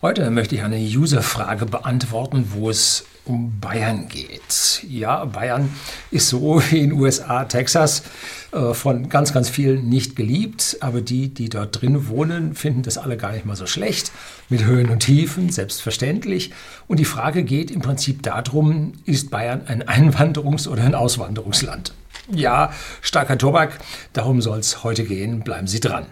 Heute 0.00 0.30
möchte 0.30 0.54
ich 0.54 0.62
eine 0.62 0.78
User-Frage 0.78 1.66
beantworten, 1.66 2.52
wo 2.52 2.70
es 2.70 3.04
um 3.24 3.58
Bayern 3.58 4.06
geht. 4.06 4.84
Ja, 4.88 5.24
Bayern 5.24 5.74
ist 6.12 6.28
so 6.28 6.62
wie 6.70 6.78
in 6.84 6.92
USA, 6.92 7.46
Texas 7.46 8.04
äh, 8.52 8.74
von 8.74 9.08
ganz, 9.08 9.32
ganz 9.32 9.48
vielen 9.48 9.88
nicht 9.88 10.14
geliebt, 10.14 10.76
aber 10.78 11.00
die, 11.00 11.34
die 11.34 11.48
dort 11.48 11.82
drin 11.82 12.06
wohnen, 12.06 12.54
finden 12.54 12.82
das 12.82 12.96
alle 12.96 13.16
gar 13.16 13.32
nicht 13.32 13.44
mal 13.44 13.56
so 13.56 13.66
schlecht, 13.66 14.12
mit 14.48 14.64
Höhen 14.64 14.88
und 14.88 15.00
Tiefen, 15.00 15.50
selbstverständlich. 15.50 16.52
Und 16.86 17.00
die 17.00 17.04
Frage 17.04 17.42
geht 17.42 17.72
im 17.72 17.80
Prinzip 17.80 18.22
darum, 18.22 18.92
ist 19.04 19.32
Bayern 19.32 19.62
ein 19.66 19.82
Einwanderungs- 19.82 20.68
oder 20.68 20.84
ein 20.84 20.94
Auswanderungsland? 20.94 21.92
Ja, 22.30 22.70
starker 23.00 23.36
Tobak, 23.36 23.80
darum 24.12 24.42
soll 24.42 24.60
es 24.60 24.84
heute 24.84 25.02
gehen, 25.02 25.40
bleiben 25.40 25.66
Sie 25.66 25.80
dran. 25.80 26.06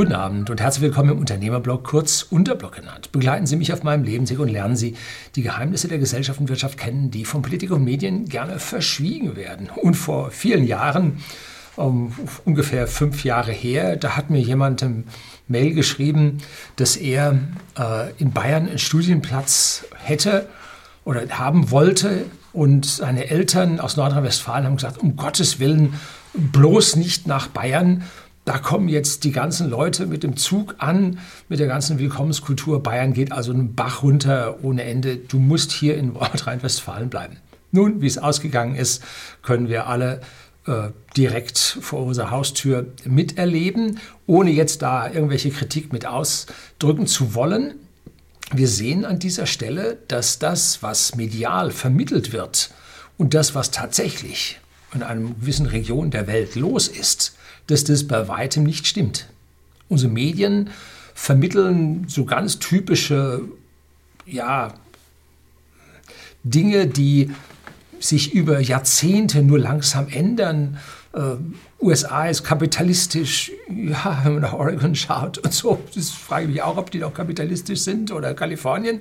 Guten 0.00 0.14
Abend 0.14 0.48
und 0.48 0.62
herzlich 0.62 0.80
willkommen 0.80 1.10
im 1.10 1.18
Unternehmerblog, 1.18 1.84
kurz 1.84 2.22
Unterblog 2.22 2.76
genannt. 2.76 3.12
Begleiten 3.12 3.44
Sie 3.44 3.56
mich 3.56 3.70
auf 3.70 3.82
meinem 3.82 4.02
Lebensweg 4.02 4.38
und 4.38 4.48
lernen 4.48 4.74
Sie 4.74 4.96
die 5.36 5.42
Geheimnisse 5.42 5.88
der 5.88 5.98
Gesellschaft 5.98 6.40
und 6.40 6.48
Wirtschaft 6.48 6.78
kennen, 6.78 7.10
die 7.10 7.26
von 7.26 7.42
Politik 7.42 7.70
und 7.70 7.84
Medien 7.84 8.24
gerne 8.24 8.58
verschwiegen 8.58 9.36
werden. 9.36 9.68
Und 9.68 9.96
vor 9.96 10.30
vielen 10.30 10.64
Jahren, 10.64 11.18
um, 11.76 12.14
ungefähr 12.46 12.86
fünf 12.86 13.24
Jahre 13.24 13.52
her, 13.52 13.96
da 13.96 14.16
hat 14.16 14.30
mir 14.30 14.40
jemand 14.40 14.80
im 14.80 15.04
Mail 15.48 15.74
geschrieben, 15.74 16.38
dass 16.76 16.96
er 16.96 17.38
äh, 17.78 18.10
in 18.16 18.32
Bayern 18.32 18.68
einen 18.68 18.78
Studienplatz 18.78 19.84
hätte 20.02 20.48
oder 21.04 21.28
haben 21.28 21.70
wollte 21.70 22.24
und 22.54 22.86
seine 22.86 23.28
Eltern 23.28 23.78
aus 23.80 23.98
Nordrhein-Westfalen 23.98 24.64
haben 24.64 24.76
gesagt, 24.76 24.96
um 24.96 25.16
Gottes 25.16 25.60
Willen, 25.60 25.92
bloß 26.32 26.96
nicht 26.96 27.26
nach 27.26 27.48
Bayern, 27.48 28.04
da 28.50 28.58
kommen 28.58 28.88
jetzt 28.88 29.22
die 29.22 29.30
ganzen 29.30 29.70
Leute 29.70 30.06
mit 30.06 30.24
dem 30.24 30.36
Zug 30.36 30.74
an, 30.78 31.20
mit 31.48 31.60
der 31.60 31.68
ganzen 31.68 32.00
Willkommenskultur. 32.00 32.82
Bayern 32.82 33.12
geht 33.12 33.30
also 33.30 33.52
einen 33.52 33.76
Bach 33.76 34.02
runter 34.02 34.64
ohne 34.64 34.82
Ende. 34.82 35.18
Du 35.18 35.38
musst 35.38 35.70
hier 35.70 35.96
in 35.96 36.14
Nordrhein-Westfalen 36.14 37.10
bleiben. 37.10 37.36
Nun, 37.70 38.02
wie 38.02 38.08
es 38.08 38.18
ausgegangen 38.18 38.74
ist, 38.74 39.04
können 39.42 39.68
wir 39.68 39.86
alle 39.86 40.20
äh, 40.66 40.88
direkt 41.16 41.58
vor 41.58 42.04
unserer 42.04 42.32
Haustür 42.32 42.86
miterleben, 43.04 44.00
ohne 44.26 44.50
jetzt 44.50 44.82
da 44.82 45.08
irgendwelche 45.08 45.50
Kritik 45.50 45.92
mit 45.92 46.04
ausdrücken 46.04 47.06
zu 47.06 47.36
wollen. 47.36 47.74
Wir 48.52 48.66
sehen 48.66 49.04
an 49.04 49.20
dieser 49.20 49.46
Stelle, 49.46 49.98
dass 50.08 50.40
das, 50.40 50.82
was 50.82 51.14
medial 51.14 51.70
vermittelt 51.70 52.32
wird 52.32 52.72
und 53.16 53.32
das, 53.32 53.54
was 53.54 53.70
tatsächlich 53.70 54.58
in 54.92 55.04
einer 55.04 55.20
gewissen 55.20 55.66
Region 55.66 56.10
der 56.10 56.26
Welt 56.26 56.56
los 56.56 56.88
ist, 56.88 57.36
dass 57.66 57.84
das 57.84 58.06
bei 58.06 58.28
weitem 58.28 58.64
nicht 58.64 58.86
stimmt. 58.86 59.28
Unsere 59.88 60.12
Medien 60.12 60.70
vermitteln 61.14 62.06
so 62.08 62.24
ganz 62.24 62.58
typische 62.58 63.42
ja, 64.26 64.74
Dinge, 66.44 66.86
die 66.86 67.30
sich 67.98 68.32
über 68.32 68.60
Jahrzehnte 68.60 69.42
nur 69.42 69.58
langsam 69.58 70.08
ändern. 70.08 70.78
Äh, 71.12 71.36
USA 71.80 72.28
ist 72.28 72.44
kapitalistisch, 72.44 73.52
ja, 73.68 74.20
wenn 74.24 74.34
man 74.34 74.42
nach 74.42 74.52
Oregon 74.52 74.94
schaut 74.94 75.38
und 75.38 75.52
so, 75.52 75.82
das 75.94 76.10
frage 76.10 76.44
ich 76.44 76.50
mich 76.52 76.62
auch, 76.62 76.76
ob 76.76 76.90
die 76.90 76.98
noch 76.98 77.12
kapitalistisch 77.12 77.80
sind 77.80 78.12
oder 78.12 78.34
Kalifornien. 78.34 79.00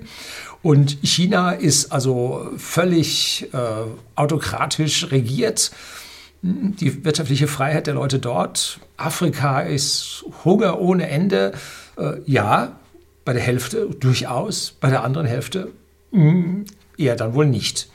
Und 0.62 0.98
China 1.02 1.52
ist 1.52 1.92
also 1.92 2.52
völlig 2.58 3.48
äh, 3.54 3.58
autokratisch 4.16 5.12
regiert 5.12 5.72
die 6.42 7.04
wirtschaftliche 7.04 7.48
Freiheit 7.48 7.88
der 7.88 7.94
Leute 7.94 8.20
dort. 8.20 8.80
Afrika 8.98 9.62
ist 9.62 10.26
Hunger 10.46 10.80
ohne 10.80 11.10
Ende. 11.10 11.54
Äh, 11.98 12.22
ja, 12.26 12.80
bei 13.26 13.34
der 13.34 13.42
Hälfte 13.42 13.90
durchaus, 14.00 14.72
bei 14.80 14.90
der 14.90 15.04
anderen 15.04 15.28
Hälfte 15.28 15.72
mh, 16.12 16.32
hm, 16.32 16.66
eher 16.98 17.16
dann 17.16 17.34
wohl 17.34 17.46
nicht. 17.46 17.90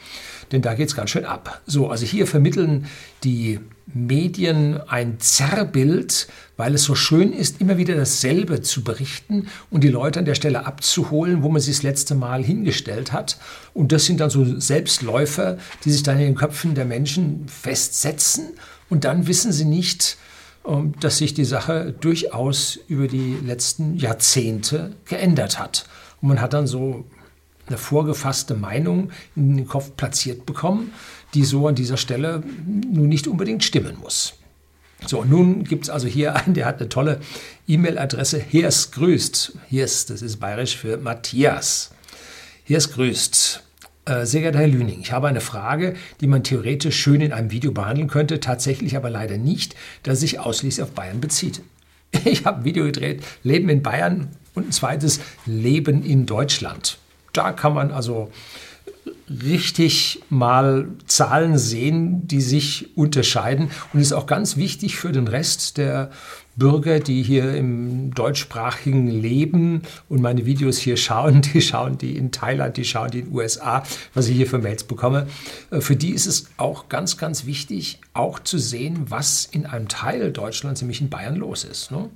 Denn 0.55 0.63
da 0.63 0.75
geht 0.75 0.87
es 0.87 0.95
ganz 0.95 1.11
schön 1.11 1.25
ab. 1.25 1.63
So, 1.67 1.89
also 1.89 2.07
hier 2.07 2.29
vermitteln 2.29 2.87
die 3.25 3.59
Medien 3.93 4.81
ein 4.87 5.19
Zerrbild, 5.19 6.29
weil 6.57 6.77
es 6.77 6.85
so 6.85 6.95
schön 6.95 7.33
ist, 7.33 7.61
immer 7.61 7.77
wieder 7.77 7.97
dasselbe 7.97 8.63
zu 8.63 8.85
berichten 8.85 9.49
und 9.71 9.83
die 9.83 9.89
Leute 9.89 10.21
an 10.21 10.27
der 10.27 10.37
Stelle 10.37 10.65
abzuholen, 10.65 11.43
wo 11.43 11.49
man 11.49 11.61
sie 11.61 11.73
das 11.73 11.83
letzte 11.83 12.15
Mal 12.15 12.45
hingestellt 12.45 13.11
hat. 13.11 13.37
Und 13.73 13.91
das 13.91 14.05
sind 14.05 14.21
dann 14.21 14.31
so 14.31 14.61
Selbstläufer, 14.61 15.59
die 15.85 15.91
sich 15.91 16.05
dann 16.05 16.21
in 16.21 16.27
den 16.27 16.35
Köpfen 16.37 16.77
der 16.77 16.85
Menschen 16.85 17.49
festsetzen 17.49 18.51
und 18.89 19.05
dann 19.05 19.27
wissen 19.27 19.51
sie 19.51 19.65
nicht, 19.65 20.19
ähm, 20.65 20.95
dass 21.01 21.19
sich 21.19 21.35
die 21.35 21.45
Sache 21.45 21.93
durchaus 21.99 22.79
über 22.87 23.09
die 23.09 23.39
letzten 23.45 23.97
Jahrzehnte 23.97 24.93
geändert 25.05 25.59
hat. 25.59 25.87
Und 26.23 26.29
man 26.29 26.41
hat 26.41 26.53
dann 26.53 26.69
so 26.69 27.07
eine 27.67 27.79
vorgefasste 27.79 28.55
Meinung 28.55 29.11
in 29.37 29.57
den 29.57 29.69
Kopf 29.69 29.97
platziert 29.97 30.47
bekommen, 30.47 30.93
die 31.35 31.45
so 31.45 31.67
an 31.69 31.75
dieser 31.75 31.97
Stelle 31.97 32.43
nun 32.67 33.09
nicht 33.09 33.27
unbedingt 33.27 33.65
stimmen 33.65 33.97
muss. 34.01 34.35
So, 35.07 35.25
nun 35.25 35.65
gibt 35.65 35.85
es 35.85 35.91
also 35.91 36.07
hier 36.07 36.35
einen, 36.37 36.55
der 36.55 36.67
hat 36.67 36.81
eine 36.81 36.89
tolle 36.89 37.21
E-Mail-Adresse. 37.69 38.39
Hirs 38.39 38.91
grüßt. 38.93 39.53
Hirs, 39.69 40.07
das 40.07 40.23
ist 40.23 40.39
bayerisch 40.39 40.77
für 40.77 40.97
Matthias. 40.97 41.91
Hirs 42.65 42.93
grüßt. 42.93 43.63
Äh, 44.07 44.27
sehr 44.27 44.43
geehrter 44.43 44.59
Herr 44.59 44.69
Lüning, 44.69 45.01
ich 45.01 45.13
habe 45.13 45.29
eine 45.29 45.41
Frage, 45.41 45.95
die 46.21 46.27
man 46.27 46.45
theoretisch 46.45 46.97
schön 46.97 47.23
in 47.23 47.33
einem 47.33 47.51
Video 47.51 47.73
behandeln 47.73 48.09
könnte, 48.09 48.39
tatsächlich 48.39 48.97
aber 48.97 49.09
leider 49.09 49.39
nicht, 49.39 49.75
da 50.03 50.15
sich 50.15 50.41
ausschließlich 50.41 50.83
auf 50.83 50.93
Bayern 50.93 51.21
bezieht. 51.21 51.63
Ich 52.25 52.45
habe 52.45 52.59
ein 52.59 52.65
Video 52.65 52.85
gedreht, 52.85 53.25
Leben 53.43 53.69
in 53.69 53.83
Bayern 53.83 54.29
und 54.55 54.69
ein 54.69 54.73
zweites 54.73 55.21
Leben 55.47 56.05
in 56.05 56.27
Deutschland. 56.27 56.99
Da 57.35 57.53
kann 57.53 57.75
man 57.75 57.91
also 57.91 58.31
richtig 59.29 60.23
mal 60.29 60.89
Zahlen 61.07 61.59
sehen, 61.59 62.29
die 62.29 62.41
sich 62.41 62.97
unterscheiden 62.97 63.71
und 63.93 64.01
ist 64.01 64.13
auch 64.13 64.27
ganz 64.27 64.57
wichtig 64.57 64.97
für 64.97 65.13
den 65.13 65.29
Rest 65.29 65.79
der 65.79 66.11
Bürger, 66.57 67.01
die 67.01 67.23
hier 67.23 67.55
im 67.55 68.15
deutschsprachigen 68.15 69.09
leben 69.09 69.83
und 70.09 70.23
meine 70.23 70.47
Videos 70.47 70.79
hier 70.79 70.97
schauen, 70.97 71.43
die 71.43 71.61
schauen 71.61 71.99
die 71.99 72.17
in 72.17 72.31
Thailand, 72.31 72.77
die 72.77 72.85
schauen 72.85 73.11
die 73.11 73.21
in 73.21 73.27
den 73.27 73.35
USA, 73.35 73.83
was 74.15 74.29
ich 74.29 74.37
hier 74.37 74.47
für 74.47 74.59
Mails 74.59 74.85
bekomme. 74.85 75.27
Äh, 75.71 75.81
für 75.81 75.97
die 75.97 76.11
ist 76.11 76.27
es 76.27 76.47
auch 76.57 76.89
ganz, 76.89 77.17
ganz 77.17 77.47
wichtig, 77.47 78.01
auch 78.13 78.39
zu 78.39 78.59
sehen, 78.59 79.07
was 79.09 79.47
in 79.47 79.67
einem 79.67 79.89
Teil 79.89 80.33
Deutschlands, 80.33 80.81
nämlich 80.81 81.01
in 81.01 81.11
Bayern, 81.11 81.37
los 81.37 81.65
ist. 81.65 81.91
Ne? 81.91 82.09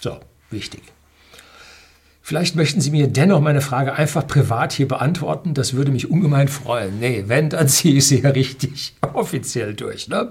So, 0.00 0.20
wichtig. 0.50 0.82
Vielleicht 2.24 2.54
möchten 2.54 2.80
Sie 2.80 2.92
mir 2.92 3.08
dennoch 3.08 3.40
meine 3.40 3.60
Frage 3.60 3.94
einfach 3.94 4.24
privat 4.24 4.72
hier 4.72 4.86
beantworten. 4.86 5.54
Das 5.54 5.74
würde 5.74 5.90
mich 5.90 6.08
ungemein 6.08 6.46
freuen. 6.46 7.00
Nee, 7.00 7.24
wenn, 7.26 7.50
dann 7.50 7.66
ziehe 7.68 7.96
ich 7.96 8.06
sie 8.06 8.20
ja 8.20 8.30
richtig 8.30 8.94
offiziell 9.12 9.74
durch. 9.74 10.06
Ne? 10.06 10.30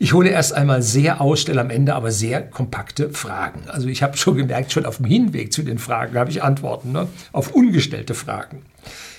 Ich 0.00 0.14
hole 0.14 0.30
erst 0.30 0.52
einmal 0.52 0.82
sehr 0.82 1.20
aus, 1.20 1.40
stelle 1.40 1.60
am 1.60 1.70
Ende 1.70 1.94
aber 1.94 2.10
sehr 2.10 2.42
kompakte 2.42 3.10
Fragen. 3.10 3.68
Also 3.68 3.86
ich 3.86 4.02
habe 4.02 4.16
schon 4.16 4.36
gemerkt, 4.36 4.72
schon 4.72 4.84
auf 4.84 4.96
dem 4.96 5.06
Hinweg 5.06 5.52
zu 5.52 5.62
den 5.62 5.78
Fragen 5.78 6.18
habe 6.18 6.28
ich 6.28 6.42
Antworten 6.42 6.90
ne? 6.90 7.06
auf 7.30 7.54
ungestellte 7.54 8.14
Fragen. 8.14 8.62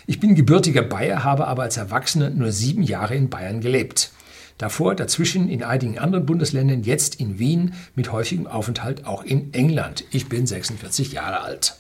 Ich 0.06 0.20
bin 0.20 0.36
gebürtiger 0.36 0.82
Bayer, 0.82 1.24
habe 1.24 1.48
aber 1.48 1.64
als 1.64 1.78
Erwachsener 1.78 2.30
nur 2.30 2.52
sieben 2.52 2.84
Jahre 2.84 3.16
in 3.16 3.30
Bayern 3.30 3.62
gelebt. 3.62 4.12
Davor, 4.58 4.94
dazwischen 4.94 5.48
in 5.48 5.64
einigen 5.64 5.98
anderen 6.00 6.26
Bundesländern, 6.26 6.84
jetzt 6.84 7.16
in 7.16 7.40
Wien 7.40 7.74
mit 7.96 8.12
häufigem 8.12 8.46
Aufenthalt 8.46 9.06
auch 9.06 9.24
in 9.24 9.54
England. 9.54 10.04
Ich 10.12 10.28
bin 10.28 10.46
46 10.46 11.14
Jahre 11.14 11.42
alt. 11.42 11.78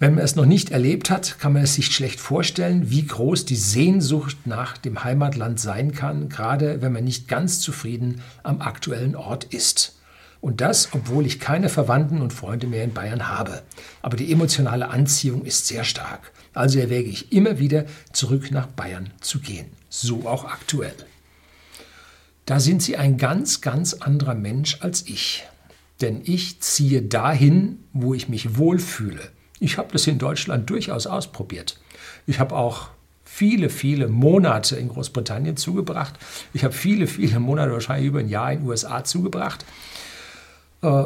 Wenn 0.00 0.16
man 0.16 0.24
es 0.24 0.34
noch 0.34 0.44
nicht 0.44 0.70
erlebt 0.70 1.08
hat, 1.08 1.38
kann 1.38 1.52
man 1.52 1.62
es 1.62 1.74
sich 1.74 1.86
schlecht 1.86 2.18
vorstellen, 2.18 2.90
wie 2.90 3.06
groß 3.06 3.44
die 3.44 3.56
Sehnsucht 3.56 4.38
nach 4.44 4.76
dem 4.76 5.04
Heimatland 5.04 5.60
sein 5.60 5.92
kann, 5.92 6.28
gerade 6.28 6.82
wenn 6.82 6.92
man 6.92 7.04
nicht 7.04 7.28
ganz 7.28 7.60
zufrieden 7.60 8.20
am 8.42 8.60
aktuellen 8.60 9.14
Ort 9.14 9.44
ist. 9.44 9.96
Und 10.40 10.60
das, 10.60 10.88
obwohl 10.92 11.26
ich 11.26 11.38
keine 11.38 11.68
Verwandten 11.68 12.20
und 12.20 12.32
Freunde 12.32 12.66
mehr 12.66 12.82
in 12.82 12.92
Bayern 12.92 13.28
habe. 13.28 13.62
Aber 14.02 14.16
die 14.16 14.32
emotionale 14.32 14.88
Anziehung 14.90 15.44
ist 15.44 15.68
sehr 15.68 15.84
stark. 15.84 16.32
Also 16.52 16.80
erwäge 16.80 17.08
ich 17.08 17.32
immer 17.32 17.60
wieder, 17.60 17.84
zurück 18.12 18.50
nach 18.50 18.66
Bayern 18.66 19.10
zu 19.20 19.38
gehen. 19.38 19.68
So 19.88 20.26
auch 20.26 20.44
aktuell. 20.44 20.94
Da 22.46 22.58
sind 22.58 22.82
Sie 22.82 22.96
ein 22.96 23.16
ganz, 23.16 23.60
ganz 23.60 23.94
anderer 23.94 24.34
Mensch 24.34 24.78
als 24.80 25.06
ich. 25.06 25.44
Denn 26.00 26.20
ich 26.24 26.60
ziehe 26.60 27.00
dahin, 27.00 27.78
wo 27.92 28.12
ich 28.12 28.28
mich 28.28 28.58
wohlfühle 28.58 29.30
ich 29.60 29.78
habe 29.78 29.88
das 29.92 30.06
in 30.06 30.18
Deutschland 30.18 30.68
durchaus 30.68 31.06
ausprobiert. 31.06 31.78
Ich 32.26 32.40
habe 32.40 32.56
auch 32.56 32.88
viele, 33.24 33.70
viele 33.70 34.08
Monate 34.08 34.76
in 34.76 34.88
Großbritannien 34.88 35.56
zugebracht. 35.56 36.14
Ich 36.52 36.64
habe 36.64 36.74
viele, 36.74 37.06
viele 37.06 37.40
Monate, 37.40 37.72
wahrscheinlich 37.72 38.08
über 38.08 38.20
ein 38.20 38.28
Jahr 38.28 38.52
in 38.52 38.60
den 38.60 38.68
USA 38.68 39.04
zugebracht. 39.04 39.64
Äh, 40.82 41.04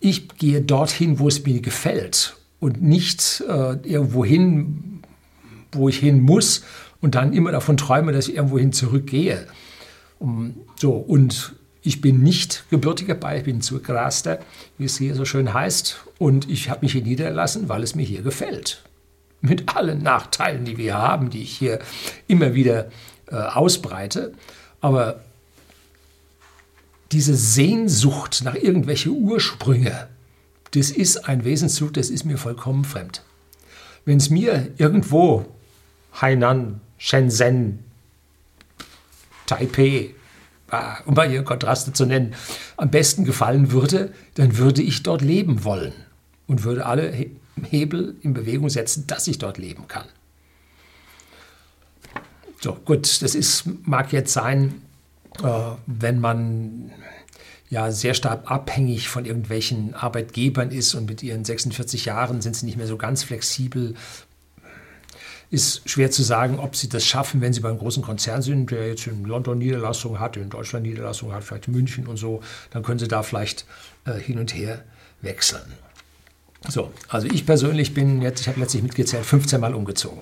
ich 0.00 0.28
gehe 0.28 0.62
dorthin, 0.62 1.18
wo 1.18 1.28
es 1.28 1.44
mir 1.44 1.60
gefällt 1.60 2.36
und 2.60 2.82
nicht 2.82 3.42
äh, 3.48 3.76
irgendwo 3.82 4.24
hin, 4.24 5.02
wo 5.72 5.88
ich 5.88 5.98
hin 5.98 6.20
muss 6.20 6.62
und 7.00 7.14
dann 7.14 7.32
immer 7.32 7.52
davon 7.52 7.76
träume, 7.76 8.12
dass 8.12 8.28
ich 8.28 8.36
irgendwohin 8.36 8.72
zurückgehe. 8.72 9.46
So, 10.76 10.92
und 10.92 11.54
ich 11.82 12.00
bin 12.00 12.22
nicht 12.22 12.64
gebürtiger 12.70 13.14
Bayer, 13.14 13.38
ich 13.38 13.44
bin 13.44 13.60
Zugraster, 13.60 14.40
wie 14.76 14.84
es 14.84 14.98
hier 14.98 15.14
so 15.14 15.24
schön 15.24 15.54
heißt. 15.54 15.98
Und 16.18 16.50
ich 16.50 16.68
habe 16.70 16.80
mich 16.82 16.92
hier 16.92 17.02
niederlassen, 17.02 17.68
weil 17.68 17.82
es 17.82 17.94
mir 17.94 18.04
hier 18.04 18.22
gefällt. 18.22 18.82
Mit 19.40 19.74
allen 19.76 20.02
Nachteilen, 20.02 20.64
die 20.64 20.76
wir 20.76 20.94
haben, 20.98 21.30
die 21.30 21.42
ich 21.42 21.56
hier 21.56 21.78
immer 22.26 22.54
wieder 22.54 22.90
äh, 23.30 23.36
ausbreite. 23.36 24.32
Aber 24.80 25.20
diese 27.12 27.34
Sehnsucht 27.34 28.42
nach 28.44 28.56
irgendwelche 28.56 29.10
Ursprünge, 29.10 30.08
das 30.72 30.90
ist 30.90 31.28
ein 31.28 31.44
Wesenszug, 31.44 31.94
das 31.94 32.10
ist 32.10 32.24
mir 32.24 32.36
vollkommen 32.36 32.84
fremd. 32.84 33.22
Wenn 34.04 34.18
es 34.18 34.30
mir 34.30 34.72
irgendwo 34.76 35.46
Hainan, 36.20 36.80
Shenzhen, 36.98 37.84
Taipei, 39.46 40.14
um 41.06 41.14
mal 41.14 41.28
hier 41.28 41.42
Kontraste 41.44 41.92
zu 41.92 42.06
nennen, 42.06 42.34
am 42.76 42.90
besten 42.90 43.24
gefallen 43.24 43.72
würde, 43.72 44.12
dann 44.34 44.58
würde 44.58 44.82
ich 44.82 45.02
dort 45.02 45.22
leben 45.22 45.64
wollen 45.64 45.92
und 46.46 46.64
würde 46.64 46.86
alle 46.86 47.12
Hebel 47.62 48.16
in 48.20 48.34
Bewegung 48.34 48.68
setzen, 48.68 49.06
dass 49.06 49.26
ich 49.26 49.38
dort 49.38 49.58
leben 49.58 49.88
kann. 49.88 50.06
So, 52.60 52.74
gut, 52.74 53.22
das 53.22 53.34
ist, 53.34 53.64
mag 53.86 54.12
jetzt 54.12 54.32
sein, 54.32 54.82
äh, 55.42 55.48
wenn 55.86 56.20
man 56.20 56.90
ja 57.70 57.92
sehr 57.92 58.14
stark 58.14 58.50
abhängig 58.50 59.08
von 59.08 59.24
irgendwelchen 59.24 59.94
Arbeitgebern 59.94 60.70
ist 60.70 60.94
und 60.94 61.08
mit 61.08 61.22
ihren 61.22 61.44
46 61.44 62.06
Jahren 62.06 62.40
sind 62.40 62.56
sie 62.56 62.66
nicht 62.66 62.78
mehr 62.78 62.86
so 62.86 62.96
ganz 62.96 63.22
flexibel. 63.22 63.94
Ist 65.50 65.88
schwer 65.88 66.10
zu 66.10 66.22
sagen, 66.22 66.58
ob 66.58 66.76
sie 66.76 66.88
das 66.88 67.06
schaffen, 67.06 67.40
wenn 67.40 67.52
sie 67.52 67.60
beim 67.60 67.78
großen 67.78 68.02
Konzern 68.02 68.42
sind, 68.42 68.70
der 68.70 68.88
jetzt 68.88 69.06
in 69.06 69.24
London 69.24 69.58
Niederlassung 69.58 70.20
hat, 70.20 70.36
in 70.36 70.50
Deutschland 70.50 70.84
Niederlassung 70.84 71.32
hat, 71.32 71.42
vielleicht 71.42 71.68
in 71.68 71.74
München 71.74 72.06
und 72.06 72.18
so, 72.18 72.42
dann 72.70 72.82
können 72.82 72.98
sie 72.98 73.08
da 73.08 73.22
vielleicht 73.22 73.64
äh, 74.04 74.12
hin 74.12 74.38
und 74.38 74.54
her 74.54 74.84
wechseln. 75.22 75.72
So, 76.66 76.92
also 77.08 77.28
ich 77.28 77.46
persönlich 77.46 77.94
bin 77.94 78.20
jetzt, 78.20 78.40
ich 78.40 78.48
habe 78.48 78.60
letztlich 78.60 78.82
mitgezählt, 78.82 79.24
15 79.24 79.60
Mal 79.60 79.74
umgezogen. 79.74 80.20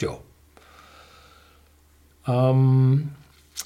Jo. 0.00 0.20
Ähm, 2.26 3.10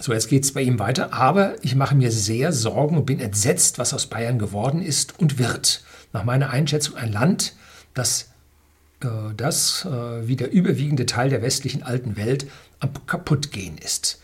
so, 0.01 0.13
jetzt 0.13 0.29
geht 0.29 0.45
es 0.45 0.53
bei 0.53 0.63
ihm 0.63 0.79
weiter, 0.79 1.13
aber 1.13 1.57
ich 1.63 1.75
mache 1.75 1.95
mir 1.95 2.11
sehr 2.11 2.53
Sorgen 2.53 2.97
und 2.97 3.07
bin 3.07 3.21
entsetzt, 3.21 3.79
was 3.79 3.93
aus 3.93 4.07
Bayern 4.07 4.39
geworden 4.39 4.81
ist 4.81 5.19
und 5.19 5.39
wird. 5.39 5.83
Nach 6.13 6.25
meiner 6.25 6.51
Einschätzung 6.51 6.97
ein 6.97 7.13
Land, 7.13 7.55
das, 7.95 8.31
äh, 9.01 9.35
das 9.37 9.85
äh, 9.85 10.27
wie 10.29 10.37
der 10.37 10.53
überwiegende 10.53 11.07
Teil 11.07 11.31
der 11.31 11.43
westlichen 11.43 11.83
alten 11.83 12.17
Welt 12.17 12.47
am 12.81 12.91
kaputtgehen 13.07 13.79
ist. 13.79 14.21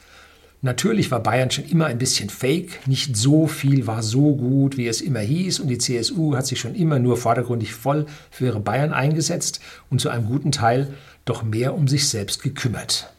Natürlich 0.64 1.10
war 1.10 1.22
Bayern 1.22 1.50
schon 1.50 1.66
immer 1.66 1.86
ein 1.86 1.98
bisschen 1.98 2.30
fake, 2.30 2.86
nicht 2.86 3.18
so 3.18 3.46
viel 3.46 3.86
war 3.86 4.02
so 4.02 4.34
gut, 4.34 4.78
wie 4.78 4.88
es 4.88 5.02
immer 5.02 5.20
hieß, 5.20 5.60
und 5.60 5.68
die 5.68 5.76
CSU 5.76 6.34
hat 6.34 6.46
sich 6.46 6.58
schon 6.58 6.74
immer 6.74 6.98
nur 6.98 7.18
vordergründig 7.18 7.74
voll 7.74 8.06
für 8.30 8.46
ihre 8.46 8.60
Bayern 8.60 8.94
eingesetzt 8.94 9.60
und 9.90 10.00
zu 10.00 10.08
einem 10.08 10.24
guten 10.24 10.52
Teil 10.52 10.94
doch 11.26 11.42
mehr 11.42 11.74
um 11.74 11.86
sich 11.86 12.08
selbst 12.08 12.42
gekümmert. 12.42 13.12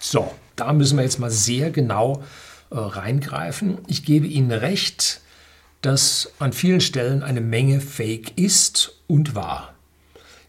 So, 0.00 0.30
da 0.54 0.74
müssen 0.74 0.98
wir 0.98 1.04
jetzt 1.04 1.18
mal 1.18 1.30
sehr 1.30 1.70
genau 1.70 2.22
äh, 2.70 2.76
reingreifen. 2.76 3.78
Ich 3.86 4.04
gebe 4.04 4.26
Ihnen 4.26 4.52
recht, 4.52 5.22
dass 5.80 6.30
an 6.38 6.52
vielen 6.52 6.82
Stellen 6.82 7.22
eine 7.22 7.40
Menge 7.40 7.80
Fake 7.80 8.38
ist 8.38 9.00
und 9.06 9.34
war. 9.34 9.72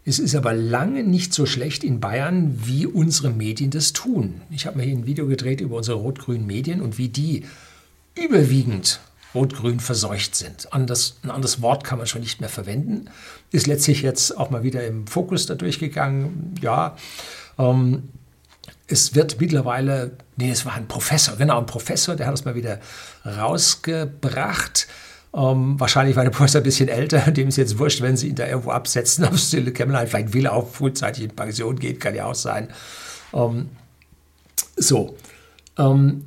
Es 0.05 0.19
ist 0.19 0.35
aber 0.35 0.53
lange 0.53 1.03
nicht 1.03 1.33
so 1.33 1.45
schlecht 1.45 1.83
in 1.83 2.01
Bayern, 2.01 2.59
wie 2.65 2.85
unsere 2.85 3.29
Medien 3.29 3.71
das 3.71 3.93
tun. 3.93 4.41
Ich 4.49 4.65
habe 4.65 4.77
mir 4.77 4.83
hier 4.83 4.95
ein 4.95 5.05
Video 5.05 5.27
gedreht 5.27 5.61
über 5.61 5.77
unsere 5.77 5.97
rot-grünen 5.97 6.45
Medien 6.45 6.81
und 6.81 6.97
wie 6.97 7.07
die 7.07 7.45
überwiegend 8.15 8.99
rot-grün 9.33 9.79
verseucht 9.79 10.35
sind. 10.35 10.73
Anders, 10.73 11.17
ein 11.23 11.31
anderes 11.31 11.61
Wort 11.61 11.83
kann 11.83 11.97
man 11.97 12.07
schon 12.07 12.21
nicht 12.21 12.41
mehr 12.41 12.49
verwenden. 12.49 13.09
Ist 13.51 13.65
letztlich 13.65 14.01
jetzt 14.01 14.37
auch 14.37 14.49
mal 14.49 14.63
wieder 14.63 14.85
im 14.85 15.07
Fokus 15.07 15.45
dadurch 15.45 15.79
gegangen. 15.79 16.53
Ja, 16.61 16.97
ähm, 17.57 18.03
es 18.87 19.15
wird 19.15 19.39
mittlerweile, 19.39 20.11
nee, 20.35 20.51
es 20.51 20.65
war 20.65 20.73
ein 20.73 20.87
Professor, 20.87 21.37
genau, 21.37 21.59
ein 21.59 21.65
Professor, 21.65 22.15
der 22.15 22.27
hat 22.27 22.33
das 22.33 22.45
mal 22.45 22.55
wieder 22.55 22.79
rausgebracht. 23.25 24.87
Ähm, 25.35 25.79
wahrscheinlich 25.79 26.15
war 26.15 26.23
der 26.23 26.31
Professor 26.31 26.61
ein 26.61 26.63
bisschen 26.63 26.89
älter, 26.89 27.19
dem 27.31 27.47
ist 27.47 27.57
jetzt 27.57 27.79
wurscht, 27.79 28.01
wenn 28.01 28.17
sie 28.17 28.29
ihn 28.29 28.35
da 28.35 28.47
irgendwo 28.47 28.71
absetzen 28.71 29.25
auf 29.29 29.37
Stille 29.37 29.71
Kämmerlein. 29.71 30.07
Vielleicht 30.07 30.33
will 30.33 30.45
er 30.45 30.53
auch 30.53 30.69
frühzeitig 30.69 31.23
in 31.23 31.35
Pension 31.35 31.79
gehen, 31.79 31.99
kann 31.99 32.15
ja 32.15 32.25
auch 32.25 32.35
sein. 32.35 32.69
Ähm, 33.33 33.69
so, 34.75 35.17
ähm, 35.77 36.25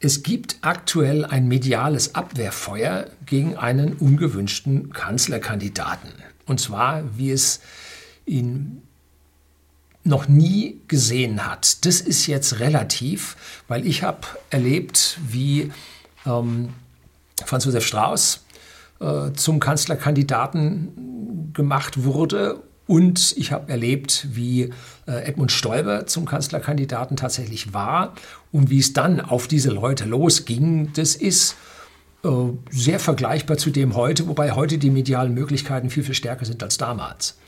es 0.00 0.22
gibt 0.22 0.58
aktuell 0.60 1.24
ein 1.24 1.48
mediales 1.48 2.14
Abwehrfeuer 2.14 3.06
gegen 3.24 3.56
einen 3.56 3.94
ungewünschten 3.94 4.92
Kanzlerkandidaten. 4.92 6.10
Und 6.46 6.60
zwar, 6.60 7.04
wie 7.16 7.30
es 7.30 7.60
in 8.26 8.82
noch 10.06 10.28
nie 10.28 10.80
gesehen 10.86 11.46
hat. 11.46 11.86
Das 11.86 12.02
ist 12.02 12.26
jetzt 12.26 12.60
relativ, 12.60 13.36
weil 13.68 13.86
ich 13.86 14.02
habe 14.02 14.26
erlebt, 14.50 15.18
wie 15.26 15.72
ähm, 16.26 16.74
Franz 17.44 17.64
Josef 17.64 17.86
Strauß 17.86 18.44
äh, 19.00 19.32
zum 19.32 19.60
Kanzlerkandidaten 19.60 21.52
gemacht 21.52 22.04
wurde 22.04 22.62
und 22.86 23.34
ich 23.36 23.50
habe 23.52 23.70
erlebt, 23.70 24.28
wie 24.32 24.70
äh, 25.06 25.24
Edmund 25.24 25.50
Stoiber 25.52 26.06
zum 26.06 26.26
Kanzlerkandidaten 26.26 27.16
tatsächlich 27.16 27.72
war 27.72 28.14
und 28.52 28.70
wie 28.70 28.78
es 28.78 28.92
dann 28.92 29.20
auf 29.20 29.48
diese 29.48 29.70
Leute 29.70 30.04
losging. 30.04 30.92
Das 30.94 31.16
ist 31.16 31.56
äh, 32.24 32.28
sehr 32.70 33.00
vergleichbar 33.00 33.56
zu 33.56 33.70
dem 33.70 33.94
heute, 33.94 34.28
wobei 34.28 34.52
heute 34.52 34.78
die 34.78 34.90
medialen 34.90 35.32
Möglichkeiten 35.32 35.88
viel, 35.88 36.04
viel 36.04 36.14
stärker 36.14 36.44
sind 36.44 36.62
als 36.62 36.76
damals. 36.76 37.38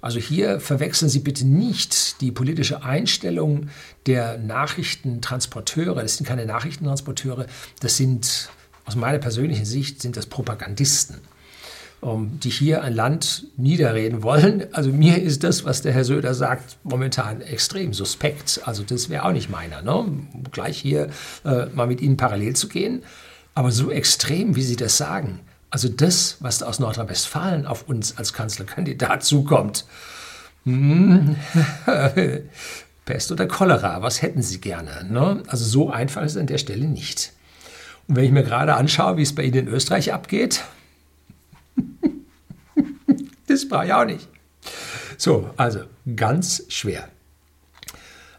Also 0.00 0.20
hier 0.20 0.60
verwechseln 0.60 1.08
Sie 1.08 1.20
bitte 1.20 1.46
nicht 1.46 2.20
die 2.20 2.30
politische 2.30 2.84
Einstellung 2.84 3.70
der 4.06 4.36
Nachrichtentransporteure. 4.36 6.02
Das 6.02 6.18
sind 6.18 6.26
keine 6.26 6.44
Nachrichtentransporteure, 6.44 7.46
das 7.80 7.96
sind 7.96 8.50
aus 8.84 8.96
meiner 8.96 9.18
persönlichen 9.18 9.64
Sicht 9.64 10.02
sind 10.02 10.16
das 10.16 10.26
Propagandisten, 10.26 11.20
die 12.02 12.50
hier 12.50 12.82
ein 12.82 12.94
Land 12.94 13.46
niederreden 13.56 14.22
wollen. 14.22 14.66
Also 14.72 14.90
mir 14.90 15.22
ist 15.22 15.42
das, 15.42 15.64
was 15.64 15.82
der 15.82 15.92
Herr 15.92 16.04
Söder 16.04 16.34
sagt, 16.34 16.76
momentan 16.82 17.40
extrem 17.40 17.94
suspekt. 17.94 18.60
Also 18.64 18.82
das 18.82 19.08
wäre 19.08 19.24
auch 19.24 19.32
nicht 19.32 19.48
meiner, 19.48 19.80
ne? 19.80 20.06
gleich 20.52 20.78
hier 20.78 21.08
äh, 21.44 21.66
mal 21.66 21.86
mit 21.86 22.02
Ihnen 22.02 22.18
parallel 22.18 22.54
zu 22.56 22.68
gehen. 22.68 23.02
Aber 23.54 23.70
so 23.70 23.90
extrem, 23.90 24.56
wie 24.56 24.62
Sie 24.62 24.76
das 24.76 24.98
sagen, 24.98 25.40
also 25.70 25.88
das, 25.88 26.36
was 26.40 26.62
aus 26.62 26.78
Nordrhein-Westfalen 26.78 27.66
auf 27.66 27.88
uns 27.88 28.16
als 28.16 28.32
Kanzlerkandidat 28.32 29.24
zukommt, 29.24 29.86
hm, 30.64 31.36
Pest 33.04 33.32
oder 33.32 33.46
Cholera, 33.46 34.02
was 34.02 34.22
hätten 34.22 34.42
Sie 34.42 34.60
gerne? 34.60 35.04
Ne? 35.10 35.42
Also 35.46 35.64
so 35.64 35.90
einfach 35.90 36.22
ist 36.22 36.32
es 36.32 36.38
an 36.38 36.46
der 36.46 36.58
Stelle 36.58 36.86
nicht. 36.86 37.32
Und 38.08 38.16
wenn 38.16 38.24
ich 38.24 38.32
mir 38.32 38.42
gerade 38.42 38.74
anschaue, 38.74 39.16
wie 39.16 39.22
es 39.22 39.34
bei 39.34 39.44
Ihnen 39.44 39.66
in 39.66 39.68
Österreich 39.68 40.12
abgeht, 40.12 40.64
das 43.46 43.68
brauche 43.68 43.86
ich 43.86 43.92
auch 43.92 44.04
nicht. 44.04 44.28
So, 45.16 45.50
also 45.56 45.80
ganz 46.16 46.64
schwer. 46.68 47.08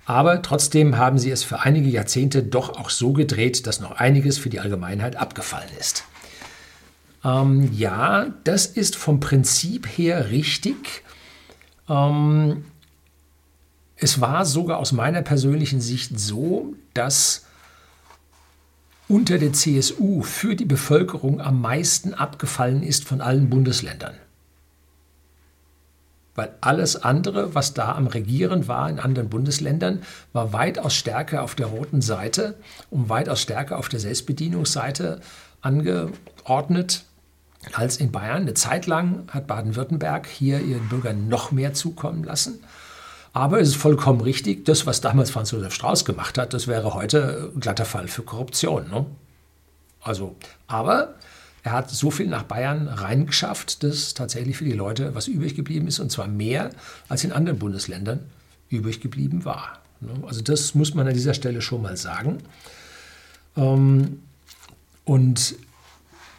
Aber 0.05 0.43
trotzdem 0.43 0.97
haben 0.97 1.17
sie 1.17 1.31
es 1.31 1.43
für 1.43 1.61
einige 1.61 1.89
Jahrzehnte 1.89 2.43
doch 2.43 2.77
auch 2.77 2.91
so 2.91 3.11
gedreht, 3.11 3.65
dass 3.65 3.79
noch 3.79 3.91
einiges 3.91 4.37
für 4.37 4.49
die 4.49 4.59
Allgemeinheit 4.59 5.15
abgefallen 5.15 5.69
ist. 5.79 6.03
Ähm, 7.23 7.71
ja, 7.73 8.27
das 8.43 8.67
ist 8.67 8.95
vom 8.95 9.19
Prinzip 9.19 9.87
her 9.87 10.29
richtig. 10.29 11.03
Ähm, 11.89 12.65
es 13.95 14.21
war 14.21 14.45
sogar 14.45 14.77
aus 14.77 14.91
meiner 14.91 15.23
persönlichen 15.23 15.81
Sicht 15.81 16.19
so, 16.19 16.75
dass 16.93 17.47
unter 19.07 19.37
der 19.37 19.53
CSU 19.53 20.21
für 20.21 20.55
die 20.55 20.65
Bevölkerung 20.65 21.41
am 21.41 21.61
meisten 21.61 22.13
abgefallen 22.13 22.83
ist 22.83 23.05
von 23.05 23.21
allen 23.21 23.49
Bundesländern. 23.49 24.15
Weil 26.33 26.53
alles 26.59 27.01
andere, 27.01 27.55
was 27.55 27.73
da 27.73 27.93
am 27.93 28.07
Regieren 28.07 28.67
war 28.67 28.89
in 28.89 28.99
anderen 28.99 29.29
Bundesländern, 29.29 30.01
war 30.33 30.51
weitaus 30.51 30.93
stärker 30.93 31.43
auf 31.43 31.55
der 31.55 31.67
roten 31.67 32.01
Seite 32.01 32.55
und 32.89 33.07
weitaus 33.07 33.41
stärker 33.41 33.77
auf 33.77 33.87
der 33.87 34.01
Selbstbedienungsseite 34.01 35.21
angeordnet 35.61 37.05
als 37.73 37.97
in 37.97 38.11
Bayern. 38.11 38.41
Eine 38.41 38.53
Zeit 38.53 38.85
lang 38.85 39.27
hat 39.29 39.47
Baden-Württemberg 39.47 40.27
hier 40.27 40.59
ihren 40.59 40.89
Bürgern 40.89 41.29
noch 41.29 41.51
mehr 41.51 41.73
zukommen 41.73 42.23
lassen. 42.23 42.59
Aber 43.35 43.59
es 43.59 43.67
ist 43.67 43.75
vollkommen 43.75 44.21
richtig, 44.21 44.63
das, 44.63 44.85
was 44.85 45.01
damals 45.01 45.29
Franz 45.29 45.51
Josef 45.51 45.73
Strauß 45.73 46.05
gemacht 46.05 46.37
hat, 46.37 46.53
das 46.53 46.67
wäre 46.67 46.93
heute 46.93 47.51
ein 47.53 47.59
glatter 47.59 47.83
Fall 47.83 48.07
für 48.07 48.23
Korruption. 48.23 48.89
Ne? 48.89 49.05
Also, 50.01 50.37
aber 50.67 51.15
er 51.61 51.73
hat 51.73 51.89
so 51.89 52.11
viel 52.11 52.27
nach 52.27 52.43
Bayern 52.43 52.87
reingeschafft, 52.87 53.83
dass 53.83 54.13
tatsächlich 54.13 54.55
für 54.55 54.63
die 54.63 54.71
Leute 54.71 55.15
was 55.15 55.27
übrig 55.27 55.53
geblieben 55.53 55.85
ist, 55.85 55.99
und 55.99 56.13
zwar 56.13 56.29
mehr 56.29 56.69
als 57.09 57.25
in 57.25 57.33
anderen 57.33 57.59
Bundesländern 57.59 58.21
übrig 58.69 59.01
geblieben 59.01 59.43
war. 59.43 59.79
Ne? 59.99 60.13
Also 60.25 60.41
das 60.41 60.73
muss 60.73 60.93
man 60.93 61.05
an 61.05 61.13
dieser 61.13 61.33
Stelle 61.33 61.61
schon 61.61 61.81
mal 61.81 61.97
sagen. 61.97 62.37
Ähm, 63.57 64.21
und 65.03 65.55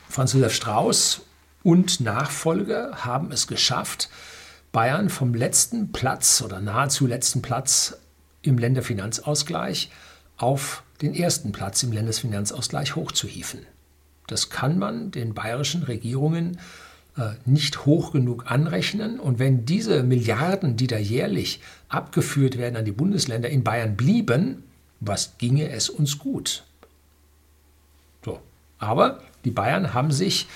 Franz 0.08 0.32
Josef 0.32 0.54
Strauß 0.54 1.20
und 1.62 2.00
Nachfolger 2.00 3.04
haben 3.04 3.32
es 3.32 3.46
geschafft, 3.46 4.08
Bayern 4.76 5.08
vom 5.08 5.32
letzten 5.32 5.90
Platz 5.90 6.42
oder 6.42 6.60
nahezu 6.60 7.06
letzten 7.06 7.40
Platz 7.40 7.96
im 8.42 8.58
Länderfinanzausgleich 8.58 9.90
auf 10.36 10.82
den 11.00 11.14
ersten 11.14 11.50
Platz 11.50 11.82
im 11.82 11.92
Landesfinanzausgleich 11.92 12.94
hochzuhieven. 12.94 13.60
Das 14.26 14.50
kann 14.50 14.78
man 14.78 15.12
den 15.12 15.32
bayerischen 15.32 15.82
Regierungen 15.84 16.58
äh, 17.16 17.30
nicht 17.46 17.86
hoch 17.86 18.12
genug 18.12 18.50
anrechnen. 18.50 19.18
Und 19.18 19.38
wenn 19.38 19.64
diese 19.64 20.02
Milliarden, 20.02 20.76
die 20.76 20.88
da 20.88 20.98
jährlich 20.98 21.62
abgeführt 21.88 22.58
werden 22.58 22.76
an 22.76 22.84
die 22.84 22.92
Bundesländer, 22.92 23.48
in 23.48 23.64
Bayern 23.64 23.96
blieben, 23.96 24.62
was 25.00 25.38
ginge 25.38 25.70
es 25.70 25.88
uns 25.88 26.18
gut? 26.18 26.64
So. 28.22 28.40
Aber 28.78 29.22
die 29.46 29.52
Bayern 29.52 29.94
haben 29.94 30.12
sich 30.12 30.48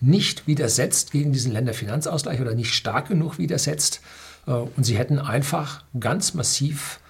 nicht 0.00 0.46
widersetzt 0.46 1.12
gegen 1.12 1.32
diesen 1.32 1.52
Länderfinanzausgleich 1.52 2.40
oder 2.40 2.54
nicht 2.54 2.74
stark 2.74 3.08
genug 3.08 3.38
widersetzt. 3.38 4.00
Äh, 4.46 4.52
und 4.52 4.84
sie 4.84 4.96
hätten 4.98 5.18
einfach 5.18 5.84
ganz 5.98 6.34
massiv 6.34 7.00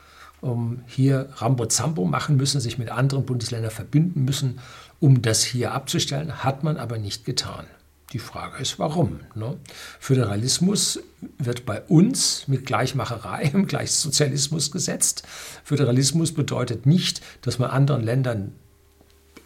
um, 0.41 0.83
hier 0.87 1.29
Rambo-Zambo 1.37 2.05
machen 2.05 2.37
müssen, 2.37 2.61
sich 2.61 2.79
mit 2.79 2.91
anderen 2.91 3.25
Bundesländern 3.25 3.71
verbünden 3.71 4.25
müssen, 4.25 4.61
um 5.01 5.23
das 5.23 5.43
hier 5.43 5.73
abzustellen. 5.73 6.45
Hat 6.45 6.63
man 6.63 6.77
aber 6.77 6.99
nicht 6.99 7.25
getan. 7.25 7.67
Die 8.13 8.19
Frage 8.21 8.63
ist, 8.63 8.79
warum? 8.79 9.21
Ne? 9.35 9.57
Föderalismus 9.99 11.01
wird 11.39 11.67
bei 11.67 11.81
uns 11.83 12.47
mit 12.47 12.65
Gleichmacherei 12.65 13.43
im 13.53 13.67
Gleichsozialismus 13.67 14.71
gesetzt. 14.71 15.25
Föderalismus 15.65 16.33
bedeutet 16.33 16.87
nicht, 16.87 17.21
dass 17.43 17.59
man 17.59 17.71
anderen 17.71 18.05
Ländern 18.05 18.53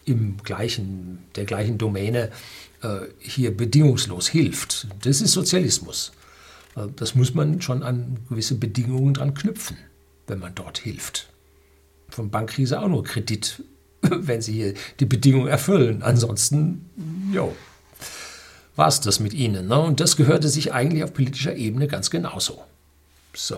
im 0.05 0.37
gleichen, 0.43 1.25
der 1.37 1.45
gleichen 1.45 1.79
Domäne 1.79 2.31
hier 3.19 3.57
bedingungslos 3.57 4.29
hilft. 4.29 4.89
Das 5.03 5.21
ist 5.21 5.33
Sozialismus. 5.33 6.13
Äh, 6.77 6.87
das 6.97 7.15
muss 7.15 7.35
man 7.35 7.61
schon 7.61 7.83
an 7.83 8.19
gewisse 8.29 8.55
Bedingungen 8.55 9.15
dran 9.15 9.35
knüpfen, 9.35 9.77
wenn 10.27 10.39
man 10.39 10.55
dort 10.55 10.79
hilft. 10.79 11.29
Von 12.09 12.31
Bankkrise 12.31 12.81
auch 12.81 12.89
nur 12.89 13.05
Kredit, 13.05 13.63
wenn 14.03 14.41
sie 14.43 14.53
hier 14.53 14.75
die 14.99 15.07
Bedingungen 15.07 15.49
erfüllen. 15.49 16.03
Ansonsten, 16.03 16.87
jo, 17.33 17.55
war 18.77 18.89
es 18.89 19.01
das 19.01 19.21
mit 19.21 19.35
ihnen. 19.35 19.69
Ne? 19.69 19.79
Und 19.79 20.01
das 20.01 20.17
gehörte 20.17 20.49
sich 20.49 20.73
eigentlich 20.73 21.05
auf 21.05 21.13
politischer 21.13 21.55
Ebene 21.55 21.87
ganz 21.87 22.11
genauso. 22.11 22.63
So. 23.35 23.57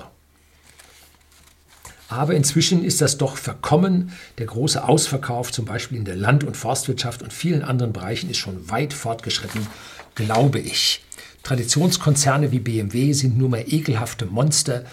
Aber 2.13 2.35
inzwischen 2.35 2.85
ist 2.85 3.01
das 3.01 3.17
doch 3.17 3.39
verkommen. 3.39 4.13
Der 4.37 4.47
große 4.47 4.87
Ausverkauf, 4.87 5.51
zum 5.51 5.65
Beispiel 5.65 5.97
in 5.97 6.05
der 6.05 6.15
Land- 6.15 6.45
und 6.45 6.59
Forstwirtschaft 6.59 7.23
und 7.23 7.33
vielen 7.33 7.63
anderen 7.63 7.95
Bereichen, 7.95 8.29
ist 8.29 8.37
schon 8.37 8.71
weit 8.71 8.93
fortgeschritten, 8.93 9.67
glaube 10.15 10.59
ich. 10.59 11.03
Traditionskonzerne 11.43 12.53
wie 12.53 12.59
BMW 12.59 13.15
sind 13.15 13.39
nur 13.39 13.49
mehr 13.49 13.73
ekelhafte 13.73 14.27
Monster, 14.27 14.85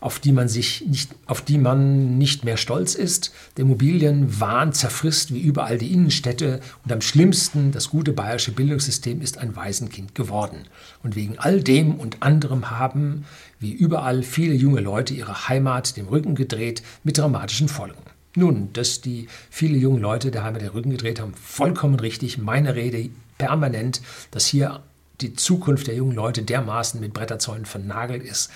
auf 0.00 0.20
die 0.20 0.32
man 0.32 0.48
sich 0.48 0.84
nicht, 0.86 1.10
auf 1.26 1.40
die 1.40 1.56
man 1.56 2.18
nicht 2.18 2.44
mehr 2.44 2.58
stolz 2.58 2.94
ist. 2.94 3.32
Der 3.56 3.64
Immobilienwahn 3.64 4.72
zerfrisst 4.74 5.32
wie 5.32 5.40
überall 5.40 5.78
die 5.78 5.92
Innenstädte 5.92 6.60
und 6.84 6.92
am 6.92 7.00
schlimmsten, 7.00 7.72
das 7.72 7.88
gute 7.88 8.12
bayerische 8.12 8.52
Bildungssystem 8.52 9.22
ist 9.22 9.38
ein 9.38 9.56
Waisenkind 9.56 10.14
geworden. 10.14 10.58
Und 11.02 11.16
wegen 11.16 11.38
all 11.38 11.62
dem 11.62 11.94
und 11.94 12.22
anderem 12.22 12.70
haben, 12.70 13.24
wie 13.58 13.72
überall, 13.72 14.22
viele 14.22 14.54
junge 14.54 14.80
Leute 14.80 15.14
ihre 15.14 15.48
Heimat 15.48 15.96
dem 15.96 16.08
Rücken 16.08 16.34
gedreht 16.34 16.82
mit 17.04 17.18
dramatischen 17.18 17.68
Folgen. 17.68 18.02
Nun, 18.34 18.72
dass 18.74 19.00
die 19.00 19.28
viele 19.50 19.78
junge 19.78 20.00
Leute 20.00 20.30
der 20.30 20.44
Heimat 20.44 20.60
den 20.60 20.68
Rücken 20.68 20.90
gedreht 20.90 21.20
haben, 21.20 21.34
vollkommen 21.34 21.98
richtig. 21.98 22.36
Meine 22.36 22.74
Rede 22.74 23.08
permanent, 23.38 24.02
dass 24.30 24.46
hier 24.46 24.82
die 25.22 25.34
Zukunft 25.34 25.86
der 25.86 25.94
jungen 25.94 26.14
Leute 26.14 26.42
dermaßen 26.42 27.00
mit 27.00 27.14
Bretterzäunen 27.14 27.64
vernagelt 27.64 28.22
ist, 28.22 28.50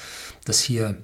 dass 0.45 0.61
hier 0.61 0.99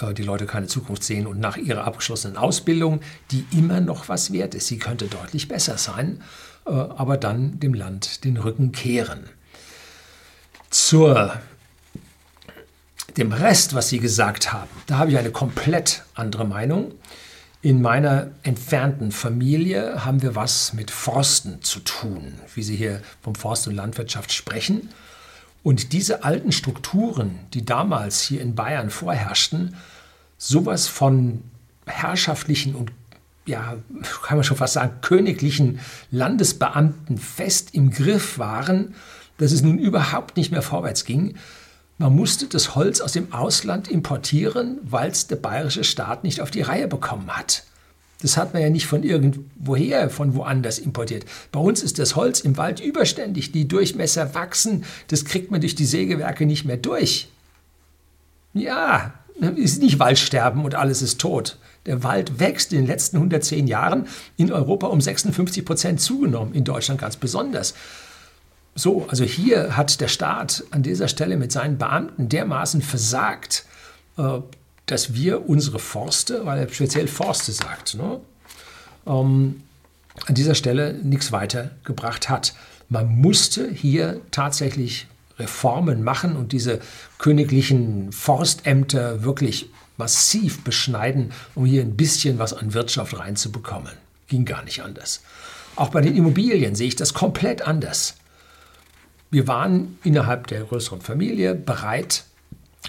äh, 0.00 0.14
die 0.14 0.22
Leute 0.22 0.46
keine 0.46 0.66
Zukunft 0.66 1.04
sehen 1.04 1.26
und 1.26 1.38
nach 1.38 1.56
ihrer 1.56 1.84
abgeschlossenen 1.84 2.36
Ausbildung, 2.36 3.00
die 3.30 3.44
immer 3.52 3.80
noch 3.80 4.08
was 4.08 4.32
wert 4.32 4.54
ist, 4.54 4.68
sie 4.68 4.78
könnte 4.78 5.06
deutlich 5.06 5.48
besser 5.48 5.78
sein, 5.78 6.22
äh, 6.66 6.70
aber 6.70 7.16
dann 7.16 7.60
dem 7.60 7.74
Land 7.74 8.24
den 8.24 8.36
Rücken 8.36 8.72
kehren. 8.72 9.24
Zur 10.70 11.34
dem 13.18 13.32
Rest, 13.32 13.74
was 13.74 13.88
Sie 13.88 13.98
gesagt 13.98 14.52
haben, 14.52 14.70
da 14.86 14.98
habe 14.98 15.10
ich 15.10 15.18
eine 15.18 15.32
komplett 15.32 16.04
andere 16.14 16.44
Meinung. 16.44 16.92
In 17.60 17.82
meiner 17.82 18.28
entfernten 18.44 19.10
Familie 19.10 20.04
haben 20.04 20.22
wir 20.22 20.36
was 20.36 20.72
mit 20.72 20.92
Forsten 20.92 21.60
zu 21.62 21.80
tun, 21.80 22.34
wie 22.54 22.62
Sie 22.62 22.76
hier 22.76 23.02
vom 23.20 23.34
Forst 23.34 23.66
und 23.66 23.74
Landwirtschaft 23.74 24.32
sprechen. 24.32 24.90
Und 25.64 25.92
diese 25.92 26.22
alten 26.22 26.52
Strukturen, 26.52 27.40
die 27.52 27.64
damals 27.64 28.20
hier 28.20 28.40
in 28.40 28.54
Bayern 28.54 28.90
vorherrschten, 28.90 29.74
sowas 30.38 30.86
von 30.86 31.42
herrschaftlichen 31.86 32.76
und 32.76 32.92
ja, 33.44 33.76
kann 34.22 34.36
man 34.36 34.44
schon 34.44 34.58
fast 34.58 34.74
sagen, 34.74 35.00
königlichen 35.00 35.80
Landesbeamten 36.12 37.18
fest 37.18 37.70
im 37.72 37.90
Griff 37.90 38.38
waren, 38.38 38.94
dass 39.38 39.50
es 39.50 39.62
nun 39.62 39.78
überhaupt 39.78 40.36
nicht 40.36 40.52
mehr 40.52 40.62
vorwärts 40.62 41.04
ging. 41.04 41.34
Man 41.98 42.14
musste 42.14 42.46
das 42.46 42.76
Holz 42.76 43.00
aus 43.00 43.12
dem 43.12 43.32
Ausland 43.32 43.88
importieren, 43.88 44.78
weil 44.82 45.10
es 45.10 45.26
der 45.26 45.36
bayerische 45.36 45.82
Staat 45.82 46.22
nicht 46.22 46.40
auf 46.40 46.52
die 46.52 46.62
Reihe 46.62 46.86
bekommen 46.86 47.36
hat. 47.36 47.64
Das 48.22 48.36
hat 48.36 48.52
man 48.52 48.62
ja 48.62 48.70
nicht 48.70 48.86
von 48.86 49.02
irgendwoher, 49.02 50.08
von 50.10 50.34
woanders 50.34 50.78
importiert. 50.78 51.24
Bei 51.52 51.60
uns 51.60 51.82
ist 51.82 51.98
das 51.98 52.16
Holz 52.16 52.40
im 52.40 52.56
Wald 52.56 52.80
überständig. 52.80 53.52
Die 53.52 53.68
Durchmesser 53.68 54.34
wachsen. 54.34 54.84
Das 55.08 55.24
kriegt 55.24 55.50
man 55.50 55.60
durch 55.60 55.74
die 55.74 55.84
Sägewerke 55.84 56.46
nicht 56.46 56.64
mehr 56.64 56.76
durch. 56.76 57.28
Ja, 58.54 59.14
ist 59.56 59.82
nicht 59.82 59.98
Waldsterben 59.98 60.64
und 60.64 60.74
alles 60.74 61.02
ist 61.02 61.20
tot. 61.20 61.58
Der 61.86 62.02
Wald 62.02 62.40
wächst 62.40 62.72
in 62.72 62.80
den 62.80 62.86
letzten 62.86 63.16
110 63.16 63.66
Jahren 63.68 64.06
in 64.36 64.52
Europa 64.52 64.88
um 64.88 65.00
56 65.00 65.64
Prozent 65.64 66.00
zugenommen, 66.00 66.54
in 66.54 66.64
Deutschland 66.64 67.00
ganz 67.00 67.16
besonders. 67.16 67.74
So, 68.78 69.06
also 69.08 69.24
hier 69.24 69.76
hat 69.76 70.00
der 70.00 70.06
Staat 70.06 70.62
an 70.70 70.84
dieser 70.84 71.08
Stelle 71.08 71.36
mit 71.36 71.50
seinen 71.50 71.78
Beamten 71.78 72.28
dermaßen 72.28 72.80
versagt, 72.80 73.64
äh, 74.16 74.38
dass 74.86 75.14
wir 75.14 75.48
unsere 75.48 75.80
Forste, 75.80 76.46
weil 76.46 76.60
er 76.60 76.68
speziell 76.72 77.08
Forste 77.08 77.50
sagt, 77.50 77.96
ne, 77.96 78.20
ähm, 79.04 79.64
an 80.26 80.34
dieser 80.36 80.54
Stelle 80.54 80.94
nichts 80.94 81.32
weitergebracht 81.32 82.28
hat. 82.28 82.54
Man 82.88 83.16
musste 83.16 83.68
hier 83.68 84.20
tatsächlich 84.30 85.08
Reformen 85.40 86.04
machen 86.04 86.36
und 86.36 86.52
diese 86.52 86.78
königlichen 87.18 88.12
Forstämter 88.12 89.24
wirklich 89.24 89.70
massiv 89.96 90.62
beschneiden, 90.62 91.32
um 91.56 91.66
hier 91.66 91.82
ein 91.82 91.96
bisschen 91.96 92.38
was 92.38 92.52
an 92.52 92.74
Wirtschaft 92.74 93.18
reinzubekommen. 93.18 93.92
Ging 94.28 94.44
gar 94.44 94.62
nicht 94.62 94.82
anders. 94.82 95.22
Auch 95.74 95.88
bei 95.88 96.00
den 96.00 96.16
Immobilien 96.16 96.76
sehe 96.76 96.86
ich 96.86 96.96
das 96.96 97.12
komplett 97.12 97.62
anders. 97.62 98.14
Wir 99.30 99.46
waren 99.46 99.98
innerhalb 100.04 100.46
der 100.46 100.64
größeren 100.64 101.02
Familie 101.02 101.54
bereit, 101.54 102.24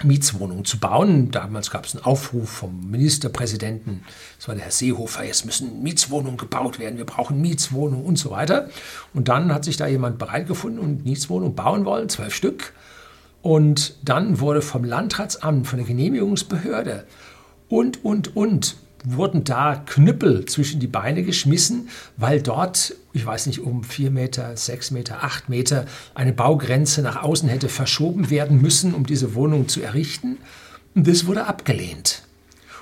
Mietswohnungen 0.02 0.64
zu 0.64 0.78
bauen. 0.78 1.30
Damals 1.30 1.70
gab 1.70 1.84
es 1.84 1.94
einen 1.94 2.04
Aufruf 2.04 2.48
vom 2.48 2.90
Ministerpräsidenten, 2.90 4.02
das 4.38 4.48
war 4.48 4.54
der 4.54 4.64
Herr 4.64 4.70
Seehofer, 4.70 5.24
jetzt 5.24 5.44
müssen 5.44 5.82
Mietswohnungen 5.82 6.38
gebaut 6.38 6.78
werden, 6.78 6.96
wir 6.96 7.04
brauchen 7.04 7.40
Mietswohnungen 7.42 8.06
und 8.06 8.16
so 8.16 8.30
weiter. 8.30 8.70
Und 9.12 9.28
dann 9.28 9.52
hat 9.52 9.64
sich 9.64 9.76
da 9.76 9.86
jemand 9.86 10.18
bereit 10.18 10.48
gefunden 10.48 10.78
und 10.78 11.04
Mietswohnungen 11.04 11.54
bauen 11.54 11.84
wollen, 11.84 12.08
zwölf 12.08 12.34
Stück. 12.34 12.72
Und 13.42 13.96
dann 14.02 14.40
wurde 14.40 14.62
vom 14.62 14.84
Landratsamt, 14.84 15.66
von 15.66 15.78
der 15.78 15.86
Genehmigungsbehörde 15.86 17.06
und, 17.68 18.04
und, 18.04 18.36
und 18.36 18.76
wurden 19.04 19.44
da 19.44 19.76
Knüppel 19.86 20.44
zwischen 20.44 20.80
die 20.80 20.86
Beine 20.86 21.22
geschmissen, 21.22 21.88
weil 22.16 22.42
dort, 22.42 22.94
ich 23.12 23.24
weiß 23.24 23.46
nicht, 23.46 23.60
um 23.60 23.84
vier 23.84 24.10
Meter, 24.10 24.56
sechs 24.56 24.90
Meter, 24.90 25.22
acht 25.24 25.48
Meter 25.48 25.86
eine 26.14 26.32
Baugrenze 26.32 27.02
nach 27.02 27.22
außen 27.22 27.48
hätte 27.48 27.68
verschoben 27.68 28.30
werden 28.30 28.60
müssen, 28.60 28.94
um 28.94 29.06
diese 29.06 29.34
Wohnung 29.34 29.68
zu 29.68 29.80
errichten. 29.80 30.38
Und 30.94 31.06
das 31.06 31.26
wurde 31.26 31.46
abgelehnt. 31.46 32.22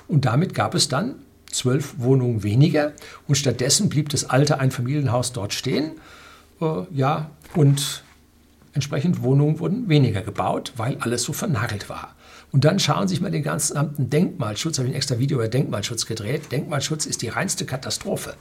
Und 0.07 0.25
damit 0.25 0.53
gab 0.53 0.75
es 0.75 0.87
dann 0.87 1.15
zwölf 1.51 1.95
Wohnungen 1.97 2.43
weniger 2.43 2.93
und 3.27 3.35
stattdessen 3.35 3.89
blieb 3.89 4.09
das 4.09 4.29
alte 4.29 4.59
Einfamilienhaus 4.59 5.33
dort 5.33 5.53
stehen. 5.53 5.93
Äh, 6.61 6.83
ja, 6.91 7.31
und 7.55 8.03
entsprechend 8.79 9.23
Wohnungen 9.23 9.59
wurden 9.59 9.89
weniger 9.89 10.21
gebaut, 10.21 10.71
weil 10.77 10.95
alles 11.01 11.23
so 11.23 11.33
vernagelt 11.33 11.89
war. 11.89 12.15
Und 12.53 12.63
dann 12.63 12.79
schauen 12.79 13.09
Sie 13.09 13.15
sich 13.15 13.21
mal 13.21 13.29
den 13.29 13.43
ganzen 13.43 13.73
gesamten 13.73 14.09
Denkmalschutz, 14.09 14.77
habe 14.77 14.87
ich 14.87 14.93
ein 14.93 14.97
extra 14.97 15.19
Video 15.19 15.37
über 15.37 15.49
Denkmalschutz 15.49 16.05
gedreht. 16.05 16.51
Denkmalschutz 16.53 17.05
ist 17.05 17.21
die 17.21 17.27
reinste 17.27 17.65
Katastrophe. 17.65 18.35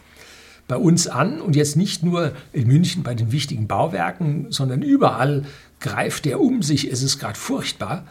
Bei 0.68 0.76
uns 0.76 1.08
an 1.08 1.40
und 1.40 1.56
jetzt 1.56 1.76
nicht 1.76 2.04
nur 2.04 2.32
in 2.52 2.68
München 2.68 3.02
bei 3.02 3.14
den 3.14 3.32
wichtigen 3.32 3.66
Bauwerken, 3.66 4.46
sondern 4.50 4.82
überall 4.82 5.44
greift 5.80 6.24
der 6.24 6.40
um 6.40 6.62
sich. 6.62 6.90
Es 6.90 7.02
ist 7.02 7.18
gerade 7.18 7.38
furchtbar. 7.38 8.06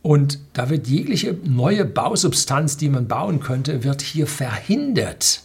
Und 0.00 0.38
da 0.52 0.70
wird 0.70 0.86
jegliche 0.86 1.36
neue 1.44 1.84
Bausubstanz, 1.84 2.76
die 2.76 2.88
man 2.88 3.08
bauen 3.08 3.40
könnte, 3.40 3.82
wird 3.82 4.00
hier 4.00 4.28
verhindert. 4.28 5.42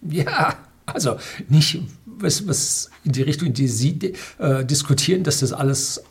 Ja, 0.00 0.54
Also 0.86 1.16
nicht 1.48 1.80
was, 2.18 2.46
was 2.46 2.90
in 3.04 3.12
die 3.12 3.22
Richtung, 3.22 3.48
in 3.48 3.54
die 3.54 3.68
Sie 3.68 4.14
äh, 4.38 4.64
diskutieren, 4.64 5.22
dass 5.22 5.40
das 5.40 5.52
alles 5.52 6.02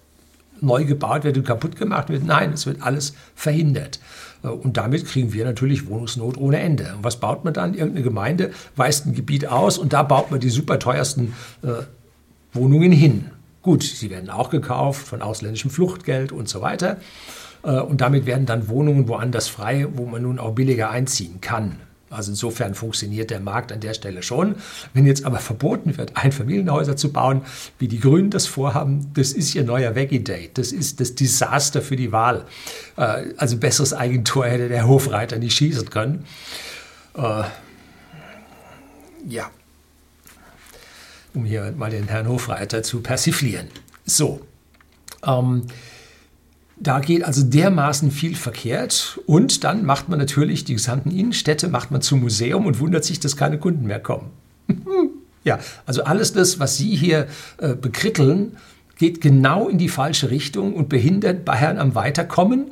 neu 0.62 0.86
gebaut 0.86 1.24
wird 1.24 1.38
und 1.38 1.46
kaputt 1.46 1.76
gemacht 1.76 2.10
wird. 2.10 2.24
Nein, 2.24 2.54
es 2.54 2.66
wird 2.66 2.82
alles 2.82 3.14
verhindert. 3.36 4.00
Äh, 4.44 4.48
und 4.48 4.78
damit 4.78 5.06
kriegen 5.06 5.34
wir 5.34 5.46
natürlich 5.46 5.88
Wohnungsnot 5.88 6.38
ohne 6.38 6.60
Ende. 6.60 6.94
Und 6.96 7.04
was 7.04 7.20
baut 7.20 7.44
man 7.44 7.54
dann? 7.54 7.74
Irgendeine 7.74 8.04
Gemeinde 8.04 8.52
weist 8.76 9.06
ein 9.06 9.14
Gebiet 9.14 9.48
aus 9.48 9.78
und 9.78 9.94
da 9.94 10.04
baut 10.04 10.32
man 10.32 10.40
die 10.40 10.50
super 10.50 10.80
teuersten 10.80 11.34
äh, 11.64 11.84
Wohnungen 12.54 12.92
hin. 12.92 13.26
Gut, 13.62 13.84
sie 13.84 14.10
werden 14.10 14.30
auch 14.30 14.50
gekauft 14.50 15.08
von 15.08 15.22
ausländischem 15.22 15.72
Fluchtgeld 15.72 16.32
und 16.32 16.48
so 16.48 16.62
weiter. 16.62 16.98
Äh, 17.64 17.80
und 17.80 18.02
damit 18.02 18.26
werden 18.26 18.46
dann 18.46 18.68
Wohnungen 18.68 19.08
woanders 19.08 19.48
frei, 19.48 19.88
wo 19.94 20.06
man 20.06 20.22
nun 20.22 20.40
auch 20.40 20.54
billiger 20.54 20.90
einziehen 20.90 21.42
kann. 21.42 21.78
Also 22.10 22.32
insofern 22.32 22.76
funktioniert 22.76 23.32
der 23.32 23.40
Markt 23.40 23.72
an 23.72 23.80
der 23.80 23.94
Stelle 23.94 24.22
schon. 24.22 24.56
Wenn 24.94 25.06
jetzt 25.06 25.26
aber 25.26 25.40
verboten 25.40 25.98
wird, 25.98 26.16
Einfamilienhäuser 26.16 26.96
zu 26.96 27.12
bauen, 27.12 27.42
wie 27.80 27.88
die 27.88 28.00
Grünen 28.00 28.30
das 28.30 28.46
vorhaben, 28.46 29.12
das 29.14 29.32
ist 29.32 29.56
ihr 29.56 29.64
neuer 29.64 29.96
Veggie-Date. 29.96 30.58
Das 30.58 30.72
ist 30.72 31.00
das 31.00 31.16
Desaster 31.16 31.82
für 31.82 31.96
die 31.96 32.12
Wahl. 32.12 32.46
Äh, 32.96 33.34
also 33.38 33.58
besseres 33.58 33.94
Eigentor 33.94 34.46
hätte 34.46 34.70
der 34.70 34.88
Hofreiter 34.88 35.40
nicht 35.40 35.58
schießen 35.58 35.90
können. 35.90 36.26
Äh, 37.18 37.44
ja, 39.28 39.50
um 41.34 41.44
hier 41.44 41.74
mal 41.76 41.90
den 41.90 42.08
Herrn 42.08 42.28
Hofreiter 42.28 42.84
zu 42.84 43.02
persiflieren. 43.02 43.68
So, 44.06 44.42
ähm, 45.26 45.68
da 46.78 47.00
geht 47.00 47.24
also 47.24 47.44
dermaßen 47.44 48.12
viel 48.12 48.36
verkehrt 48.36 49.20
und 49.26 49.64
dann 49.64 49.86
macht 49.86 50.10
man 50.10 50.20
natürlich 50.20 50.66
die 50.66 50.74
gesamten 50.74 51.12
Innenstädte 51.12 51.70
macht 51.70 51.92
man 51.92 52.02
zum 52.02 52.22
Museum 52.22 52.66
und 52.66 52.80
wundert 52.80 53.06
sich, 53.06 53.20
dass 53.20 53.38
keine 53.38 53.58
Kunden 53.58 53.86
mehr 53.86 54.00
kommen. 54.00 54.32
ja, 55.44 55.60
also 55.86 56.04
alles 56.04 56.34
das, 56.34 56.60
was 56.60 56.78
Sie 56.78 56.96
hier 56.96 57.28
äh, 57.60 57.76
bekritteln, 57.76 58.58
geht 58.98 59.22
genau 59.22 59.68
in 59.70 59.78
die 59.78 59.90
falsche 59.90 60.30
Richtung 60.30 60.74
und 60.74 60.90
behindert 60.90 61.46
Bayern 61.46 61.78
am 61.78 61.96
Weiterkommen 61.96 62.72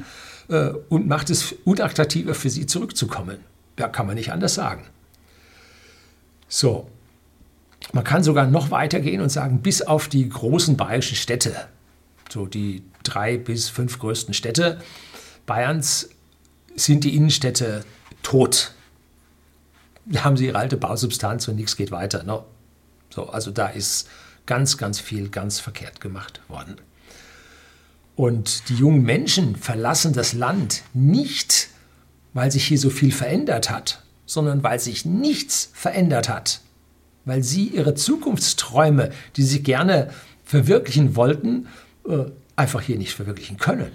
äh, 0.50 0.70
und 0.90 1.08
macht 1.08 1.30
es 1.30 1.56
unattraktiver 1.64 2.34
für 2.34 2.50
Sie 2.50 2.66
zurückzukommen. 2.66 3.38
Da 3.76 3.88
kann 3.88 4.06
man 4.06 4.16
nicht 4.16 4.32
anders 4.32 4.54
sagen. 4.54 4.84
So, 6.50 6.88
man 7.94 8.04
kann 8.04 8.24
sogar 8.24 8.48
noch 8.48 8.70
weitergehen 8.70 9.22
und 9.22 9.30
sagen, 9.30 9.62
bis 9.62 9.82
auf 9.82 10.08
die 10.08 10.28
großen 10.28 10.78
bayerischen 10.78 11.16
Städte, 11.16 11.56
so 12.30 12.46
die 12.46 12.84
drei 13.04 13.38
bis 13.38 13.70
fünf 13.70 14.00
größten 14.00 14.34
Städte 14.34 14.80
Bayerns 15.46 16.10
sind 16.76 17.04
die 17.04 17.16
Innenstädte 17.16 17.84
tot. 18.22 18.72
Da 20.06 20.24
haben 20.24 20.38
sie 20.38 20.48
ihre 20.48 20.58
alte 20.58 20.78
Bausubstanz 20.78 21.48
und 21.48 21.56
nichts 21.56 21.76
geht 21.76 21.92
weiter. 21.92 22.24
Ne? 22.24 22.44
So, 23.10 23.30
also 23.30 23.52
da 23.52 23.68
ist 23.68 24.10
ganz, 24.46 24.78
ganz 24.78 25.00
viel 25.00 25.30
ganz 25.30 25.60
verkehrt 25.60 26.02
gemacht 26.02 26.42
worden. 26.48 26.78
Und 28.16 28.70
die 28.70 28.76
jungen 28.76 29.04
Menschen 29.04 29.56
verlassen 29.56 30.14
das 30.14 30.34
Land 30.34 30.84
nicht, 30.94 31.70
weil 32.34 32.52
sich 32.52 32.66
hier 32.66 32.78
so 32.78 32.90
viel 32.90 33.12
verändert 33.12 33.70
hat, 33.70 34.04
sondern 34.26 34.64
weil 34.64 34.80
sich 34.80 35.06
nichts 35.06 35.70
verändert 35.74 36.30
hat. 36.30 36.62
Weil 37.26 37.44
sie 37.44 37.68
ihre 37.68 37.96
Zukunftsträume, 37.96 39.12
die 39.36 39.44
sie 39.44 39.64
gerne 39.64 40.10
verwirklichen 40.44 41.16
wollten, 41.16 41.68
äh, 42.08 42.26
einfach 42.56 42.82
hier 42.82 42.98
nicht 42.98 43.14
verwirklichen 43.14 43.58
können. 43.58 43.92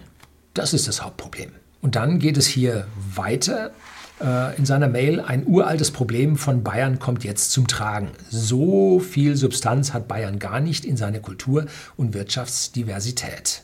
Das 0.54 0.74
ist 0.74 0.88
das 0.88 1.02
Hauptproblem. 1.02 1.52
Und 1.80 1.94
dann 1.94 2.18
geht 2.18 2.36
es 2.36 2.46
hier 2.46 2.86
weiter. 3.14 3.72
Äh, 4.20 4.56
in 4.56 4.66
seiner 4.66 4.88
Mail, 4.88 5.20
ein 5.20 5.46
uraltes 5.46 5.90
Problem 5.90 6.36
von 6.36 6.64
Bayern 6.64 6.98
kommt 6.98 7.24
jetzt 7.24 7.52
zum 7.52 7.68
Tragen. 7.68 8.10
So 8.30 8.98
viel 8.98 9.36
Substanz 9.36 9.92
hat 9.92 10.08
Bayern 10.08 10.38
gar 10.38 10.60
nicht 10.60 10.84
in 10.84 10.96
seiner 10.96 11.20
Kultur 11.20 11.66
und 11.96 12.14
Wirtschaftsdiversität. 12.14 13.62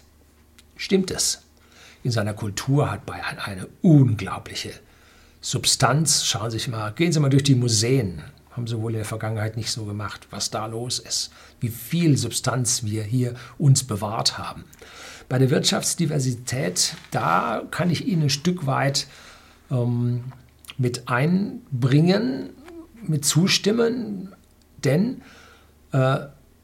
Stimmt 0.76 1.10
es? 1.10 1.42
In 2.02 2.10
seiner 2.10 2.34
Kultur 2.34 2.90
hat 2.90 3.06
Bayern 3.06 3.38
eine 3.38 3.66
unglaubliche 3.82 4.70
Substanz. 5.40 6.24
Schauen 6.24 6.50
Sie 6.50 6.58
sich 6.58 6.68
mal, 6.68 6.92
gehen 6.92 7.12
Sie 7.12 7.20
mal 7.20 7.30
durch 7.30 7.42
die 7.42 7.54
Museen. 7.54 8.22
Haben 8.54 8.66
Sie 8.68 8.80
wohl 8.80 8.92
in 8.92 8.98
der 8.98 9.04
Vergangenheit 9.04 9.56
nicht 9.56 9.72
so 9.72 9.84
gemacht, 9.84 10.28
was 10.30 10.50
da 10.50 10.66
los 10.66 11.00
ist. 11.00 11.32
Wie 11.58 11.68
viel 11.68 12.16
Substanz 12.16 12.84
wir 12.84 13.02
hier 13.02 13.34
uns 13.58 13.84
bewahrt 13.84 14.38
haben. 14.38 14.64
Bei 15.28 15.38
der 15.38 15.50
Wirtschaftsdiversität, 15.50 16.94
da 17.10 17.62
kann 17.70 17.90
ich 17.90 18.06
Ihnen 18.06 18.24
ein 18.24 18.30
Stück 18.30 18.66
weit 18.66 19.08
ähm, 19.70 20.24
mit 20.78 21.08
einbringen, 21.08 22.50
mit 23.02 23.24
zustimmen, 23.24 24.34
denn 24.84 25.22
äh, 25.92 26.18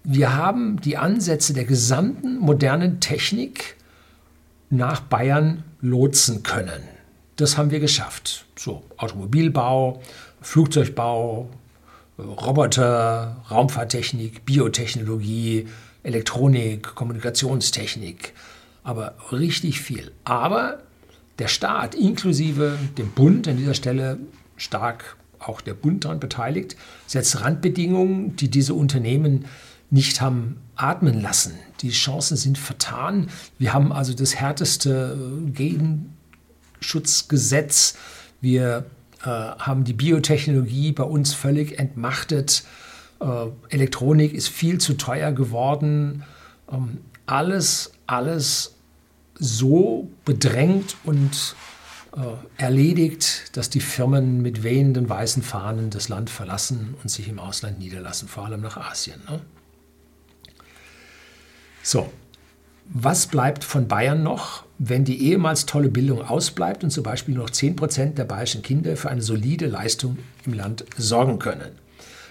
wir 0.05 0.37
haben 0.37 0.81
die 0.81 0.97
Ansätze 0.97 1.53
der 1.53 1.65
gesamten 1.65 2.39
modernen 2.39 3.01
Technik 3.01 3.77
nach 4.71 5.01
Bayern 5.01 5.65
lotsen 5.81 6.43
können. 6.43 6.83
Das 7.37 7.59
haben 7.59 7.71
wir 7.71 7.81
geschafft. 7.81 8.47
So 8.57 8.85
Automobilbau, 8.97 10.01
Flugzeugbau, 10.41 11.49
Roboter, 12.21 13.37
Raumfahrttechnik, 13.51 14.45
Biotechnologie, 14.45 15.69
Elektronik, 16.03 16.95
Kommunikationstechnik, 16.95 18.33
aber 18.83 19.15
richtig 19.33 19.81
viel. 19.81 20.13
Aber 20.25 20.81
der 21.39 21.49
Staat 21.49 21.95
inklusive 21.95 22.79
dem 22.99 23.11
Bund 23.11 23.49
an 23.49 23.57
dieser 23.57 23.75
Stelle 23.75 24.19
stark 24.57 25.17
auch 25.39 25.61
der 25.61 25.75
Bund 25.75 26.05
daran 26.05 26.21
beteiligt, 26.21 26.77
setzt 27.07 27.41
Randbedingungen, 27.41 28.37
die 28.37 28.49
diese 28.49 28.75
Unternehmen 28.75 29.47
nicht 29.91 30.21
haben 30.21 30.59
atmen 30.77 31.21
lassen. 31.21 31.55
Die 31.81 31.91
Chancen 31.91 32.37
sind 32.37 32.59
vertan. 32.59 33.29
Wir 33.59 33.73
haben 33.73 33.93
also 33.93 34.15
das 34.15 34.37
härteste 34.37 35.17
Genschutzgesetz. 36.81 37.97
Wir 38.41 38.85
äh, 39.23 39.27
haben 39.27 39.85
die 39.85 39.93
Biotechnologie 39.93 40.93
bei 40.93 41.05
uns 41.05 41.35
völlig 41.35 41.79
entmachtet. 41.79 42.65
Äh, 43.21 43.47
Elektronik 43.69 44.33
ist 44.33 44.49
viel 44.49 44.79
zu 44.79 44.95
teuer 44.95 45.33
geworden. 45.33 46.25
Ähm, 46.71 46.99
alles, 47.27 47.93
alles 48.07 48.75
so 49.39 50.11
bedrängt 50.25 50.97
und 51.05 51.55
äh, 52.17 52.63
erledigt, 52.63 53.57
dass 53.57 53.71
die 53.71 53.81
Firmen 53.81 54.43
mit 54.43 54.63
wehenden 54.63 55.09
weißen 55.09 55.43
Fahnen 55.43 55.91
das 55.91 56.09
Land 56.09 56.29
verlassen 56.29 56.95
und 57.03 57.09
sich 57.09 57.29
im 57.29 57.39
Ausland 57.39 57.79
niederlassen, 57.79 58.29
vor 58.29 58.47
allem 58.47 58.61
nach 58.61 58.77
Asien. 58.77 59.21
Ne? 59.29 59.41
So, 61.83 62.13
was 62.93 63.29
bleibt 63.29 63.63
von 63.63 63.87
Bayern 63.87 64.25
noch, 64.25 64.65
wenn 64.79 65.05
die 65.05 65.23
ehemals 65.23 65.65
tolle 65.65 65.91
Bildung 65.91 66.23
ausbleibt 66.23 66.83
und 66.83 66.91
zum 66.91 67.05
Beispiel 67.05 67.37
noch 67.37 67.49
10 67.49 67.77
Prozent 67.77 68.19
der 68.19 68.25
bayerischen 68.25 68.63
Kinder 68.63 68.97
für 68.97 69.11
eine 69.11 69.23
solide 69.23 69.67
Leistung 69.67 70.19
im 70.45 70.55
Land 70.55 70.85
sorgen 70.97 71.39
können? 71.39 71.71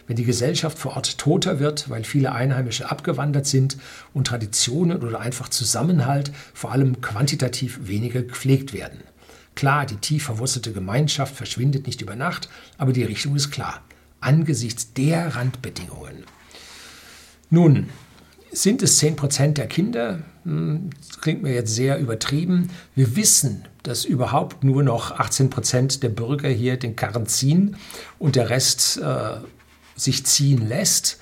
Wenn 0.05 0.17
die 0.17 0.25
Gesellschaft 0.25 0.77
vor 0.77 0.97
Ort 0.97 1.17
toter 1.17 1.59
wird, 1.61 1.89
weil 1.89 2.03
viele 2.03 2.33
Einheimische 2.33 2.91
abgewandert 2.91 3.45
sind 3.45 3.77
und 4.13 4.27
Traditionen 4.27 5.01
oder 5.01 5.21
einfach 5.21 5.47
Zusammenhalt 5.47 6.31
vor 6.53 6.73
allem 6.73 6.99
quantitativ 6.99 7.79
weniger 7.83 8.23
gepflegt 8.23 8.73
werden. 8.73 8.99
Klar, 9.55 9.85
die 9.85 9.95
tief 9.95 10.25
verwurzelte 10.25 10.73
Gemeinschaft 10.73 11.35
verschwindet 11.35 11.87
nicht 11.87 12.01
über 12.01 12.17
Nacht, 12.17 12.49
aber 12.77 12.91
die 12.91 13.03
Richtung 13.03 13.35
ist 13.35 13.51
klar. 13.51 13.81
Angesichts 14.19 14.91
der 14.91 15.35
Randbedingungen. 15.35 16.25
Nun, 17.49 17.87
sind 18.51 18.81
es 18.81 19.01
10% 19.01 19.53
der 19.53 19.67
Kinder? 19.67 20.19
Hm, 20.43 20.89
klingt 21.21 21.43
mir 21.43 21.53
jetzt 21.53 21.73
sehr 21.73 21.99
übertrieben. 21.99 22.69
Wir 22.95 23.15
wissen, 23.15 23.65
dass 23.83 24.05
überhaupt 24.05 24.63
nur 24.63 24.83
noch 24.83 25.19
18% 25.19 25.99
der 25.99 26.09
Bürger 26.09 26.49
hier 26.49 26.77
den 26.77 26.95
Karren 26.95 27.27
ziehen 27.27 27.77
und 28.17 28.35
der 28.35 28.49
Rest 28.49 28.97
äh, 28.97 29.37
sich 29.95 30.25
ziehen 30.25 30.67
lässt. 30.67 31.19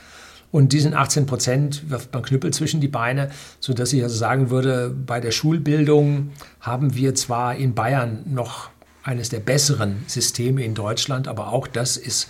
Und 0.52 0.72
diesen 0.72 0.94
18 0.94 1.26
Prozent 1.26 1.90
wirft 1.90 2.14
man 2.14 2.24
Knüppel 2.24 2.54
zwischen 2.54 2.80
die 2.80 2.88
Beine, 2.88 3.30
sodass 3.60 3.92
ich 3.92 4.02
also 4.02 4.16
sagen 4.16 4.50
würde, 4.50 4.90
bei 4.90 5.20
der 5.20 5.32
Schulbildung 5.32 6.32
haben 6.62 6.96
wir 6.96 7.16
zwar 7.16 7.56
in 7.56 7.76
Bayern 7.76 8.24
noch 8.26 8.70
eines 9.04 9.30
der 9.30 9.40
besseren 9.40 10.04
Systeme 10.08 10.64
in 10.64 10.74
Deutschland, 10.74 11.28
aber 11.28 11.52
auch 11.52 11.68
das 11.68 11.98
ist 11.98 12.28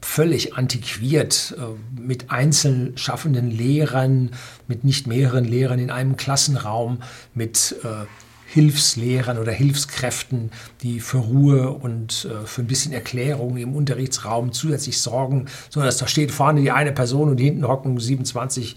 völlig 0.00 0.56
antiquiert 0.56 1.56
äh, 1.58 2.00
mit 2.00 2.30
einzeln 2.30 2.96
schaffenden 2.96 3.50
Lehrern, 3.50 4.30
mit 4.66 4.84
nicht 4.84 5.06
mehreren 5.06 5.44
Lehrern 5.44 5.78
in 5.78 5.90
einem 5.90 6.16
Klassenraum, 6.16 6.98
mit 7.34 7.76
äh, 7.82 8.06
Hilfslehrern 8.46 9.38
oder 9.38 9.52
Hilfskräften, 9.52 10.50
die 10.82 11.00
für 11.00 11.18
Ruhe 11.18 11.70
und 11.70 12.24
äh, 12.24 12.46
für 12.46 12.62
ein 12.62 12.66
bisschen 12.66 12.92
Erklärung 12.92 13.58
im 13.58 13.74
Unterrichtsraum 13.74 14.52
zusätzlich 14.52 15.00
sorgen, 15.00 15.46
sondern 15.68 15.94
da 15.96 16.06
steht 16.06 16.30
vorne 16.30 16.62
die 16.62 16.70
eine 16.70 16.92
Person 16.92 17.28
und 17.28 17.38
hinten 17.38 17.68
hocken 17.68 17.98
27 17.98 18.76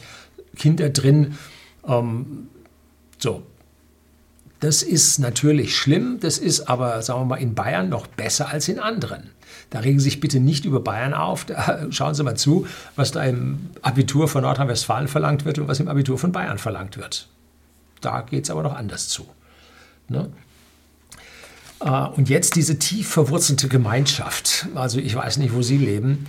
Kinder 0.57 0.89
drin. 0.89 1.37
Ähm, 1.87 2.49
so. 3.17 3.43
Das 4.59 4.83
ist 4.83 5.17
natürlich 5.17 5.75
schlimm, 5.75 6.19
das 6.19 6.37
ist 6.37 6.69
aber, 6.69 7.01
sagen 7.01 7.21
wir 7.21 7.25
mal, 7.25 7.35
in 7.37 7.55
Bayern 7.55 7.89
noch 7.89 8.05
besser 8.05 8.49
als 8.49 8.67
in 8.67 8.77
anderen. 8.77 9.31
Da 9.69 9.79
regen 9.79 9.99
Sie 9.99 10.05
sich 10.05 10.19
bitte 10.19 10.39
nicht 10.39 10.65
über 10.65 10.79
Bayern 10.79 11.13
auf. 11.13 11.45
Da 11.45 11.87
schauen 11.91 12.13
Sie 12.13 12.23
mal 12.23 12.35
zu, 12.35 12.67
was 12.95 13.11
da 13.11 13.23
im 13.23 13.69
Abitur 13.81 14.27
von 14.27 14.43
Nordrhein-Westfalen 14.43 15.07
verlangt 15.07 15.45
wird 15.45 15.59
und 15.59 15.67
was 15.67 15.79
im 15.79 15.87
Abitur 15.87 16.17
von 16.17 16.31
Bayern 16.31 16.57
verlangt 16.57 16.97
wird. 16.97 17.27
Da 18.01 18.21
geht 18.21 18.45
es 18.45 18.49
aber 18.49 18.63
noch 18.63 18.75
anders 18.75 19.07
zu. 19.09 19.25
Ne? 20.07 20.29
Äh, 21.79 21.89
und 21.89 22.29
jetzt 22.29 22.55
diese 22.55 22.79
tief 22.79 23.09
verwurzelte 23.09 23.67
Gemeinschaft. 23.67 24.67
Also 24.75 24.99
ich 24.99 25.15
weiß 25.15 25.37
nicht, 25.37 25.53
wo 25.53 25.61
Sie 25.61 25.77
leben. 25.77 26.27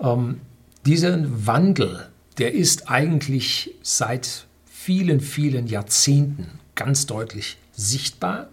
Ähm, 0.00 0.40
diesen 0.86 1.46
Wandel, 1.46 2.08
der 2.38 2.54
ist 2.54 2.88
eigentlich 2.88 3.74
seit 3.82 4.46
vielen, 4.66 5.20
vielen 5.20 5.66
Jahrzehnten 5.66 6.58
ganz 6.74 7.06
deutlich 7.06 7.58
sichtbar. 7.72 8.48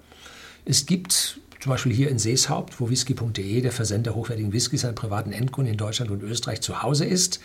Es 0.65 0.85
gibt 0.85 1.39
zum 1.65 1.71
Beispiel 1.71 1.93
hier 1.93 2.11
in 2.11 2.19
Seeshaupt, 2.19 2.79
wo 2.79 2.91
whisky.de, 2.91 3.59
der 3.59 3.71
Versender 3.71 4.13
hochwertigen 4.13 4.53
Whiskys 4.53 4.85
an 4.85 4.93
privaten 4.93 5.31
Endkunden 5.31 5.71
in 5.71 5.79
Deutschland 5.79 6.11
und 6.11 6.21
Österreich 6.21 6.61
zu 6.61 6.83
Hause 6.83 7.05
ist, 7.05 7.39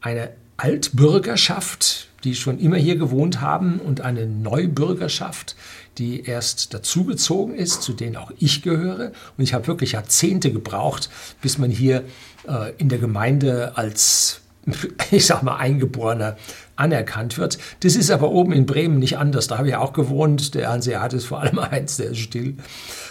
eine 0.00 0.30
Altbürgerschaft, 0.58 2.06
die 2.22 2.36
schon 2.36 2.60
immer 2.60 2.76
hier 2.76 2.94
gewohnt 2.94 3.40
haben, 3.40 3.80
und 3.80 4.00
eine 4.00 4.26
Neubürgerschaft, 4.26 5.56
die 5.98 6.24
erst 6.24 6.72
dazugezogen 6.72 7.56
ist, 7.56 7.82
zu 7.82 7.94
denen 7.94 8.14
auch 8.14 8.30
ich 8.38 8.62
gehöre. 8.62 9.10
Und 9.36 9.42
ich 9.42 9.54
habe 9.54 9.66
wirklich 9.66 9.92
Jahrzehnte 9.92 10.52
gebraucht, 10.52 11.10
bis 11.42 11.58
man 11.58 11.72
hier 11.72 12.04
äh, 12.46 12.74
in 12.78 12.88
der 12.88 13.00
Gemeinde 13.00 13.76
als, 13.76 14.40
ich 15.10 15.26
sag 15.26 15.42
mal, 15.42 15.56
Eingeborener 15.56 16.36
anerkannt 16.76 17.38
wird. 17.38 17.58
Das 17.80 17.96
ist 17.96 18.10
aber 18.10 18.30
oben 18.30 18.52
in 18.52 18.66
Bremen 18.66 19.00
nicht 19.00 19.18
anders. 19.18 19.48
Da 19.48 19.58
habe 19.58 19.68
ich 19.68 19.74
auch 19.74 19.92
gewohnt. 19.92 20.54
Der 20.54 20.68
Hanseat 20.68 21.12
ist 21.12 21.24
vor 21.24 21.40
allem 21.40 21.58
eins, 21.58 21.96
der 21.96 22.10
ist 22.10 22.18
still. 22.18 22.54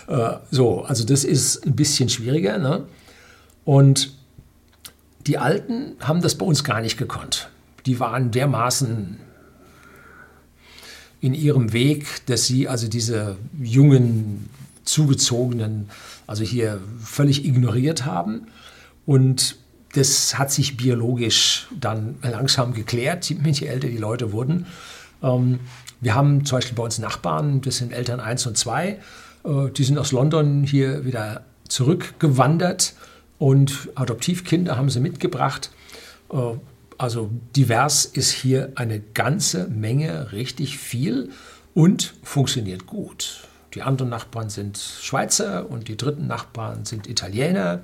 Äh, 0.07 0.37
so, 0.51 0.83
also 0.83 1.05
das 1.05 1.23
ist 1.23 1.65
ein 1.65 1.75
bisschen 1.75 2.09
schwieriger. 2.09 2.57
Ne? 2.57 2.85
Und 3.63 4.13
die 5.27 5.37
Alten 5.37 5.95
haben 5.99 6.21
das 6.21 6.35
bei 6.35 6.45
uns 6.45 6.63
gar 6.63 6.81
nicht 6.81 6.97
gekonnt. 6.97 7.49
Die 7.85 7.99
waren 7.99 8.31
dermaßen 8.31 9.17
in 11.21 11.33
ihrem 11.33 11.73
Weg, 11.73 12.25
dass 12.27 12.45
sie 12.45 12.67
also 12.67 12.87
diese 12.87 13.37
jungen, 13.59 14.49
zugezogenen, 14.83 15.89
also 16.27 16.43
hier 16.43 16.79
völlig 17.03 17.45
ignoriert 17.45 18.05
haben. 18.05 18.47
Und 19.05 19.57
das 19.93 20.37
hat 20.37 20.51
sich 20.51 20.77
biologisch 20.77 21.67
dann 21.79 22.15
langsam 22.21 22.73
geklärt, 22.73 23.29
je 23.29 23.65
älter 23.65 23.87
die 23.87 23.97
Leute 23.97 24.31
wurden. 24.33 24.67
Ähm, 25.23 25.59
wir 26.01 26.13
haben 26.13 26.45
zum 26.45 26.57
Beispiel 26.57 26.75
bei 26.75 26.83
uns 26.83 26.99
Nachbarn, 26.99 27.61
das 27.61 27.77
sind 27.77 27.91
Eltern 27.91 28.19
1 28.19 28.45
und 28.45 28.57
2, 28.57 28.89
äh, 28.89 28.97
die 29.45 29.83
sind 29.83 29.97
aus 29.97 30.11
London 30.11 30.63
hier 30.63 31.05
wieder 31.05 31.45
zurückgewandert 31.67 32.95
und 33.37 33.89
Adoptivkinder 33.95 34.77
haben 34.77 34.89
sie 34.89 34.99
mitgebracht. 34.99 35.71
Äh, 36.31 36.53
also 36.97 37.29
divers 37.55 38.05
ist 38.05 38.31
hier 38.31 38.71
eine 38.75 38.99
ganze 39.01 39.67
Menge, 39.67 40.31
richtig 40.31 40.77
viel 40.77 41.29
und 41.73 42.13
funktioniert 42.23 42.85
gut. 42.85 43.47
Die 43.73 43.81
anderen 43.81 44.09
Nachbarn 44.09 44.49
sind 44.49 44.77
Schweizer 44.77 45.69
und 45.69 45.89
die 45.89 45.97
dritten 45.97 46.27
Nachbarn 46.27 46.85
sind 46.85 47.07
Italiener. 47.07 47.81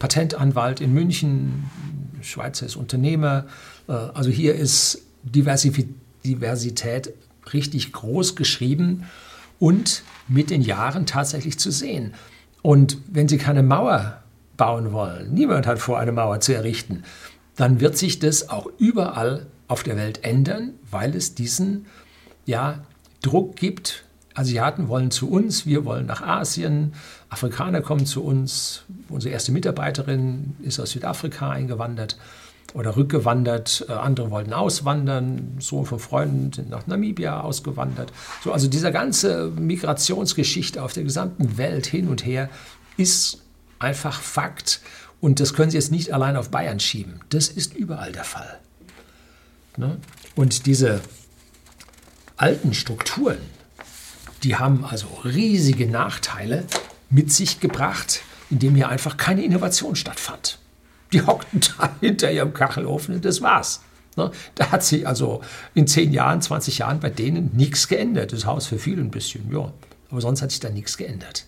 Patentanwalt 0.00 0.80
in 0.80 0.92
München, 0.92 1.70
Schweizer 2.22 2.66
ist 2.66 2.74
Unternehmer. 2.74 3.46
Äh, 3.88 3.92
also 3.92 4.30
hier 4.30 4.54
ist 4.54 5.02
Diversität 5.22 7.14
richtig 7.52 7.92
groß 7.92 8.34
geschrieben 8.34 9.04
und 9.60 10.02
mit 10.26 10.50
den 10.50 10.62
Jahren 10.62 11.06
tatsächlich 11.06 11.56
zu 11.60 11.70
sehen. 11.70 12.14
Und 12.62 12.98
wenn 13.06 13.28
Sie 13.28 13.38
keine 13.38 13.62
Mauer 13.62 14.22
bauen 14.56 14.92
wollen, 14.92 15.32
niemand 15.32 15.68
hat 15.68 15.78
vor, 15.78 16.00
eine 16.00 16.12
Mauer 16.12 16.40
zu 16.40 16.52
errichten, 16.52 17.04
dann 17.54 17.80
wird 17.80 17.96
sich 17.96 18.18
das 18.18 18.48
auch 18.48 18.66
überall 18.78 19.46
auf 19.68 19.84
der 19.84 19.96
Welt 19.96 20.24
ändern, 20.24 20.74
weil 20.90 21.14
es 21.14 21.34
diesen 21.34 21.86
ja, 22.46 22.80
Druck 23.22 23.54
gibt. 23.56 24.04
Asiaten 24.34 24.88
wollen 24.88 25.10
zu 25.10 25.30
uns, 25.30 25.66
wir 25.66 25.84
wollen 25.84 26.06
nach 26.06 26.22
Asien, 26.22 26.94
Afrikaner 27.28 27.82
kommen 27.82 28.06
zu 28.06 28.24
uns. 28.24 28.84
Unsere 29.08 29.32
erste 29.32 29.52
Mitarbeiterin 29.52 30.56
ist 30.62 30.80
aus 30.80 30.90
Südafrika 30.90 31.50
eingewandert 31.50 32.16
oder 32.74 32.96
rückgewandert. 32.96 33.86
Äh, 33.88 33.92
andere 33.92 34.30
wollten 34.30 34.52
auswandern. 34.52 35.56
Sohn 35.58 35.86
von 35.86 35.98
Freunden 35.98 36.52
sind 36.52 36.70
nach 36.70 36.86
Namibia 36.86 37.40
ausgewandert. 37.40 38.12
So, 38.42 38.52
also 38.52 38.68
diese 38.68 38.92
ganze 38.92 39.50
Migrationsgeschichte 39.56 40.82
auf 40.82 40.92
der 40.92 41.04
gesamten 41.04 41.58
Welt 41.58 41.86
hin 41.86 42.08
und 42.08 42.24
her 42.24 42.48
ist 42.96 43.42
einfach 43.78 44.20
Fakt. 44.20 44.80
Und 45.20 45.40
das 45.40 45.54
können 45.54 45.70
Sie 45.70 45.76
jetzt 45.76 45.90
nicht 45.90 46.12
allein 46.12 46.36
auf 46.36 46.50
Bayern 46.50 46.80
schieben. 46.80 47.20
Das 47.28 47.48
ist 47.48 47.74
überall 47.74 48.12
der 48.12 48.24
Fall. 48.24 48.58
Ne? 49.76 49.98
Und 50.34 50.66
diese 50.66 51.00
alten 52.36 52.72
Strukturen, 52.72 53.38
die 54.42 54.56
haben 54.56 54.84
also 54.84 55.06
riesige 55.24 55.86
Nachteile 55.86 56.64
mit 57.10 57.32
sich 57.32 57.60
gebracht, 57.60 58.22
indem 58.48 58.74
hier 58.74 58.88
einfach 58.88 59.16
keine 59.16 59.42
Innovation 59.44 59.96
stattfand. 59.96 60.59
Die 61.12 61.22
hockten 61.22 61.60
da 61.78 61.90
hinter 62.00 62.30
ihrem 62.30 62.54
Kachelofen 62.54 63.16
und 63.16 63.24
das 63.24 63.42
war's. 63.42 63.82
Ne? 64.16 64.30
Da 64.54 64.70
hat 64.70 64.84
sich 64.84 65.06
also 65.06 65.40
in 65.74 65.86
10 65.86 66.12
Jahren, 66.12 66.42
20 66.42 66.78
Jahren 66.78 67.00
bei 67.00 67.10
denen 67.10 67.50
nichts 67.54 67.88
geändert. 67.88 68.32
Das 68.32 68.46
Haus 68.46 68.66
für 68.66 68.78
viele 68.78 69.02
ein 69.02 69.10
bisschen, 69.10 69.52
ja. 69.52 69.72
Aber 70.10 70.20
sonst 70.20 70.42
hat 70.42 70.50
sich 70.50 70.60
da 70.60 70.70
nichts 70.70 70.96
geändert. 70.96 71.46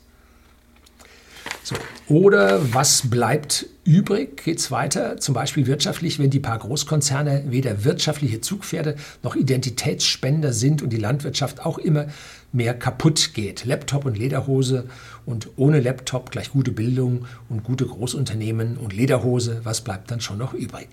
So. 1.65 1.77
Oder 2.09 2.75
was 2.75 3.09
bleibt 3.09 3.67
übrig? 3.85 4.43
Geht 4.45 4.59
es 4.59 4.71
weiter? 4.71 5.19
Zum 5.19 5.35
Beispiel 5.35 5.67
wirtschaftlich, 5.67 6.19
wenn 6.19 6.31
die 6.31 6.41
paar 6.41 6.59
Großkonzerne 6.59 7.45
weder 7.47 7.85
wirtschaftliche 7.85 8.41
Zugpferde 8.41 8.97
noch 9.23 9.37
Identitätsspender 9.37 10.53
sind 10.53 10.83
und 10.83 10.91
die 10.91 10.99
Landwirtschaft 10.99 11.65
auch 11.65 11.79
immer 11.79 12.07
mehr 12.53 12.75
kaputt 12.75 13.33
geht. 13.35 13.65
Laptop 13.65 14.05
und 14.05 14.19
Lederhose 14.19 14.87
und 15.25 15.51
ohne 15.57 15.81
Laptop 15.81 16.33
gleich 16.33 16.51
gute 16.51 16.73
Bildung 16.73 17.27
und 17.49 17.63
gute 17.63 17.87
Großunternehmen 17.87 18.77
und 18.77 18.93
Lederhose. 18.93 19.61
Was 19.63 19.83
bleibt 19.83 20.11
dann 20.11 20.21
schon 20.21 20.39
noch 20.39 20.55
übrig? 20.55 20.89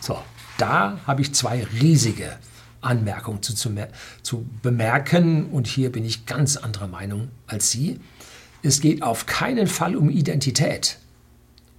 So, 0.00 0.18
da 0.56 1.00
habe 1.06 1.22
ich 1.22 1.34
zwei 1.34 1.66
riesige 1.80 2.38
Anmerkungen 2.80 3.42
zu, 3.42 3.54
zu, 3.54 3.70
zu 4.22 4.46
bemerken 4.62 5.46
und 5.46 5.66
hier 5.66 5.90
bin 5.92 6.04
ich 6.04 6.26
ganz 6.26 6.56
anderer 6.56 6.86
Meinung 6.86 7.28
als 7.46 7.70
Sie. 7.70 8.00
Es 8.62 8.80
geht 8.80 9.02
auf 9.02 9.26
keinen 9.26 9.66
Fall 9.66 9.96
um 9.96 10.10
Identität. 10.10 10.98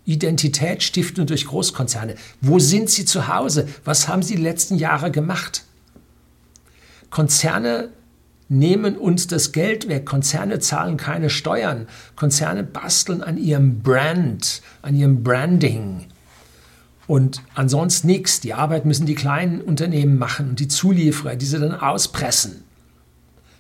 Identität 0.06 0.82
stiften 0.82 1.28
durch 1.28 1.46
Großkonzerne. 1.46 2.16
Wo 2.42 2.60
sind 2.60 2.90
sie 2.90 3.06
zu 3.06 3.28
Hause? 3.28 3.68
Was 3.86 4.08
haben 4.08 4.24
sie 4.24 4.36
die 4.36 4.42
letzten 4.42 4.78
Jahre 4.78 5.12
gemacht? 5.12 5.64
Konzerne 7.12 7.90
nehmen 8.50 8.98
uns 8.98 9.28
das 9.28 9.52
Geld 9.52 9.88
weg. 9.88 10.06
Konzerne 10.06 10.60
zahlen 10.60 10.98
keine 10.98 11.30
Steuern. 11.30 11.88
Konzerne 12.16 12.64
basteln 12.64 13.22
an 13.22 13.38
ihrem 13.38 13.82
Brand, 13.82 14.62
an 14.82 14.96
ihrem 14.96 15.24
Branding. 15.24 16.08
Und 17.08 17.42
ansonsten 17.54 18.08
nichts. 18.08 18.40
Die 18.40 18.54
Arbeit 18.54 18.86
müssen 18.86 19.06
die 19.06 19.16
kleinen 19.16 19.62
Unternehmen 19.62 20.18
machen 20.18 20.50
und 20.50 20.60
die 20.60 20.68
Zulieferer, 20.68 21.36
die 21.36 21.46
sie 21.46 21.60
dann 21.60 21.76
auspressen. 21.76 22.64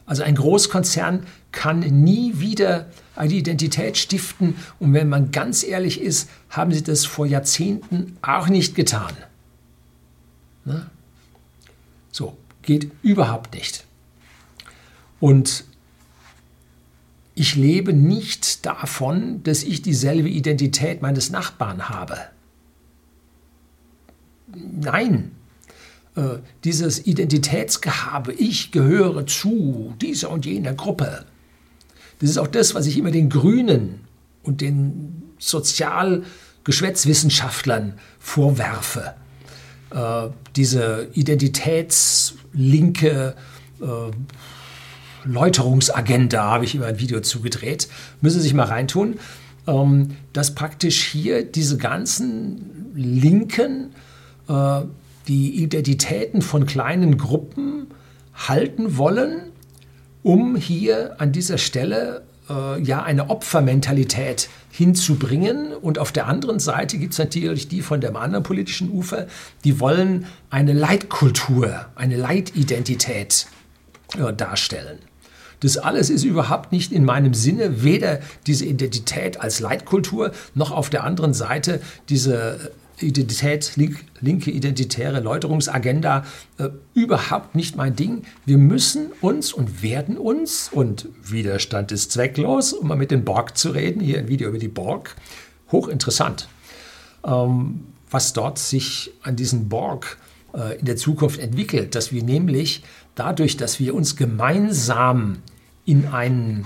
Also 0.05 0.23
ein 0.23 0.35
Großkonzern 0.35 1.25
kann 1.51 1.79
nie 1.79 2.39
wieder 2.39 2.87
eine 3.21 3.33
Identität 3.33 3.97
stiften. 3.97 4.55
Und 4.79 4.93
wenn 4.93 5.07
man 5.07 5.31
ganz 5.31 5.63
ehrlich 5.63 6.01
ist, 6.01 6.27
haben 6.49 6.73
sie 6.73 6.81
das 6.81 7.05
vor 7.05 7.27
Jahrzehnten 7.27 8.17
auch 8.23 8.47
nicht 8.47 8.73
getan. 8.73 9.13
Ne? 10.65 10.89
So, 12.11 12.35
geht 12.63 12.91
überhaupt 13.03 13.53
nicht. 13.53 13.85
Und 15.19 15.65
ich 17.35 17.55
lebe 17.55 17.93
nicht 17.93 18.65
davon, 18.65 19.43
dass 19.43 19.61
ich 19.61 19.83
dieselbe 19.83 20.27
Identität 20.27 21.03
meines 21.03 21.29
Nachbarn 21.29 21.89
habe. 21.89 22.17
Nein, 24.47 25.31
äh, 26.15 26.39
dieses 26.63 27.05
Identitätsgehabe, 27.05 28.33
ich 28.33 28.71
gehöre 28.71 29.27
zu 29.27 29.93
dieser 30.01 30.31
und 30.31 30.47
jener 30.47 30.73
Gruppe. 30.73 31.25
Das 32.21 32.29
ist 32.29 32.37
auch 32.37 32.47
das, 32.47 32.73
was 32.75 32.85
ich 32.85 32.97
immer 32.97 33.11
den 33.11 33.27
Grünen 33.29 33.99
und 34.43 34.61
den 34.61 35.23
Sozialgeschwätzwissenschaftlern 35.39 37.95
vorwerfe. 38.19 39.15
Äh, 39.89 40.29
diese 40.55 41.09
identitätslinke 41.13 43.35
äh, 43.81 44.11
Läuterungsagenda 45.23 46.43
habe 46.43 46.65
ich 46.65 46.75
immer 46.75 46.85
ein 46.85 46.99
Video 46.99 47.21
zugedreht. 47.21 47.87
Müssen 48.21 48.37
Sie 48.39 48.43
sich 48.43 48.53
mal 48.53 48.67
reintun. 48.67 49.15
Ähm, 49.67 50.15
dass 50.33 50.55
praktisch 50.55 51.03
hier 51.03 51.43
diese 51.43 51.77
ganzen 51.77 52.93
Linken 52.95 53.91
äh, 54.47 54.81
die 55.27 55.63
Identitäten 55.63 56.41
von 56.41 56.65
kleinen 56.65 57.17
Gruppen 57.17 57.85
halten 58.33 58.97
wollen, 58.97 59.50
um 60.23 60.55
hier 60.55 61.19
an 61.19 61.31
dieser 61.31 61.57
Stelle 61.57 62.23
äh, 62.49 62.81
ja 62.81 63.03
eine 63.03 63.29
Opfermentalität 63.29 64.49
hinzubringen. 64.71 65.73
Und 65.73 65.99
auf 65.99 66.11
der 66.11 66.27
anderen 66.27 66.59
Seite 66.59 66.97
gibt 66.97 67.13
es 67.13 67.19
natürlich 67.19 67.67
die 67.67 67.81
von 67.81 68.01
dem 68.01 68.15
anderen 68.15 68.43
politischen 68.43 68.91
Ufer, 68.91 69.27
die 69.63 69.79
wollen 69.79 70.25
eine 70.49 70.73
Leitkultur, 70.73 71.85
eine 71.95 72.17
Leitidentität 72.17 73.47
äh, 74.17 74.33
darstellen. 74.33 74.99
Das 75.61 75.77
alles 75.77 76.09
ist 76.09 76.23
überhaupt 76.23 76.71
nicht 76.71 76.91
in 76.91 77.05
meinem 77.05 77.35
Sinne, 77.35 77.83
weder 77.83 78.19
diese 78.47 78.65
Identität 78.65 79.39
als 79.39 79.59
Leitkultur 79.59 80.31
noch 80.55 80.71
auf 80.71 80.89
der 80.89 81.03
anderen 81.03 81.35
Seite 81.35 81.81
diese 82.09 82.71
Identität, 83.05 83.73
linke 84.19 84.51
identitäre 84.51 85.19
Läuterungsagenda 85.19 86.25
äh, 86.57 86.69
überhaupt 86.93 87.55
nicht 87.55 87.75
mein 87.75 87.95
Ding. 87.95 88.23
Wir 88.45 88.57
müssen 88.57 89.11
uns 89.21 89.53
und 89.53 89.81
werden 89.83 90.17
uns, 90.17 90.69
und 90.71 91.09
Widerstand 91.23 91.91
ist 91.91 92.11
zwecklos, 92.11 92.73
um 92.73 92.87
mal 92.87 92.97
mit 92.97 93.11
den 93.11 93.23
Borg 93.23 93.57
zu 93.57 93.71
reden, 93.71 94.01
hier 94.01 94.19
ein 94.19 94.27
Video 94.27 94.49
über 94.49 94.59
die 94.59 94.67
Borg, 94.67 95.15
hochinteressant, 95.71 96.47
ähm, 97.25 97.85
was 98.09 98.33
dort 98.33 98.59
sich 98.59 99.11
an 99.23 99.35
diesen 99.35 99.69
Borg 99.69 100.17
äh, 100.53 100.79
in 100.79 100.85
der 100.85 100.97
Zukunft 100.97 101.39
entwickelt, 101.39 101.95
dass 101.95 102.11
wir 102.11 102.23
nämlich 102.23 102.83
dadurch, 103.15 103.57
dass 103.57 103.79
wir 103.79 103.95
uns 103.95 104.15
gemeinsam 104.15 105.37
in 105.85 106.07
ein 106.07 106.65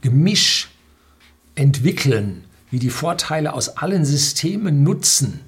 Gemisch 0.00 0.70
entwickeln, 1.54 2.44
wie 2.76 2.80
die 2.80 2.90
Vorteile 2.90 3.54
aus 3.54 3.78
allen 3.78 4.04
Systemen 4.04 4.82
nutzen. 4.82 5.40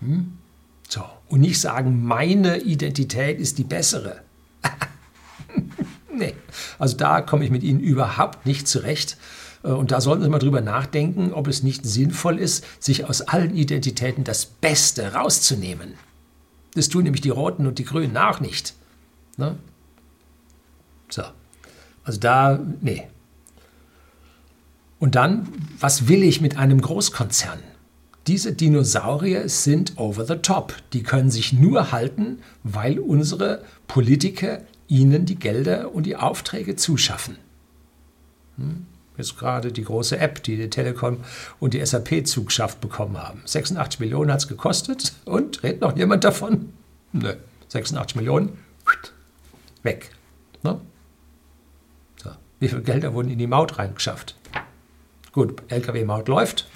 Hm? 0.00 0.38
So, 0.88 1.04
und 1.28 1.40
nicht 1.42 1.60
sagen, 1.60 2.06
meine 2.06 2.56
Identität 2.62 3.38
ist 3.38 3.58
die 3.58 3.64
bessere. 3.64 4.22
nee, 6.10 6.32
also 6.78 6.96
da 6.96 7.20
komme 7.20 7.44
ich 7.44 7.50
mit 7.50 7.62
Ihnen 7.62 7.80
überhaupt 7.80 8.46
nicht 8.46 8.66
zurecht. 8.66 9.18
Äh, 9.62 9.72
und 9.72 9.90
da 9.90 10.00
sollten 10.00 10.22
Sie 10.22 10.30
mal 10.30 10.38
drüber 10.38 10.62
nachdenken, 10.62 11.34
ob 11.34 11.48
es 11.48 11.62
nicht 11.62 11.84
sinnvoll 11.84 12.38
ist, 12.38 12.64
sich 12.82 13.04
aus 13.04 13.20
allen 13.20 13.54
Identitäten 13.54 14.24
das 14.24 14.46
Beste 14.46 15.12
rauszunehmen. 15.12 15.98
Das 16.76 16.88
tun 16.88 17.02
nämlich 17.02 17.20
die 17.20 17.28
Roten 17.28 17.66
und 17.66 17.78
die 17.78 17.84
Grünen 17.84 18.16
auch 18.16 18.40
nicht. 18.40 18.72
Ne? 19.36 19.56
So. 21.10 21.24
Also 22.04 22.18
da, 22.20 22.58
nee, 22.80 23.06
und 25.06 25.14
dann, 25.14 25.46
was 25.78 26.08
will 26.08 26.24
ich 26.24 26.40
mit 26.40 26.58
einem 26.58 26.80
Großkonzern? 26.80 27.60
Diese 28.26 28.52
Dinosaurier 28.52 29.48
sind 29.48 29.92
over 29.98 30.24
the 30.24 30.34
top. 30.34 30.74
Die 30.92 31.04
können 31.04 31.30
sich 31.30 31.52
nur 31.52 31.92
halten, 31.92 32.40
weil 32.64 32.98
unsere 32.98 33.62
Politiker 33.86 34.62
ihnen 34.88 35.24
die 35.24 35.36
Gelder 35.36 35.94
und 35.94 36.06
die 36.06 36.16
Aufträge 36.16 36.74
zuschaffen. 36.74 37.36
Hm? 38.56 38.86
Jetzt 39.16 39.38
gerade 39.38 39.70
die 39.70 39.84
große 39.84 40.18
App, 40.18 40.42
die 40.42 40.56
die 40.56 40.70
Telekom 40.70 41.18
und 41.60 41.72
die 41.74 41.86
SAP 41.86 42.26
zugeschafft 42.26 42.80
bekommen 42.80 43.16
haben. 43.16 43.42
86 43.44 44.00
Millionen 44.00 44.32
hat 44.32 44.40
es 44.40 44.48
gekostet 44.48 45.14
und 45.24 45.62
redet 45.62 45.82
noch 45.82 45.96
jemand 45.96 46.24
davon? 46.24 46.72
Nö, 47.12 47.36
86 47.68 48.16
Millionen, 48.16 48.58
weg. 49.84 50.10
Ne? 50.64 50.80
So. 52.20 52.30
Wie 52.58 52.66
viel 52.66 52.80
Gelder 52.80 53.14
wurden 53.14 53.30
in 53.30 53.38
die 53.38 53.46
Maut 53.46 53.78
reingeschafft? 53.78 54.34
Gut, 55.36 55.62
Lkw-Maut 55.68 56.28
läuft. 56.28 56.66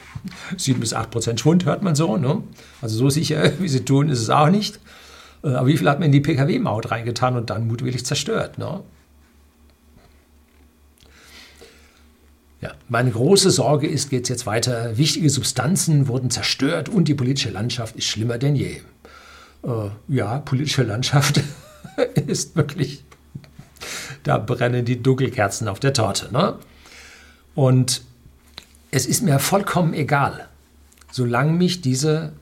7 0.58 0.80
bis 0.80 0.92
8 0.92 1.10
Prozent 1.10 1.40
Schwund 1.40 1.64
hört 1.64 1.82
man 1.82 1.94
so. 1.94 2.18
Ne? 2.18 2.42
Also 2.82 2.98
so 2.98 3.08
sicher, 3.08 3.52
wie 3.58 3.68
sie 3.68 3.86
tun, 3.86 4.10
ist 4.10 4.20
es 4.20 4.28
auch 4.28 4.50
nicht. 4.50 4.78
Äh, 5.42 5.48
aber 5.48 5.66
wie 5.66 5.78
viel 5.78 5.88
hat 5.88 5.98
man 5.98 6.06
in 6.06 6.12
die 6.12 6.20
Pkw-Maut 6.20 6.90
reingetan 6.90 7.38
und 7.38 7.48
dann 7.48 7.66
mutwillig 7.66 8.04
zerstört? 8.04 8.58
Ne? 8.58 8.82
Ja, 12.60 12.72
meine 12.90 13.12
große 13.12 13.50
Sorge 13.50 13.86
ist, 13.86 14.10
geht 14.10 14.24
es 14.24 14.28
jetzt 14.28 14.44
weiter, 14.44 14.98
wichtige 14.98 15.30
Substanzen 15.30 16.06
wurden 16.06 16.28
zerstört 16.28 16.90
und 16.90 17.08
die 17.08 17.14
politische 17.14 17.48
Landschaft 17.48 17.96
ist 17.96 18.08
schlimmer 18.08 18.36
denn 18.36 18.56
je. 18.56 18.82
Äh, 19.62 19.88
ja, 20.08 20.40
politische 20.40 20.82
Landschaft 20.82 21.40
ist 22.26 22.56
wirklich, 22.56 23.04
da 24.22 24.36
brennen 24.36 24.84
die 24.84 25.02
Dunkelkerzen 25.02 25.66
auf 25.66 25.80
der 25.80 25.94
Torte. 25.94 26.30
Ne? 26.30 26.58
Und 27.54 28.02
es 28.90 29.06
ist 29.06 29.22
mir 29.22 29.38
vollkommen 29.38 29.94
egal, 29.94 30.48
solange 31.10 31.52
mich 31.52 31.80
diese 31.80 32.32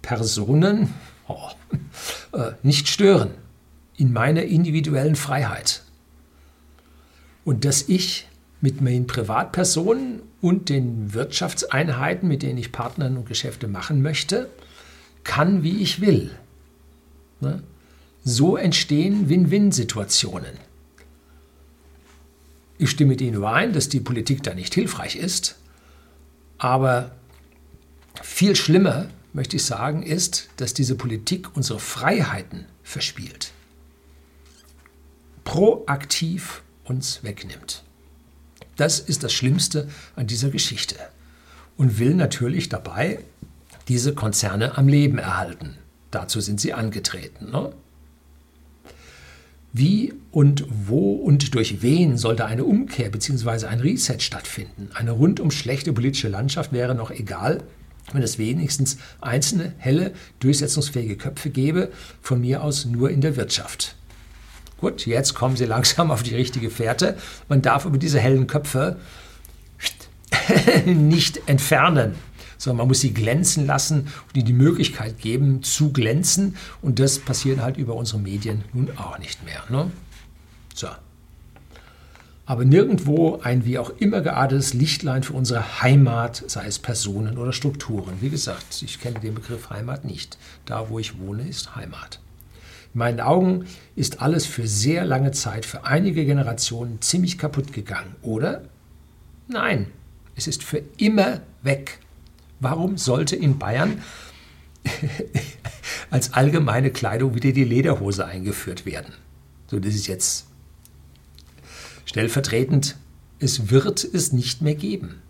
Personen 0.00 0.92
oh, 1.28 1.50
äh, 2.32 2.52
nicht 2.62 2.88
stören 2.88 3.30
in 3.96 4.12
meiner 4.12 4.42
individuellen 4.42 5.16
Freiheit. 5.16 5.82
Und 7.44 7.64
dass 7.64 7.88
ich 7.88 8.28
mit 8.60 8.80
meinen 8.80 9.06
Privatpersonen 9.06 10.22
und 10.40 10.68
den 10.68 11.12
Wirtschaftseinheiten, 11.14 12.28
mit 12.28 12.42
denen 12.42 12.58
ich 12.58 12.72
Partnern 12.72 13.16
und 13.16 13.26
Geschäfte 13.26 13.68
machen 13.68 14.02
möchte, 14.02 14.48
kann, 15.24 15.62
wie 15.62 15.82
ich 15.82 16.00
will. 16.00 16.30
Ne? 17.40 17.62
So 18.24 18.56
entstehen 18.56 19.28
Win-Win-Situationen. 19.28 20.71
Ich 22.82 22.90
stimme 22.90 23.10
mit 23.10 23.20
Ihnen 23.20 23.36
überein, 23.36 23.72
dass 23.72 23.88
die 23.88 24.00
Politik 24.00 24.42
da 24.42 24.54
nicht 24.54 24.74
hilfreich 24.74 25.14
ist. 25.14 25.54
Aber 26.58 27.12
viel 28.20 28.56
schlimmer, 28.56 29.06
möchte 29.32 29.54
ich 29.54 29.62
sagen, 29.62 30.02
ist, 30.02 30.48
dass 30.56 30.74
diese 30.74 30.96
Politik 30.96 31.54
unsere 31.54 31.78
Freiheiten 31.78 32.66
verspielt. 32.82 33.52
Proaktiv 35.44 36.62
uns 36.82 37.22
wegnimmt. 37.22 37.84
Das 38.74 38.98
ist 38.98 39.22
das 39.22 39.32
Schlimmste 39.32 39.88
an 40.16 40.26
dieser 40.26 40.50
Geschichte. 40.50 40.96
Und 41.76 42.00
will 42.00 42.14
natürlich 42.14 42.68
dabei 42.68 43.20
diese 43.86 44.12
Konzerne 44.12 44.76
am 44.76 44.88
Leben 44.88 45.18
erhalten. 45.18 45.78
Dazu 46.10 46.40
sind 46.40 46.60
sie 46.60 46.72
angetreten. 46.72 47.52
Ne? 47.52 47.72
Wie 49.72 50.12
und 50.30 50.66
wo 50.68 51.12
und 51.12 51.54
durch 51.54 51.80
wen 51.80 52.18
sollte 52.18 52.44
eine 52.44 52.64
Umkehr 52.64 53.08
bzw. 53.08 53.66
ein 53.66 53.80
Reset 53.80 54.18
stattfinden? 54.20 54.90
Eine 54.92 55.12
rundum 55.12 55.50
schlechte 55.50 55.94
politische 55.94 56.28
Landschaft 56.28 56.72
wäre 56.72 56.94
noch 56.94 57.10
egal, 57.10 57.62
wenn 58.12 58.22
es 58.22 58.36
wenigstens 58.36 58.98
einzelne, 59.22 59.72
helle, 59.78 60.12
durchsetzungsfähige 60.40 61.16
Köpfe 61.16 61.48
gäbe, 61.48 61.90
von 62.20 62.42
mir 62.42 62.62
aus 62.62 62.84
nur 62.84 63.10
in 63.10 63.22
der 63.22 63.36
Wirtschaft. 63.36 63.96
Gut, 64.76 65.06
jetzt 65.06 65.32
kommen 65.34 65.56
Sie 65.56 65.64
langsam 65.64 66.10
auf 66.10 66.22
die 66.22 66.34
richtige 66.34 66.68
Fährte. 66.68 67.16
Man 67.48 67.62
darf 67.62 67.86
aber 67.86 67.96
diese 67.96 68.20
hellen 68.20 68.46
Köpfe 68.46 68.98
nicht 70.84 71.48
entfernen 71.48 72.14
sondern 72.62 72.78
man 72.78 72.88
muss 72.88 73.00
sie 73.00 73.12
glänzen 73.12 73.66
lassen 73.66 74.02
und 74.02 74.36
ihnen 74.36 74.46
die 74.46 74.52
Möglichkeit 74.52 75.18
geben, 75.18 75.64
zu 75.64 75.92
glänzen. 75.92 76.54
Und 76.80 77.00
das 77.00 77.18
passiert 77.18 77.60
halt 77.60 77.76
über 77.76 77.96
unsere 77.96 78.20
Medien 78.20 78.62
nun 78.72 78.96
auch 78.96 79.18
nicht 79.18 79.44
mehr. 79.44 79.64
Ne? 79.68 79.90
So. 80.72 80.86
Aber 82.46 82.64
nirgendwo 82.64 83.40
ein 83.42 83.64
wie 83.64 83.80
auch 83.80 83.90
immer 83.98 84.20
geartetes 84.20 84.74
Lichtlein 84.74 85.24
für 85.24 85.32
unsere 85.32 85.82
Heimat, 85.82 86.44
sei 86.46 86.66
es 86.66 86.78
Personen 86.78 87.36
oder 87.36 87.52
Strukturen. 87.52 88.18
Wie 88.20 88.30
gesagt, 88.30 88.80
ich 88.82 89.00
kenne 89.00 89.18
den 89.18 89.34
Begriff 89.34 89.70
Heimat 89.70 90.04
nicht. 90.04 90.38
Da, 90.64 90.88
wo 90.88 91.00
ich 91.00 91.18
wohne, 91.18 91.48
ist 91.48 91.74
Heimat. 91.74 92.20
In 92.94 92.98
meinen 92.98 93.20
Augen 93.20 93.64
ist 93.96 94.22
alles 94.22 94.46
für 94.46 94.68
sehr 94.68 95.04
lange 95.04 95.32
Zeit, 95.32 95.66
für 95.66 95.84
einige 95.84 96.24
Generationen 96.24 97.00
ziemlich 97.00 97.38
kaputt 97.38 97.72
gegangen, 97.72 98.14
oder? 98.22 98.62
Nein, 99.48 99.88
es 100.36 100.46
ist 100.46 100.62
für 100.62 100.82
immer 100.96 101.40
weg. 101.62 101.98
Warum 102.62 102.96
sollte 102.96 103.34
in 103.34 103.58
Bayern 103.58 104.02
als 106.10 106.32
allgemeine 106.32 106.92
Kleidung 106.92 107.34
wieder 107.34 107.50
die 107.50 107.64
Lederhose 107.64 108.24
eingeführt 108.24 108.86
werden? 108.86 109.14
So, 109.66 109.80
das 109.80 109.96
ist 109.96 110.06
jetzt 110.06 110.46
stellvertretend. 112.04 112.96
Es 113.40 113.70
wird 113.70 114.04
es 114.04 114.32
nicht 114.32 114.62
mehr 114.62 114.76
geben. 114.76 115.20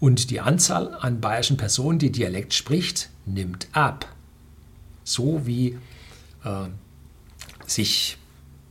Und 0.00 0.30
die 0.30 0.40
Anzahl 0.40 0.94
an 0.94 1.20
bayerischen 1.20 1.58
Personen, 1.58 2.00
die 2.00 2.10
Dialekt 2.10 2.54
spricht, 2.54 3.10
nimmt 3.24 3.68
ab. 3.70 4.12
So 5.04 5.46
wie 5.46 5.78
äh, 6.42 6.66
sich 7.68 8.18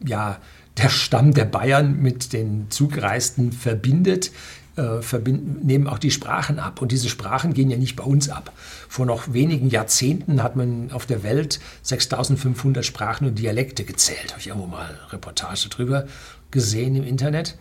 ja, 0.06 0.42
der 0.76 0.90
Stamm 0.90 1.34
der 1.34 1.46
Bayern 1.46 2.02
mit 2.02 2.34
den 2.34 2.70
Zugereisten 2.70 3.54
verbindet, 3.54 4.32
äh, 4.76 5.02
verbinden, 5.02 5.66
nehmen 5.66 5.88
auch 5.88 6.00
die 6.00 6.12
Sprachen 6.12 6.60
ab. 6.60 6.82
Und 6.82 6.92
diese 6.92 7.10
Sprachen 7.10 7.54
gehen 7.54 7.70
ja 7.70 7.78
nicht 7.78 7.96
bei 7.96 8.04
uns 8.04 8.30
ab. 8.30 8.52
Vor 8.88 9.06
noch 9.06 9.34
wenigen 9.34 9.70
Jahrzehnten 9.70 10.42
hat 10.44 10.56
man 10.56 10.92
auf 10.92 11.06
der 11.06 11.24
Welt 11.24 11.60
6500 11.82 12.86
Sprachen 12.86 13.28
und 13.28 13.40
Dialekte 13.40 13.84
gezählt. 13.84 14.32
Habe 14.32 14.40
ich 14.40 14.48
irgendwo 14.48 14.68
mal 14.68 14.86
eine 14.86 15.14
Reportage 15.14 15.70
drüber 15.70 16.06
gesehen 16.52 16.96
im 16.96 17.04
Internet. 17.04 17.58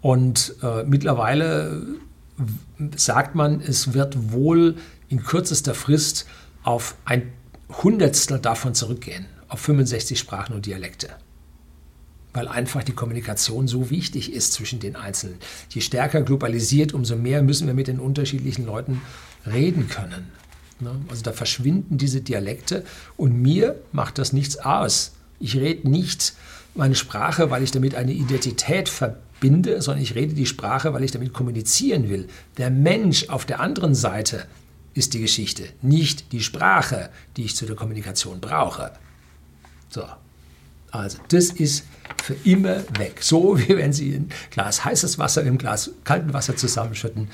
Und 0.00 0.54
äh, 0.62 0.84
mittlerweile 0.84 1.82
sagt 2.96 3.34
man, 3.34 3.60
es 3.60 3.92
wird 3.92 4.32
wohl 4.32 4.76
in 5.08 5.22
kürzester 5.22 5.74
Frist 5.74 6.26
auf 6.62 6.94
ein 7.04 7.32
Hundertstel 7.82 8.38
davon 8.38 8.74
zurückgehen, 8.74 9.26
auf 9.48 9.60
65 9.60 10.18
Sprachen 10.18 10.54
und 10.54 10.66
Dialekte. 10.66 11.10
Weil 12.32 12.48
einfach 12.48 12.84
die 12.84 12.92
Kommunikation 12.92 13.68
so 13.68 13.90
wichtig 13.90 14.32
ist 14.32 14.52
zwischen 14.52 14.80
den 14.80 14.96
Einzelnen. 14.96 15.38
Je 15.70 15.80
stärker 15.80 16.22
globalisiert, 16.22 16.94
umso 16.94 17.16
mehr 17.16 17.42
müssen 17.42 17.66
wir 17.66 17.74
mit 17.74 17.88
den 17.88 17.98
unterschiedlichen 17.98 18.66
Leuten 18.66 19.00
reden 19.46 19.88
können. 19.88 20.30
Ne? 20.80 20.94
Also 21.08 21.22
da 21.22 21.32
verschwinden 21.32 21.98
diese 21.98 22.20
Dialekte 22.20 22.84
und 23.16 23.40
mir 23.40 23.76
macht 23.92 24.18
das 24.18 24.32
nichts 24.32 24.58
aus. 24.58 25.12
Ich 25.38 25.56
rede 25.56 25.88
nicht 25.88 26.34
meine 26.74 26.94
Sprache, 26.94 27.50
weil 27.50 27.62
ich 27.62 27.70
damit 27.70 27.94
eine 27.94 28.12
Identität 28.12 28.88
verbinde, 28.88 29.82
sondern 29.82 30.02
ich 30.02 30.14
rede 30.14 30.34
die 30.34 30.46
Sprache, 30.46 30.92
weil 30.92 31.04
ich 31.04 31.10
damit 31.10 31.32
kommunizieren 31.32 32.08
will. 32.08 32.28
Der 32.58 32.70
Mensch 32.70 33.28
auf 33.28 33.44
der 33.44 33.60
anderen 33.60 33.94
Seite 33.94 34.46
ist 34.94 35.14
die 35.14 35.20
Geschichte, 35.20 35.64
nicht 35.82 36.32
die 36.32 36.42
Sprache, 36.42 37.10
die 37.36 37.44
ich 37.44 37.56
zu 37.56 37.66
der 37.66 37.76
Kommunikation 37.76 38.40
brauche. 38.40 38.92
So, 39.88 40.04
also 40.90 41.18
das 41.28 41.50
ist 41.50 41.84
für 42.22 42.36
immer 42.44 42.82
weg. 42.98 43.18
So 43.20 43.58
wie 43.58 43.76
wenn 43.76 43.92
Sie 43.92 44.14
ein 44.14 44.28
Glas 44.50 44.84
heißes 44.84 45.18
Wasser 45.18 45.42
im 45.42 45.58
Glas 45.58 45.90
kalten 46.04 46.32
Wasser 46.32 46.56
zusammenschütten. 46.56 47.28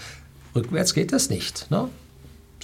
Rückwärts 0.54 0.94
geht 0.94 1.12
das 1.12 1.28
nicht. 1.28 1.70
Ne? 1.70 1.88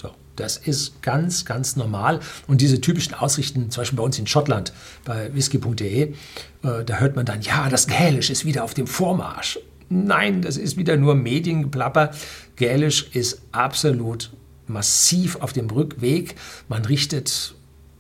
So, 0.01 0.11
das 0.37 0.57
ist 0.57 1.03
ganz, 1.03 1.45
ganz 1.45 1.77
normal. 1.77 2.21
Und 2.47 2.61
diese 2.61 2.81
typischen 2.81 3.15
Ausrichten, 3.15 3.71
zum 3.71 3.83
Beispiel 3.83 3.99
bei 3.99 4.03
uns 4.03 4.19
in 4.19 4.27
Schottland, 4.27 4.73
bei 5.05 5.33
whisky.de, 5.35 6.03
äh, 6.03 6.15
da 6.61 6.99
hört 6.99 7.17
man 7.17 7.27
dann, 7.27 7.43
ja, 7.43 7.69
das 7.69 7.87
Gälisch 7.87 8.31
ist 8.31 8.45
wieder 8.45 8.65
auf 8.65 8.75
dem 8.75 8.87
Vormarsch. 8.87 9.59
Nein, 9.91 10.41
das 10.41 10.57
ist 10.57 10.79
wieder 10.79 10.97
nur 10.97 11.15
Mediengeplapper. 11.15 12.13
Gälisch 12.57 13.09
ist 13.13 13.43
absolut 13.53 14.31
massiv 14.67 15.37
auf 15.37 15.53
dem 15.53 15.69
Rückweg. 15.69 16.37
Man 16.69 16.87
richtet 16.87 17.55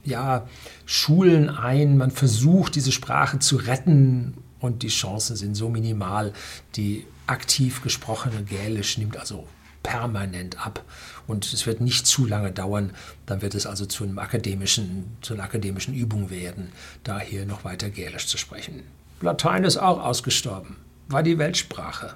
ja, 0.05 0.47
Schulen 0.87 1.49
ein, 1.49 1.97
man 1.97 2.11
versucht, 2.11 2.75
diese 2.75 2.93
Sprache 2.93 3.39
zu 3.39 3.57
retten 3.57 4.35
und 4.61 4.83
die 4.83 4.89
Chancen 4.89 5.37
sind 5.37 5.55
so 5.55 5.69
minimal. 5.69 6.33
Die 6.77 7.07
aktiv 7.27 7.83
gesprochene 7.83 8.43
Gälisch 8.43 8.99
nimmt 8.99 9.17
also 9.17 9.47
permanent 9.83 10.65
ab 10.65 10.85
und 11.27 11.53
es 11.53 11.67
wird 11.67 11.81
nicht 11.81 12.07
zu 12.07 12.27
lange 12.27 12.53
dauern, 12.53 12.93
dann 13.27 13.43
wird 13.43 13.55
es 13.55 13.67
also 13.67 13.87
zu, 13.87 14.05
einem 14.05 14.19
akademischen, 14.19 15.17
zu 15.23 15.35
einer 15.35 15.43
akademischen 15.43 15.95
Übung 15.95 16.31
werden, 16.31 16.73
da 17.05 17.19
hier 17.19 17.47
noch 17.47 17.65
weiter 17.65 17.91
Gälisch 17.91 18.27
zu 18.27 18.39
sprechen. 18.39 18.83
Latein 19.21 19.65
ist 19.65 19.77
auch 19.77 20.03
ausgestorben, 20.03 20.77
war 21.09 21.23
die 21.23 21.39
Weltsprache. 21.39 22.15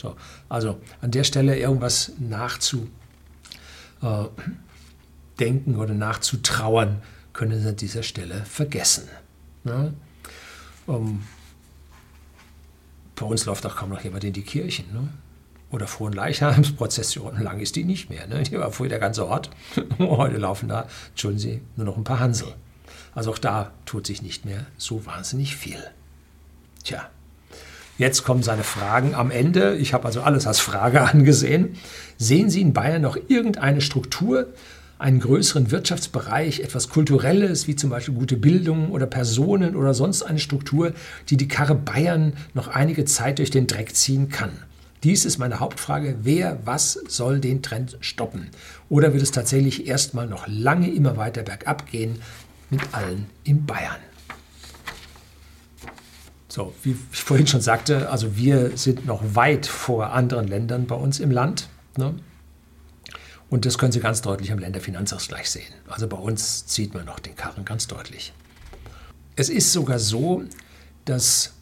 So, 0.00 0.16
also 0.48 0.78
an 1.00 1.10
der 1.10 1.24
Stelle 1.24 1.58
irgendwas 1.58 2.12
nachzu, 2.18 2.88
äh, 4.02 4.24
nachdenken 5.36 5.76
oder 5.76 5.94
nachzutrauern, 5.94 7.02
können 7.32 7.60
Sie 7.60 7.68
an 7.68 7.76
dieser 7.76 8.02
Stelle 8.02 8.44
vergessen. 8.44 9.08
Ne? 9.64 9.92
Um, 10.86 11.24
bei 13.14 13.26
uns 13.26 13.44
läuft 13.44 13.66
auch 13.66 13.76
kaum 13.76 13.90
noch 13.90 14.02
jemand 14.02 14.24
in 14.24 14.32
die 14.32 14.42
Kirchen. 14.42 14.86
Ne? 14.92 15.08
Oder 15.70 15.86
frohen 15.86 16.12
Leichnamsprozessionen, 16.12 17.42
lang 17.42 17.60
ist 17.60 17.76
die 17.76 17.84
nicht 17.84 18.08
mehr. 18.08 18.26
Ne? 18.26 18.42
Die 18.44 18.58
war 18.58 18.72
früher 18.72 18.88
der 18.88 18.98
ganze 18.98 19.26
Ort. 19.26 19.50
Heute 19.98 20.38
laufen 20.38 20.68
da, 20.68 20.86
entschuldigen 21.10 21.40
Sie, 21.40 21.60
nur 21.76 21.86
noch 21.86 21.96
ein 21.96 22.04
paar 22.04 22.20
Hansel. 22.20 22.54
Also 23.14 23.32
auch 23.32 23.38
da 23.38 23.72
tut 23.84 24.06
sich 24.06 24.22
nicht 24.22 24.44
mehr 24.44 24.66
so 24.78 25.04
wahnsinnig 25.06 25.56
viel. 25.56 25.82
Tja, 26.84 27.08
jetzt 27.98 28.24
kommen 28.24 28.42
seine 28.42 28.62
Fragen 28.62 29.14
am 29.14 29.30
Ende. 29.30 29.76
Ich 29.76 29.92
habe 29.92 30.06
also 30.06 30.22
alles 30.22 30.46
als 30.46 30.60
Frage 30.60 31.02
angesehen. 31.10 31.76
Sehen 32.16 32.48
Sie 32.48 32.62
in 32.62 32.72
Bayern 32.72 33.02
noch 33.02 33.18
irgendeine 33.28 33.80
Struktur, 33.80 34.46
einen 34.98 35.20
größeren 35.20 35.70
Wirtschaftsbereich, 35.70 36.60
etwas 36.60 36.88
Kulturelles, 36.88 37.66
wie 37.66 37.76
zum 37.76 37.90
Beispiel 37.90 38.14
gute 38.14 38.36
Bildung 38.36 38.90
oder 38.90 39.06
Personen 39.06 39.76
oder 39.76 39.92
sonst 39.94 40.22
eine 40.22 40.38
Struktur, 40.38 40.92
die 41.28 41.36
die 41.36 41.48
Karre 41.48 41.74
Bayern 41.74 42.32
noch 42.54 42.68
einige 42.68 43.04
Zeit 43.04 43.38
durch 43.38 43.50
den 43.50 43.66
Dreck 43.66 43.94
ziehen 43.94 44.28
kann. 44.28 44.50
Dies 45.02 45.24
ist 45.24 45.38
meine 45.38 45.60
Hauptfrage. 45.60 46.16
Wer, 46.22 46.58
was 46.64 46.94
soll 47.08 47.40
den 47.40 47.62
Trend 47.62 47.98
stoppen? 48.00 48.48
Oder 48.88 49.12
wird 49.12 49.22
es 49.22 49.30
tatsächlich 49.30 49.86
erstmal 49.86 50.26
noch 50.26 50.46
lange 50.48 50.90
immer 50.90 51.16
weiter 51.16 51.42
bergab 51.42 51.90
gehen 51.90 52.16
mit 52.70 52.80
allen 52.92 53.26
in 53.44 53.66
Bayern? 53.66 54.00
So, 56.48 56.72
wie 56.82 56.96
ich 57.12 57.22
vorhin 57.22 57.46
schon 57.46 57.60
sagte, 57.60 58.08
also 58.08 58.36
wir 58.36 58.78
sind 58.78 59.04
noch 59.04 59.22
weit 59.34 59.66
vor 59.66 60.12
anderen 60.14 60.48
Ländern 60.48 60.86
bei 60.86 60.94
uns 60.94 61.20
im 61.20 61.30
Land. 61.30 61.68
Ne? 61.98 62.14
Und 63.48 63.64
das 63.64 63.78
können 63.78 63.92
Sie 63.92 64.00
ganz 64.00 64.22
deutlich 64.22 64.50
am 64.52 64.58
Länderfinanzausgleich 64.58 65.48
sehen. 65.48 65.72
Also 65.88 66.08
bei 66.08 66.16
uns 66.16 66.66
zieht 66.66 66.94
man 66.94 67.04
noch 67.04 67.20
den 67.20 67.36
Karren 67.36 67.64
ganz 67.64 67.86
deutlich. 67.86 68.32
Es 69.36 69.48
ist 69.48 69.72
sogar 69.72 69.98
so, 69.98 70.42
dass 71.04 71.52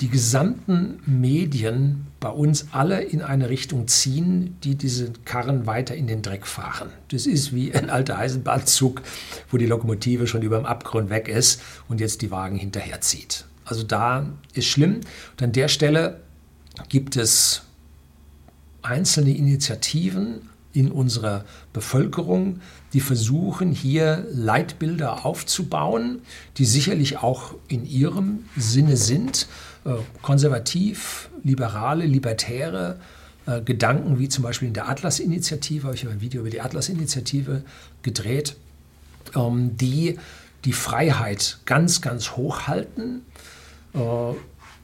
die 0.00 0.08
gesamten 0.08 1.00
Medien 1.06 2.08
bei 2.18 2.30
uns 2.30 2.66
alle 2.72 3.02
in 3.02 3.22
eine 3.22 3.48
Richtung 3.48 3.86
ziehen, 3.86 4.56
die 4.64 4.74
diese 4.74 5.12
Karren 5.24 5.66
weiter 5.66 5.94
in 5.94 6.08
den 6.08 6.22
Dreck 6.22 6.46
fahren. 6.46 6.90
Das 7.08 7.26
ist 7.26 7.54
wie 7.54 7.72
ein 7.72 7.88
alter 7.88 8.18
Eisenbahnzug, 8.18 9.02
wo 9.50 9.58
die 9.58 9.66
Lokomotive 9.66 10.26
schon 10.26 10.42
über 10.42 10.56
dem 10.56 10.66
Abgrund 10.66 11.10
weg 11.10 11.28
ist 11.28 11.60
und 11.88 12.00
jetzt 12.00 12.22
die 12.22 12.32
Wagen 12.32 12.56
hinterherzieht. 12.56 13.44
Also 13.64 13.84
da 13.84 14.26
ist 14.54 14.66
schlimm. 14.66 15.00
Und 15.32 15.42
an 15.42 15.52
der 15.52 15.68
Stelle 15.68 16.20
gibt 16.88 17.16
es 17.16 17.62
einzelne 18.82 19.36
Initiativen, 19.36 20.48
in 20.72 20.90
unserer 20.90 21.44
Bevölkerung, 21.72 22.60
die 22.92 23.00
versuchen 23.00 23.72
hier 23.72 24.26
Leitbilder 24.32 25.24
aufzubauen, 25.24 26.22
die 26.56 26.64
sicherlich 26.64 27.18
auch 27.18 27.54
in 27.68 27.84
ihrem 27.84 28.44
Sinne 28.56 28.96
sind, 28.96 29.48
äh, 29.84 29.94
konservativ, 30.22 31.28
liberale, 31.42 32.06
libertäre 32.06 32.98
äh, 33.46 33.60
Gedanken, 33.60 34.18
wie 34.18 34.28
zum 34.28 34.44
Beispiel 34.44 34.68
in 34.68 34.74
der 34.74 34.88
Atlas-Initiative, 34.88 35.84
habe 35.84 35.96
ich 35.96 36.06
ein 36.06 36.20
Video 36.20 36.40
über 36.40 36.50
die 36.50 36.60
Atlas-Initiative 36.60 37.62
gedreht, 38.02 38.56
ähm, 39.34 39.76
die 39.76 40.18
die 40.64 40.72
Freiheit 40.72 41.58
ganz, 41.64 42.00
ganz 42.00 42.32
hoch 42.36 42.68
halten. 42.68 43.22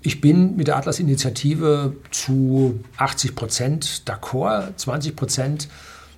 Ich 0.01 0.21
bin 0.21 0.57
mit 0.57 0.69
der 0.69 0.77
Atlas-Initiative 0.77 1.97
zu 2.11 2.81
80 2.99 3.35
Prozent 3.35 4.03
d'accord. 4.07 4.77
20 4.77 5.17
Prozent 5.17 5.69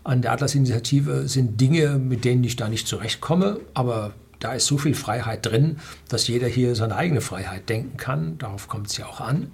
an 0.04 0.22
der 0.22 0.32
Atlas-Initiative 0.32 1.28
sind 1.28 1.60
Dinge, 1.60 1.98
mit 1.98 2.24
denen 2.24 2.44
ich 2.44 2.56
da 2.56 2.68
nicht 2.68 2.86
zurechtkomme. 2.86 3.60
Aber 3.72 4.12
da 4.38 4.52
ist 4.52 4.66
so 4.66 4.76
viel 4.76 4.94
Freiheit 4.94 5.46
drin, 5.46 5.78
dass 6.08 6.28
jeder 6.28 6.46
hier 6.46 6.74
seine 6.74 6.96
eigene 6.96 7.20
Freiheit 7.20 7.68
denken 7.68 7.96
kann. 7.96 8.36
Darauf 8.38 8.68
kommt 8.68 8.88
es 8.88 8.96
ja 8.98 9.06
auch 9.06 9.20
an. 9.20 9.50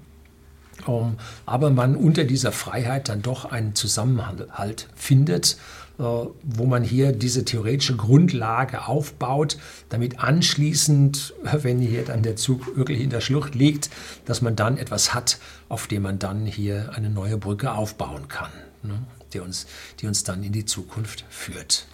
Ähm, 0.88 1.16
aber 1.46 1.70
man 1.70 1.96
unter 1.96 2.24
dieser 2.24 2.52
Freiheit 2.52 3.08
dann 3.08 3.22
doch 3.22 3.44
einen 3.46 3.74
Zusammenhalt 3.74 4.88
findet 4.94 5.56
wo 5.98 6.66
man 6.66 6.82
hier 6.82 7.12
diese 7.12 7.44
theoretische 7.44 7.96
Grundlage 7.96 8.86
aufbaut, 8.86 9.56
damit 9.88 10.20
anschließend, 10.20 11.34
wenn 11.62 11.80
hier 11.80 12.04
dann 12.04 12.22
der 12.22 12.36
Zug 12.36 12.76
wirklich 12.76 13.00
in 13.00 13.10
der 13.10 13.20
Schlucht 13.20 13.54
liegt, 13.54 13.90
dass 14.24 14.42
man 14.42 14.56
dann 14.56 14.76
etwas 14.76 15.14
hat, 15.14 15.38
auf 15.68 15.86
dem 15.86 16.02
man 16.02 16.18
dann 16.18 16.44
hier 16.44 16.90
eine 16.94 17.10
neue 17.10 17.38
Brücke 17.38 17.72
aufbauen 17.72 18.28
kann, 18.28 18.50
ne, 18.82 18.98
die, 19.32 19.40
uns, 19.40 19.66
die 20.00 20.06
uns 20.06 20.22
dann 20.24 20.42
in 20.42 20.52
die 20.52 20.66
Zukunft 20.66 21.24
führt. 21.30 21.86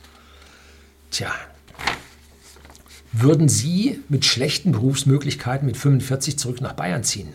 Tja, 1.10 1.32
würden 3.12 3.48
Sie 3.48 4.00
mit 4.08 4.24
schlechten 4.24 4.72
Berufsmöglichkeiten 4.72 5.66
mit 5.66 5.76
45 5.76 6.38
zurück 6.38 6.60
nach 6.60 6.72
Bayern 6.72 7.04
ziehen? 7.04 7.28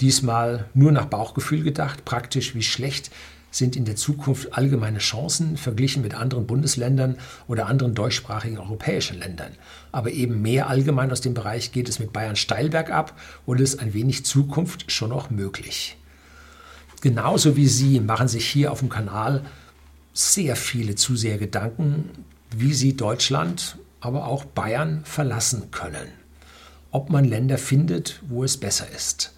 Diesmal 0.00 0.66
nur 0.72 0.92
nach 0.92 1.06
Bauchgefühl 1.06 1.62
gedacht, 1.62 2.04
praktisch 2.04 2.54
wie 2.54 2.62
schlecht 2.62 3.10
sind 3.52 3.76
in 3.76 3.84
der 3.84 3.96
Zukunft 3.96 4.54
allgemeine 4.54 4.98
Chancen 4.98 5.56
verglichen 5.56 6.02
mit 6.02 6.14
anderen 6.14 6.46
Bundesländern 6.46 7.18
oder 7.46 7.66
anderen 7.66 7.94
deutschsprachigen 7.94 8.58
europäischen 8.58 9.18
Ländern. 9.18 9.52
Aber 9.92 10.10
eben 10.10 10.42
mehr 10.42 10.68
allgemein 10.68 11.12
aus 11.12 11.20
dem 11.20 11.34
Bereich 11.34 11.70
geht 11.70 11.88
es 11.88 12.00
mit 12.00 12.12
Bayern 12.12 12.34
steil 12.34 12.70
bergab 12.70 13.16
und 13.46 13.60
ist 13.60 13.78
ein 13.78 13.94
wenig 13.94 14.24
Zukunft 14.24 14.90
schon 14.90 15.10
noch 15.10 15.30
möglich. 15.30 15.98
Genauso 17.02 17.56
wie 17.56 17.68
Sie 17.68 18.00
machen 18.00 18.26
sich 18.26 18.48
hier 18.48 18.72
auf 18.72 18.80
dem 18.80 18.88
Kanal 18.88 19.44
sehr 20.14 20.56
viele 20.56 20.94
Zuseher 20.94 21.38
Gedanken, 21.38 22.10
wie 22.56 22.72
Sie 22.72 22.96
Deutschland, 22.96 23.76
aber 24.00 24.26
auch 24.26 24.44
Bayern 24.44 25.02
verlassen 25.04 25.70
können. 25.70 26.08
Ob 26.90 27.10
man 27.10 27.24
Länder 27.24 27.58
findet, 27.58 28.20
wo 28.28 28.44
es 28.44 28.56
besser 28.56 28.86
ist. 28.94 29.34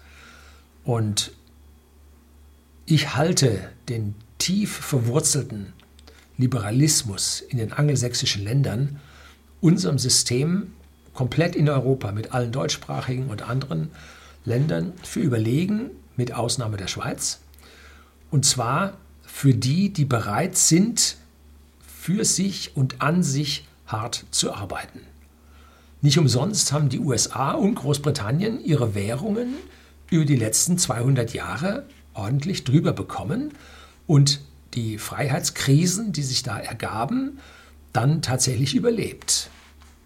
Und 0.83 1.31
ich 2.85 3.15
halte 3.15 3.69
den 3.89 4.15
tief 4.37 4.71
verwurzelten 4.71 5.73
Liberalismus 6.37 7.41
in 7.41 7.57
den 7.57 7.73
angelsächsischen 7.73 8.43
Ländern 8.43 8.99
unserem 9.61 9.97
System 9.97 10.73
komplett 11.13 11.55
in 11.55 11.69
Europa 11.69 12.11
mit 12.11 12.33
allen 12.33 12.51
deutschsprachigen 12.51 13.27
und 13.29 13.41
anderen 13.41 13.89
Ländern 14.43 14.93
für 15.01 15.21
überlegen, 15.21 15.89
mit 16.17 16.33
Ausnahme 16.33 16.77
der 16.77 16.87
Schweiz. 16.87 17.39
Und 18.29 18.45
zwar 18.45 18.97
für 19.23 19.53
die, 19.53 19.91
die 19.91 20.05
bereit 20.05 20.55
sind, 20.55 21.17
für 21.87 22.23
sich 22.23 22.75
und 22.75 23.01
an 23.01 23.23
sich 23.23 23.67
hart 23.87 24.25
zu 24.31 24.53
arbeiten. 24.53 25.01
Nicht 26.01 26.19
umsonst 26.19 26.71
haben 26.71 26.89
die 26.89 26.99
USA 26.99 27.53
und 27.53 27.75
Großbritannien 27.75 28.63
ihre 28.63 28.93
Währungen 28.93 29.55
über 30.11 30.25
die 30.25 30.35
letzten 30.35 30.77
200 30.77 31.33
Jahre 31.33 31.85
ordentlich 32.15 32.63
drüber 32.63 32.93
bekommen 32.93 33.51
und 34.07 34.41
die 34.73 34.97
Freiheitskrisen, 34.97 36.11
die 36.11 36.23
sich 36.23 36.43
da 36.43 36.57
ergaben, 36.57 37.39
dann 37.93 38.21
tatsächlich 38.21 38.75
überlebt. 38.75 39.49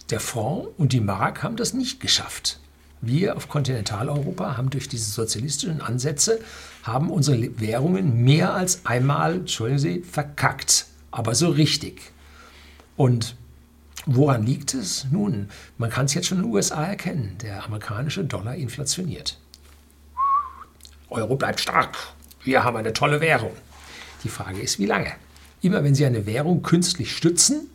Der 0.10 0.20
Franc 0.20 0.68
und 0.78 0.94
die 0.94 1.02
Mark 1.02 1.44
haben 1.44 1.56
das 1.56 1.74
nicht 1.74 2.00
geschafft. 2.00 2.60
Wir 3.02 3.38
auf 3.38 3.48
Kontinentaleuropa 3.48 4.58
haben 4.58 4.70
durch 4.70 4.90
diese 4.90 5.10
sozialistischen 5.10 5.82
Ansätze 5.82 6.40
haben 6.84 7.10
unsere 7.10 7.60
Währungen 7.60 8.24
mehr 8.24 8.54
als 8.54 8.86
einmal, 8.86 9.36
entschuldigen 9.36 9.80
Sie, 9.80 10.00
verkackt, 10.02 10.86
aber 11.12 11.34
so 11.34 11.50
richtig. 11.50 12.12
Und 12.98 13.38
woran 14.06 14.46
liegt 14.46 14.74
es? 14.74 15.08
Nun, 15.12 15.50
man 15.78 15.90
kann 15.90 16.06
es 16.06 16.14
jetzt 16.14 16.28
schon 16.28 16.40
in 16.40 16.44
den 16.44 16.54
USA 16.54 16.84
erkennen. 16.84 17.38
Der 17.42 17.64
amerikanische 17.64 18.26
Dollar 18.26 18.56
inflationiert. 18.56 19.38
Euro 21.10 21.36
bleibt 21.36 21.60
stark. 21.60 21.98
Wir 22.44 22.64
haben 22.64 22.78
eine 22.78 22.94
tolle 22.94 23.22
Währung. 23.22 23.52
Die 24.24 24.30
Frage 24.30 24.62
ist, 24.62 24.80
wie 24.80 24.86
lange? 24.86 25.12
Immer 25.62 25.84
wenn 25.84 25.96
Sie 25.96 26.06
eine 26.06 26.26
Währung 26.26 26.62
künstlich 26.62 27.16
stützen, 27.16 27.70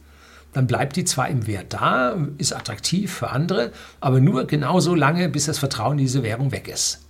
dann 0.53 0.66
bleibt 0.66 0.97
die 0.97 1.05
zwar 1.05 1.28
im 1.28 1.47
Wert 1.47 1.74
da, 1.74 2.16
ist 2.39 2.55
attraktiv 2.55 3.12
für 3.12 3.30
andere, 3.30 3.72
aber 4.01 4.20
nur 4.20 4.47
genauso 4.47 4.95
lange, 4.95 5.28
bis 5.28 5.47
das 5.47 5.59
Vertrauen 5.59 5.99
in 5.99 6.05
diese 6.05 6.22
Währung 6.22 6.53
weg 6.53 6.68
ist. 6.68 7.01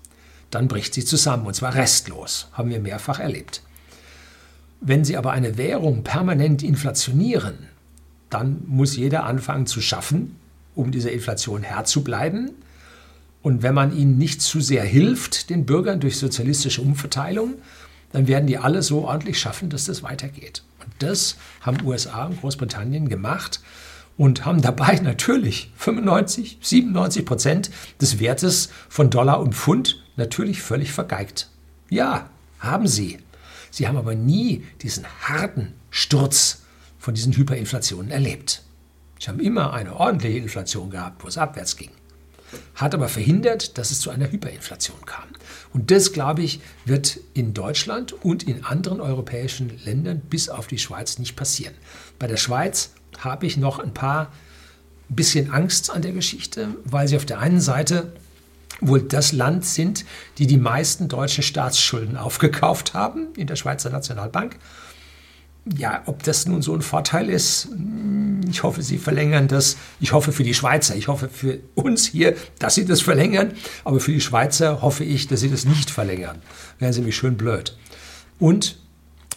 Dann 0.51 0.67
bricht 0.67 0.95
sie 0.95 1.05
zusammen 1.05 1.47
und 1.47 1.55
zwar 1.55 1.75
restlos, 1.75 2.49
haben 2.53 2.71
wir 2.71 2.81
mehrfach 2.81 3.19
erlebt. 3.19 3.63
Wenn 4.81 5.05
Sie 5.05 5.17
aber 5.17 5.33
eine 5.33 5.57
Währung 5.57 6.05
permanent 6.05 6.63
inflationieren, 6.63 7.71
dann 8.31 8.63
muss 8.67 8.97
jeder 8.97 9.25
anfangen 9.25 9.67
zu 9.67 9.81
schaffen, 9.81 10.37
um 10.75 10.91
dieser 10.91 11.13
Inflation 11.13 11.63
Herr 11.63 11.85
zu 11.85 12.05
bleiben. 12.05 12.51
Und 13.45 13.63
wenn 13.63 13.75
man 13.75 13.95
ihnen 13.95 14.17
nicht 14.17 14.41
zu 14.41 14.63
sehr 14.63 14.85
hilft, 14.85 15.51
den 15.51 15.67
Bürgern 15.67 16.01
durch 16.01 16.17
sozialistische 16.17 16.81
Umverteilung, 16.81 17.57
dann 18.11 18.27
werden 18.27 18.47
die 18.47 18.57
alle 18.57 18.83
so 18.83 19.05
ordentlich 19.05 19.39
schaffen, 19.39 19.69
dass 19.69 19.85
das 19.85 20.03
weitergeht. 20.03 20.63
Und 20.83 20.91
das 21.01 21.37
haben 21.61 21.85
USA 21.85 22.25
und 22.25 22.41
Großbritannien 22.41 23.07
gemacht 23.07 23.61
und 24.17 24.47
haben 24.47 24.63
dabei 24.63 24.95
natürlich 25.03 25.71
95, 25.77 26.57
97 26.63 27.27
Prozent 27.27 27.71
des 28.01 28.19
Wertes 28.19 28.71
von 28.89 29.11
Dollar 29.11 29.41
und 29.41 29.55
Pfund 29.55 30.03
natürlich 30.17 30.63
völlig 30.63 30.93
vergeigt. 30.93 31.51
Ja, 31.91 32.31
haben 32.61 32.89
sie. 32.89 33.19
Sie 33.71 33.87
haben 33.87 33.99
aber 33.99 34.15
nie 34.15 34.65
diesen 34.81 35.05
harten 35.21 35.75
Sturz 35.91 36.63
von 36.99 37.13
diesen 37.13 37.35
Hyperinflationen 37.35 38.11
erlebt. 38.11 38.63
Sie 39.21 39.29
haben 39.29 39.41
immer 39.41 39.75
eine 39.75 39.97
ordentliche 39.97 40.39
Inflation 40.39 40.89
gehabt, 40.89 41.23
wo 41.23 41.29
es 41.29 41.37
abwärts 41.37 41.77
ging 41.77 41.91
hat 42.75 42.95
aber 42.95 43.09
verhindert, 43.09 43.79
dass 43.79 43.91
es 43.91 44.01
zu 44.01 44.11
einer 44.11 44.31
Hyperinflation 44.31 45.05
kam. 45.07 45.25
Und 45.73 45.91
das, 45.91 46.13
glaube 46.13 46.43
ich, 46.43 46.61
wird 46.85 47.21
in 47.35 47.55
Deutschland 47.55 48.13
und 48.13 48.45
in 48.45 48.65
anderen 48.65 49.01
europäischen 49.01 49.73
Ländern 49.85 50.21
bis 50.21 50.49
auf 50.49 50.67
die 50.67 50.79
Schweiz 50.79 51.19
nicht 51.19 51.37
passieren. 51.37 51.75
Bei 52.19 52.27
der 52.27 52.37
Schweiz 52.37 52.93
habe 53.19 53.47
ich 53.47 53.57
noch 53.57 53.79
ein 53.79 53.95
paar 53.95 54.33
bisschen 55.09 55.51
Angst 55.51 55.91
an 55.91 56.03
der 56.03 56.13
Geschichte, 56.13 56.69
weil 56.85 57.09
sie 57.09 57.17
auf 57.17 57.27
der 57.27 57.39
einen 57.39 57.61
Seite 57.61 58.13
wohl 58.81 59.03
das 59.03 59.33
Land 59.33 59.65
sind, 59.65 60.05
die 60.39 60.47
die 60.47 60.57
meisten 60.57 61.09
deutschen 61.09 61.43
Staatsschulden 61.43 62.17
aufgekauft 62.17 62.95
haben 62.95 63.29
in 63.37 63.47
der 63.47 63.57
Schweizer 63.57 63.91
Nationalbank 63.91 64.57
ja, 65.67 66.03
ob 66.07 66.23
das 66.23 66.47
nun 66.47 66.63
so 66.63 66.75
ein 66.75 66.83
Vorteil 66.83 67.31
ist, 67.31 67.69
hm, 67.71 68.41
ich 68.51 68.63
hoffe, 68.63 68.83
Sie 68.83 68.99
verlängern 68.99 69.49
das. 69.49 69.77
Ich 70.01 70.13
hoffe 70.13 70.31
für 70.31 70.45
die 70.45 70.55
Schweizer, 70.55 70.95
ich 70.95 71.09
hoffe 71.09 71.29
für 71.29 71.59
uns 71.75 72.07
hier, 72.07 72.37
dass 72.59 72.75
Sie 72.75 72.85
das 72.85 73.01
verlängern. 73.01 73.53
Aber 73.85 74.01
für 74.01 74.13
die 74.13 74.21
Schweizer 74.21 74.83
hoffe 74.83 75.05
ich, 75.05 75.27
dass 75.27 75.41
Sie 75.41 75.51
das 75.51 75.65
nicht 75.65 75.91
verlängern. 75.91 76.43
Wären 76.79 76.93
Sie 76.93 77.01
mich 77.01 77.17
schön 77.17 77.37
blöd. 77.37 77.77
Und 78.39 78.79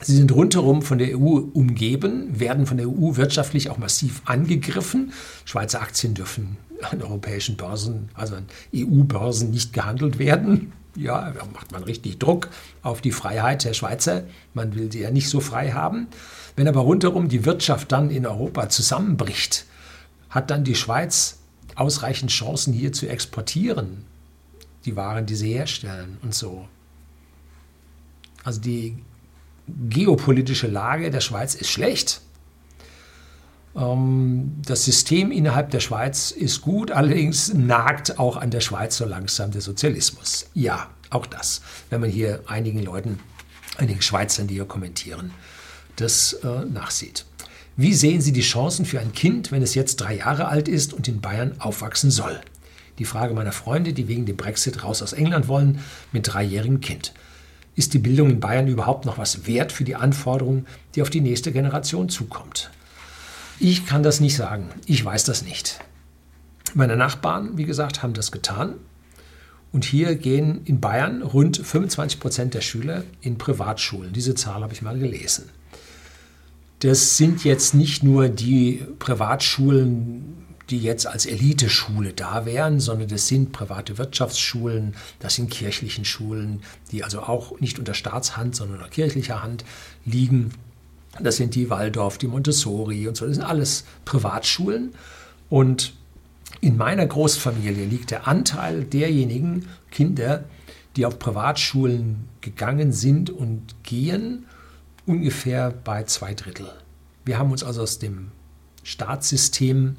Sie 0.01 0.15
sind 0.15 0.31
rundherum 0.31 0.83
von 0.83 0.99
der 0.99 1.17
EU 1.17 1.39
umgeben, 1.53 2.39
werden 2.39 2.67
von 2.67 2.77
der 2.77 2.87
EU 2.87 3.15
wirtschaftlich 3.15 3.71
auch 3.71 3.79
massiv 3.79 4.21
angegriffen. 4.25 5.11
Schweizer 5.45 5.81
Aktien 5.81 6.13
dürfen 6.13 6.57
an 6.91 7.01
europäischen 7.01 7.57
Börsen, 7.57 8.09
also 8.13 8.35
an 8.35 8.45
EU-Börsen 8.75 9.49
nicht 9.49 9.73
gehandelt 9.73 10.19
werden. 10.19 10.73
Ja, 10.97 11.31
macht 11.53 11.71
man 11.71 11.83
richtig 11.83 12.17
Druck 12.17 12.49
auf 12.81 13.01
die 13.01 13.11
Freiheit 13.11 13.63
der 13.63 13.73
Schweizer. 13.73 14.23
Man 14.55 14.75
will 14.75 14.91
sie 14.91 15.01
ja 15.01 15.11
nicht 15.11 15.29
so 15.29 15.39
frei 15.39 15.71
haben. 15.71 16.07
Wenn 16.55 16.67
aber 16.67 16.81
rundherum 16.81 17.29
die 17.29 17.45
Wirtschaft 17.45 17.91
dann 17.91 18.09
in 18.09 18.25
Europa 18.25 18.67
zusammenbricht, 18.69 19.65
hat 20.31 20.49
dann 20.49 20.63
die 20.63 20.75
Schweiz 20.75 21.37
ausreichend 21.75 22.31
Chancen 22.31 22.73
hier 22.73 22.91
zu 22.91 23.07
exportieren, 23.07 24.05
die 24.85 24.95
Waren, 24.95 25.27
die 25.27 25.35
sie 25.35 25.53
herstellen 25.53 26.17
und 26.23 26.33
so. 26.33 26.67
Also 28.43 28.59
die 28.59 28.97
geopolitische 29.67 30.67
Lage 30.67 31.11
der 31.11 31.21
Schweiz 31.21 31.53
ist 31.53 31.69
schlecht. 31.69 32.21
Ähm, 33.77 34.53
das 34.65 34.85
System 34.85 35.31
innerhalb 35.31 35.69
der 35.71 35.79
Schweiz 35.79 36.31
ist 36.31 36.61
gut, 36.61 36.91
allerdings 36.91 37.53
nagt 37.53 38.19
auch 38.19 38.37
an 38.37 38.51
der 38.51 38.61
Schweiz 38.61 38.97
so 38.97 39.05
langsam 39.05 39.51
der 39.51 39.61
Sozialismus. 39.61 40.49
Ja, 40.53 40.89
auch 41.09 41.25
das, 41.25 41.61
wenn 41.89 42.01
man 42.01 42.09
hier 42.09 42.41
einigen 42.47 42.81
Leuten, 42.81 43.19
einigen 43.77 44.01
Schweizern, 44.01 44.47
die 44.47 44.55
hier 44.55 44.65
kommentieren, 44.65 45.31
das 45.95 46.33
äh, 46.33 46.65
nachsieht. 46.65 47.25
Wie 47.75 47.93
sehen 47.93 48.21
Sie 48.21 48.31
die 48.31 48.41
Chancen 48.41 48.85
für 48.85 48.99
ein 48.99 49.13
Kind, 49.13 49.51
wenn 49.51 49.61
es 49.61 49.75
jetzt 49.75 49.97
drei 49.97 50.17
Jahre 50.17 50.47
alt 50.47 50.67
ist 50.67 50.93
und 50.93 51.07
in 51.07 51.21
Bayern 51.21 51.55
aufwachsen 51.59 52.09
soll? 52.09 52.41
Die 52.97 53.05
Frage 53.05 53.35
meiner 53.35 53.51
Freunde, 53.51 53.93
die 53.93 54.07
wegen 54.07 54.25
dem 54.25 54.35
Brexit 54.35 54.83
raus 54.83 55.03
aus 55.03 55.13
England 55.13 55.47
wollen, 55.47 55.79
mit 56.11 56.27
dreijährigem 56.27 56.81
Kind. 56.81 57.13
Ist 57.75 57.93
die 57.93 57.99
Bildung 57.99 58.31
in 58.31 58.39
Bayern 58.39 58.67
überhaupt 58.67 59.05
noch 59.05 59.19
was 59.19 59.45
wert 59.45 59.71
für 59.71 59.83
die 59.83 59.95
Anforderungen, 59.95 60.65
die 60.95 61.03
auf 61.03 61.11
die 61.11 61.21
nächste 61.21 61.51
Generation 61.51 62.09
zukommt? 62.09 62.71
Ich 63.59 63.85
kann 63.85 64.03
das 64.03 64.19
nicht 64.19 64.35
sagen. 64.35 64.69
Ich 64.85 65.03
weiß 65.03 65.23
das 65.23 65.43
nicht. 65.43 65.79
Meine 66.73 66.95
Nachbarn, 66.95 67.57
wie 67.57 67.65
gesagt, 67.65 68.03
haben 68.03 68.13
das 68.13 68.31
getan. 68.31 68.75
Und 69.71 69.83
hier 69.83 70.15
gehen 70.15 70.61
in 70.65 70.79
Bayern 70.79 71.21
rund 71.21 71.57
25 71.57 72.19
Prozent 72.19 72.53
der 72.53 72.61
Schüler 72.61 73.03
in 73.21 73.37
Privatschulen. 73.37 74.13
Diese 74.13 74.35
Zahl 74.35 74.61
habe 74.61 74.73
ich 74.73 74.81
mal 74.81 74.97
gelesen. 74.97 75.49
Das 76.79 77.17
sind 77.17 77.43
jetzt 77.43 77.73
nicht 77.73 78.03
nur 78.03 78.29
die 78.29 78.85
Privatschulen, 78.99 80.45
die 80.69 80.79
jetzt 80.79 81.07
als 81.07 81.25
Eliteschule 81.25 82.13
da 82.13 82.45
wären, 82.45 82.79
sondern 82.79 83.07
das 83.07 83.27
sind 83.27 83.51
private 83.51 83.97
Wirtschaftsschulen, 83.97 84.95
das 85.19 85.35
sind 85.35 85.49
kirchlichen 85.49 86.05
Schulen, 86.05 86.61
die 86.91 87.03
also 87.03 87.21
auch 87.21 87.59
nicht 87.59 87.79
unter 87.79 87.93
Staatshand, 87.93 88.55
sondern 88.55 88.77
unter 88.77 88.89
kirchlicher 88.89 89.41
Hand 89.41 89.63
liegen. 90.05 90.51
Das 91.21 91.37
sind 91.37 91.55
die 91.55 91.69
Waldorf, 91.69 92.17
die 92.17 92.27
Montessori 92.27 93.07
und 93.07 93.17
so. 93.17 93.25
Das 93.25 93.35
sind 93.35 93.45
alles 93.45 93.85
Privatschulen. 94.05 94.93
Und 95.49 95.93
in 96.61 96.77
meiner 96.77 97.05
Großfamilie 97.05 97.85
liegt 97.85 98.11
der 98.11 98.27
Anteil 98.27 98.83
derjenigen 98.83 99.67
Kinder, 99.91 100.45
die 100.95 101.05
auf 101.05 101.19
Privatschulen 101.19 102.27
gegangen 102.41 102.91
sind 102.91 103.29
und 103.29 103.75
gehen, 103.83 104.45
ungefähr 105.05 105.71
bei 105.71 106.03
zwei 106.03 106.33
Drittel. 106.33 106.69
Wir 107.25 107.37
haben 107.37 107.51
uns 107.51 107.63
also 107.63 107.81
aus 107.81 107.99
dem 107.99 108.31
Staatssystem 108.83 109.97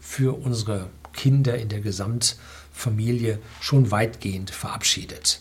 für 0.00 0.38
unsere 0.38 0.88
Kinder 1.12 1.56
in 1.56 1.68
der 1.68 1.80
Gesamtfamilie 1.80 3.38
schon 3.60 3.90
weitgehend 3.90 4.50
verabschiedet. 4.50 5.40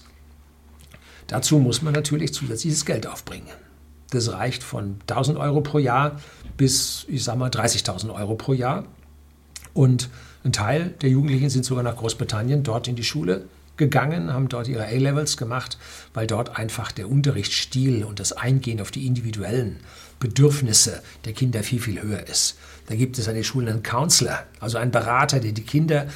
Dazu 1.28 1.58
muss 1.60 1.82
man 1.82 1.94
natürlich 1.94 2.34
zusätzliches 2.34 2.86
Geld 2.86 3.08
aufbringen. 3.08 3.63
Das 4.14 4.32
reicht 4.32 4.64
von 4.64 4.98
1000 5.02 5.38
Euro 5.38 5.62
pro 5.62 5.80
Jahr 5.80 6.20
bis, 6.58 7.06
ich 7.08 7.24
sag 7.24 7.38
mal, 7.38 7.50
30.000 7.50 8.14
Euro 8.14 8.36
pro 8.36 8.54
Jahr. 8.54 8.86
Und 9.74 10.10
ein 10.44 10.52
Teil 10.52 10.94
der 11.02 11.10
Jugendlichen 11.10 11.50
sind 11.50 11.66
sogar 11.66 11.84
nach 11.84 11.96
Großbritannien 11.96 12.64
dort 12.64 12.88
in 12.88 12.96
die 12.96 13.04
Schule 13.04 13.46
gegangen, 13.76 14.32
haben 14.32 14.50
dort 14.50 14.68
ihre 14.68 14.86
A-Levels 14.86 15.36
gemacht, 15.38 15.80
weil 16.14 16.28
dort 16.28 16.58
einfach 16.58 16.92
der 16.92 17.10
Unterrichtsstil 17.10 18.04
und 18.04 18.20
das 18.20 18.34
Eingehen 18.34 18.82
auf 18.82 18.92
die 18.92 19.08
individuellen 19.08 19.78
Bedürfnisse 20.20 21.02
der 21.26 21.34
Kinder 21.34 21.64
viel, 21.64 21.80
viel 21.80 22.02
höher 22.02 22.28
ist. 22.28 22.58
Da 22.88 22.96
gibt 22.96 23.18
es 23.18 23.28
an 23.28 23.34
den 23.34 23.44
Schulen 23.44 23.70
einen 23.70 23.84
Counselor, 23.84 24.44
also 24.60 24.78
einen 24.78 24.92
Berater, 24.92 25.40
der 25.40 25.54
die 25.54 25.64
Kinder 25.64 26.08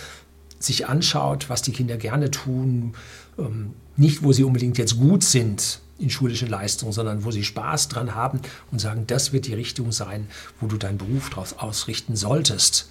sich 0.59 0.87
anschaut, 0.87 1.49
was 1.49 1.61
die 1.63 1.71
Kinder 1.71 1.97
gerne 1.97 2.29
tun, 2.29 2.93
ähm, 3.39 3.73
nicht 3.95 4.23
wo 4.23 4.33
sie 4.33 4.43
unbedingt 4.43 4.77
jetzt 4.77 4.97
gut 4.97 5.23
sind, 5.23 5.79
in 5.99 6.09
schulischen 6.09 6.49
Leistungen, 6.49 6.91
sondern 6.91 7.23
wo 7.23 7.31
sie 7.31 7.43
Spaß 7.43 7.89
dran 7.89 8.15
haben 8.15 8.41
und 8.71 8.79
sagen, 8.79 9.05
das 9.07 9.33
wird 9.33 9.47
die 9.47 9.53
Richtung 9.53 9.91
sein, 9.91 10.27
wo 10.59 10.67
du 10.67 10.77
deinen 10.77 10.97
Beruf 10.97 11.29
darauf 11.29 11.61
ausrichten 11.61 12.15
solltest. 12.15 12.89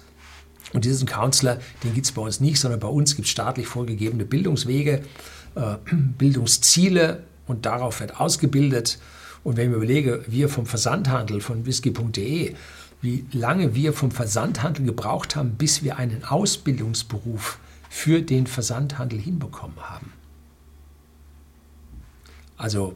Und 0.73 0.83
diesen 0.83 1.07
Counselor, 1.07 1.59
den 1.83 1.93
gibt 1.93 2.05
es 2.05 2.11
bei 2.11 2.21
uns 2.21 2.39
nicht, 2.39 2.59
sondern 2.59 2.79
bei 2.79 2.87
uns 2.87 3.15
gibt 3.15 3.25
es 3.25 3.31
staatlich 3.31 3.67
vorgegebene 3.67 4.25
Bildungswege, 4.25 5.03
äh, 5.55 5.75
Bildungsziele 6.17 7.23
und 7.47 7.65
darauf 7.65 8.01
wird 8.01 8.19
ausgebildet. 8.19 8.99
Und 9.43 9.55
wenn 9.55 9.65
ich 9.65 9.69
mir 9.69 9.77
überlege, 9.77 10.25
wir 10.27 10.49
vom 10.49 10.65
Versandhandel 10.65 11.39
von 11.39 11.65
whisky.de, 11.65 12.55
wie 13.01 13.25
lange 13.31 13.75
wir 13.75 13.93
vom 13.93 14.11
Versandhandel 14.11 14.85
gebraucht 14.85 15.35
haben, 15.35 15.51
bis 15.51 15.83
wir 15.83 15.97
einen 15.97 16.23
Ausbildungsberuf 16.25 17.59
für 17.89 18.21
den 18.21 18.47
Versandhandel 18.47 19.19
hinbekommen 19.19 19.77
haben. 19.79 20.11
Also 22.57 22.95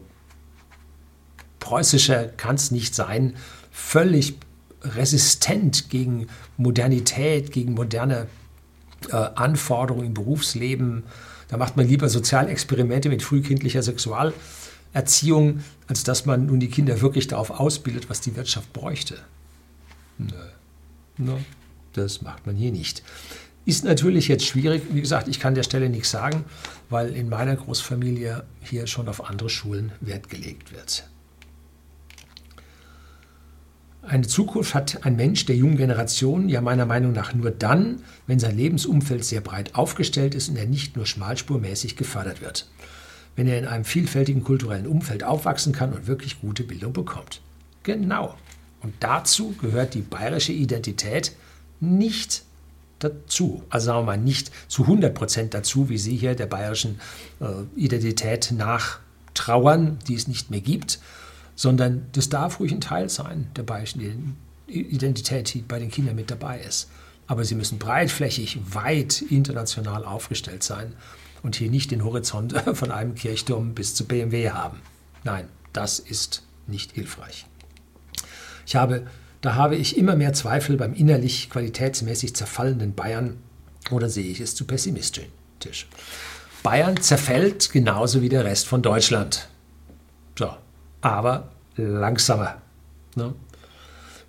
preußischer 1.59 2.25
kann 2.25 2.55
es 2.55 2.71
nicht 2.71 2.95
sein, 2.95 3.35
völlig 3.71 4.35
resistent 4.83 5.89
gegen 5.89 6.27
Modernität, 6.57 7.51
gegen 7.51 7.73
moderne 7.73 8.27
äh, 9.09 9.15
Anforderungen 9.15 10.07
im 10.07 10.13
Berufsleben. 10.13 11.03
Da 11.47 11.57
macht 11.57 11.77
man 11.77 11.87
lieber 11.87 12.09
Sozialexperimente 12.09 13.09
mit 13.09 13.21
frühkindlicher 13.21 13.83
Sexualerziehung, 13.83 15.63
als 15.87 16.03
dass 16.03 16.25
man 16.25 16.47
nun 16.47 16.59
die 16.59 16.69
Kinder 16.69 17.01
wirklich 17.01 17.27
darauf 17.27 17.51
ausbildet, 17.51 18.09
was 18.09 18.21
die 18.21 18.35
Wirtschaft 18.35 18.73
bräuchte. 18.73 19.19
Nö. 20.17 20.33
Nö. 21.17 21.37
Das 21.93 22.21
macht 22.21 22.45
man 22.45 22.55
hier 22.55 22.71
nicht. 22.71 23.03
Ist 23.65 23.83
natürlich 23.83 24.27
jetzt 24.27 24.45
schwierig. 24.45 24.83
Wie 24.91 25.01
gesagt, 25.01 25.27
ich 25.27 25.39
kann 25.39 25.53
der 25.53 25.63
Stelle 25.63 25.89
nichts 25.89 26.09
sagen, 26.09 26.45
weil 26.89 27.15
in 27.15 27.29
meiner 27.29 27.55
Großfamilie 27.55 28.43
hier 28.61 28.87
schon 28.87 29.07
auf 29.07 29.29
andere 29.29 29.49
Schulen 29.49 29.91
Wert 30.01 30.29
gelegt 30.29 30.73
wird. 30.73 31.07
Eine 34.01 34.25
Zukunft 34.25 34.73
hat 34.73 35.05
ein 35.05 35.15
Mensch 35.15 35.45
der 35.45 35.55
jungen 35.55 35.77
Generation 35.77 36.49
ja 36.49 36.59
meiner 36.59 36.87
Meinung 36.87 37.11
nach 37.11 37.35
nur 37.35 37.51
dann, 37.51 38.01
wenn 38.25 38.39
sein 38.39 38.57
Lebensumfeld 38.57 39.23
sehr 39.23 39.41
breit 39.41 39.75
aufgestellt 39.75 40.33
ist 40.33 40.49
und 40.49 40.55
er 40.55 40.65
nicht 40.65 40.95
nur 40.95 41.05
schmalspurmäßig 41.05 41.95
gefördert 41.97 42.41
wird. 42.41 42.67
Wenn 43.35 43.47
er 43.47 43.59
in 43.59 43.67
einem 43.67 43.85
vielfältigen 43.85 44.43
kulturellen 44.43 44.87
Umfeld 44.87 45.23
aufwachsen 45.23 45.71
kann 45.71 45.93
und 45.93 46.07
wirklich 46.07 46.41
gute 46.41 46.63
Bildung 46.63 46.93
bekommt. 46.93 47.41
Genau. 47.83 48.35
Und 48.81 48.95
dazu 48.99 49.53
gehört 49.61 49.93
die 49.93 50.01
bayerische 50.01 50.51
Identität 50.51 51.33
nicht 51.79 52.43
dazu. 53.03 53.63
Also 53.69 53.87
sagen 53.87 53.99
wir 53.99 54.03
mal 54.03 54.17
nicht 54.17 54.51
zu 54.67 54.83
100 54.83 55.13
Prozent 55.13 55.53
dazu, 55.53 55.89
wie 55.89 55.97
Sie 55.97 56.15
hier 56.15 56.35
der 56.35 56.47
bayerischen 56.47 56.99
äh, 57.39 57.45
Identität 57.75 58.51
nachtrauern, 58.51 59.99
die 60.07 60.15
es 60.15 60.27
nicht 60.27 60.51
mehr 60.51 60.61
gibt, 60.61 60.99
sondern 61.55 62.07
das 62.13 62.29
darf 62.29 62.59
ruhig 62.59 62.71
ein 62.71 62.81
Teil 62.81 63.09
sein 63.09 63.47
der 63.55 63.63
bayerischen 63.63 64.35
Identität, 64.67 65.53
die 65.53 65.61
bei 65.61 65.79
den 65.79 65.91
Kindern 65.91 66.15
mit 66.15 66.31
dabei 66.31 66.59
ist. 66.59 66.89
Aber 67.27 67.45
sie 67.45 67.55
müssen 67.55 67.77
breitflächig, 67.77 68.59
weit 68.73 69.21
international 69.21 70.05
aufgestellt 70.05 70.63
sein 70.63 70.93
und 71.43 71.55
hier 71.55 71.69
nicht 71.69 71.91
den 71.91 72.03
Horizont 72.03 72.53
von 72.73 72.91
einem 72.91 73.15
Kirchturm 73.15 73.73
bis 73.73 73.95
zu 73.95 74.05
BMW 74.05 74.51
haben. 74.51 74.79
Nein, 75.23 75.47
das 75.73 75.99
ist 75.99 76.43
nicht 76.67 76.93
hilfreich. 76.93 77.45
Ich 78.65 78.75
habe, 78.75 79.07
da 79.41 79.55
habe 79.55 79.75
ich 79.75 79.97
immer 79.97 80.15
mehr 80.15 80.33
Zweifel 80.33 80.77
beim 80.77 80.93
innerlich 80.93 81.49
qualitätsmäßig 81.49 82.35
zerfallenden 82.35 82.93
Bayern 82.93 83.37
oder 83.89 84.09
sehe 84.09 84.29
ich 84.31 84.39
es 84.39 84.55
zu 84.55 84.65
pessimistisch. 84.65 85.87
Bayern 86.63 87.01
zerfällt 87.01 87.71
genauso 87.71 88.21
wie 88.21 88.29
der 88.29 88.45
Rest 88.45 88.67
von 88.67 88.83
Deutschland. 88.83 89.47
So, 90.37 90.55
aber 91.01 91.49
langsamer. 91.75 92.61
Ne? 93.15 93.33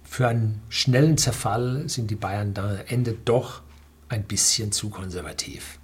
Für 0.02 0.28
einen 0.28 0.62
schnellen 0.70 1.18
Zerfall 1.18 1.88
sind 1.88 2.10
die 2.10 2.16
Bayern 2.16 2.54
dann 2.54 2.70
am 2.70 2.86
Ende 2.86 3.16
doch 3.24 3.62
ein 4.08 4.24
bisschen 4.24 4.72
zu 4.72 4.88
konservativ. 4.90 5.78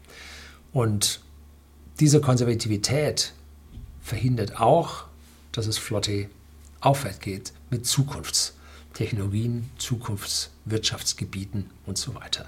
Und 0.73 1.21
diese 2.01 2.21
Konservativität 2.21 3.33
verhindert 4.01 4.61
auch, 4.61 5.05
dass 5.53 5.67
es 5.67 5.79
flotte 5.79 6.29
aufwärts 6.81 7.21
geht 7.21 7.53
mit 7.71 7.87
Zukunftstechnologien, 8.99 9.71
Zukunftswirtschaftsgebieten 9.79 11.71
und 11.87 11.97
so 11.97 12.17
weiter. 12.17 12.47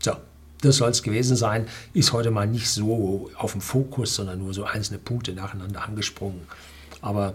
So, 0.00 0.12
das 0.60 0.76
soll 0.76 0.90
es 0.90 1.02
gewesen 1.02 1.34
sein. 1.34 1.66
Ist 1.94 2.12
heute 2.12 2.30
mal 2.30 2.46
nicht 2.46 2.68
so 2.68 3.30
auf 3.36 3.52
dem 3.52 3.62
Fokus, 3.62 4.14
sondern 4.14 4.38
nur 4.38 4.52
so 4.52 4.64
einzelne 4.64 4.98
Punkte 4.98 5.32
nacheinander 5.32 5.82
angesprungen. 5.82 6.42
Aber 7.00 7.34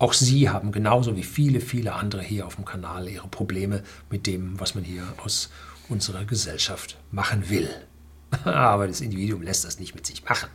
auch 0.00 0.12
Sie 0.12 0.50
haben 0.50 0.72
genauso 0.72 1.14
wie 1.16 1.22
viele, 1.22 1.60
viele 1.60 1.92
andere 1.92 2.22
hier 2.22 2.46
auf 2.46 2.56
dem 2.56 2.64
Kanal 2.64 3.08
ihre 3.08 3.28
Probleme 3.28 3.84
mit 4.10 4.26
dem, 4.26 4.58
was 4.58 4.74
man 4.74 4.82
hier 4.82 5.04
aus 5.24 5.50
unserer 5.88 6.24
Gesellschaft 6.24 6.96
machen 7.12 7.48
will. 7.48 7.70
Aber 8.44 8.88
das 8.88 9.00
Individuum 9.00 9.42
lässt 9.42 9.64
das 9.64 9.78
nicht 9.78 9.94
mit 9.94 10.06
sich 10.06 10.24
machen. 10.24 10.48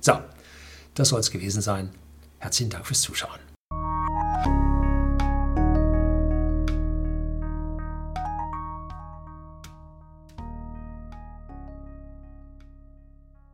So, 0.00 0.18
das 0.94 1.10
soll 1.10 1.20
es 1.20 1.30
gewesen 1.30 1.62
sein. 1.62 1.90
Herzlichen 2.38 2.70
Dank 2.70 2.86
fürs 2.86 3.02
Zuschauen. 3.02 3.49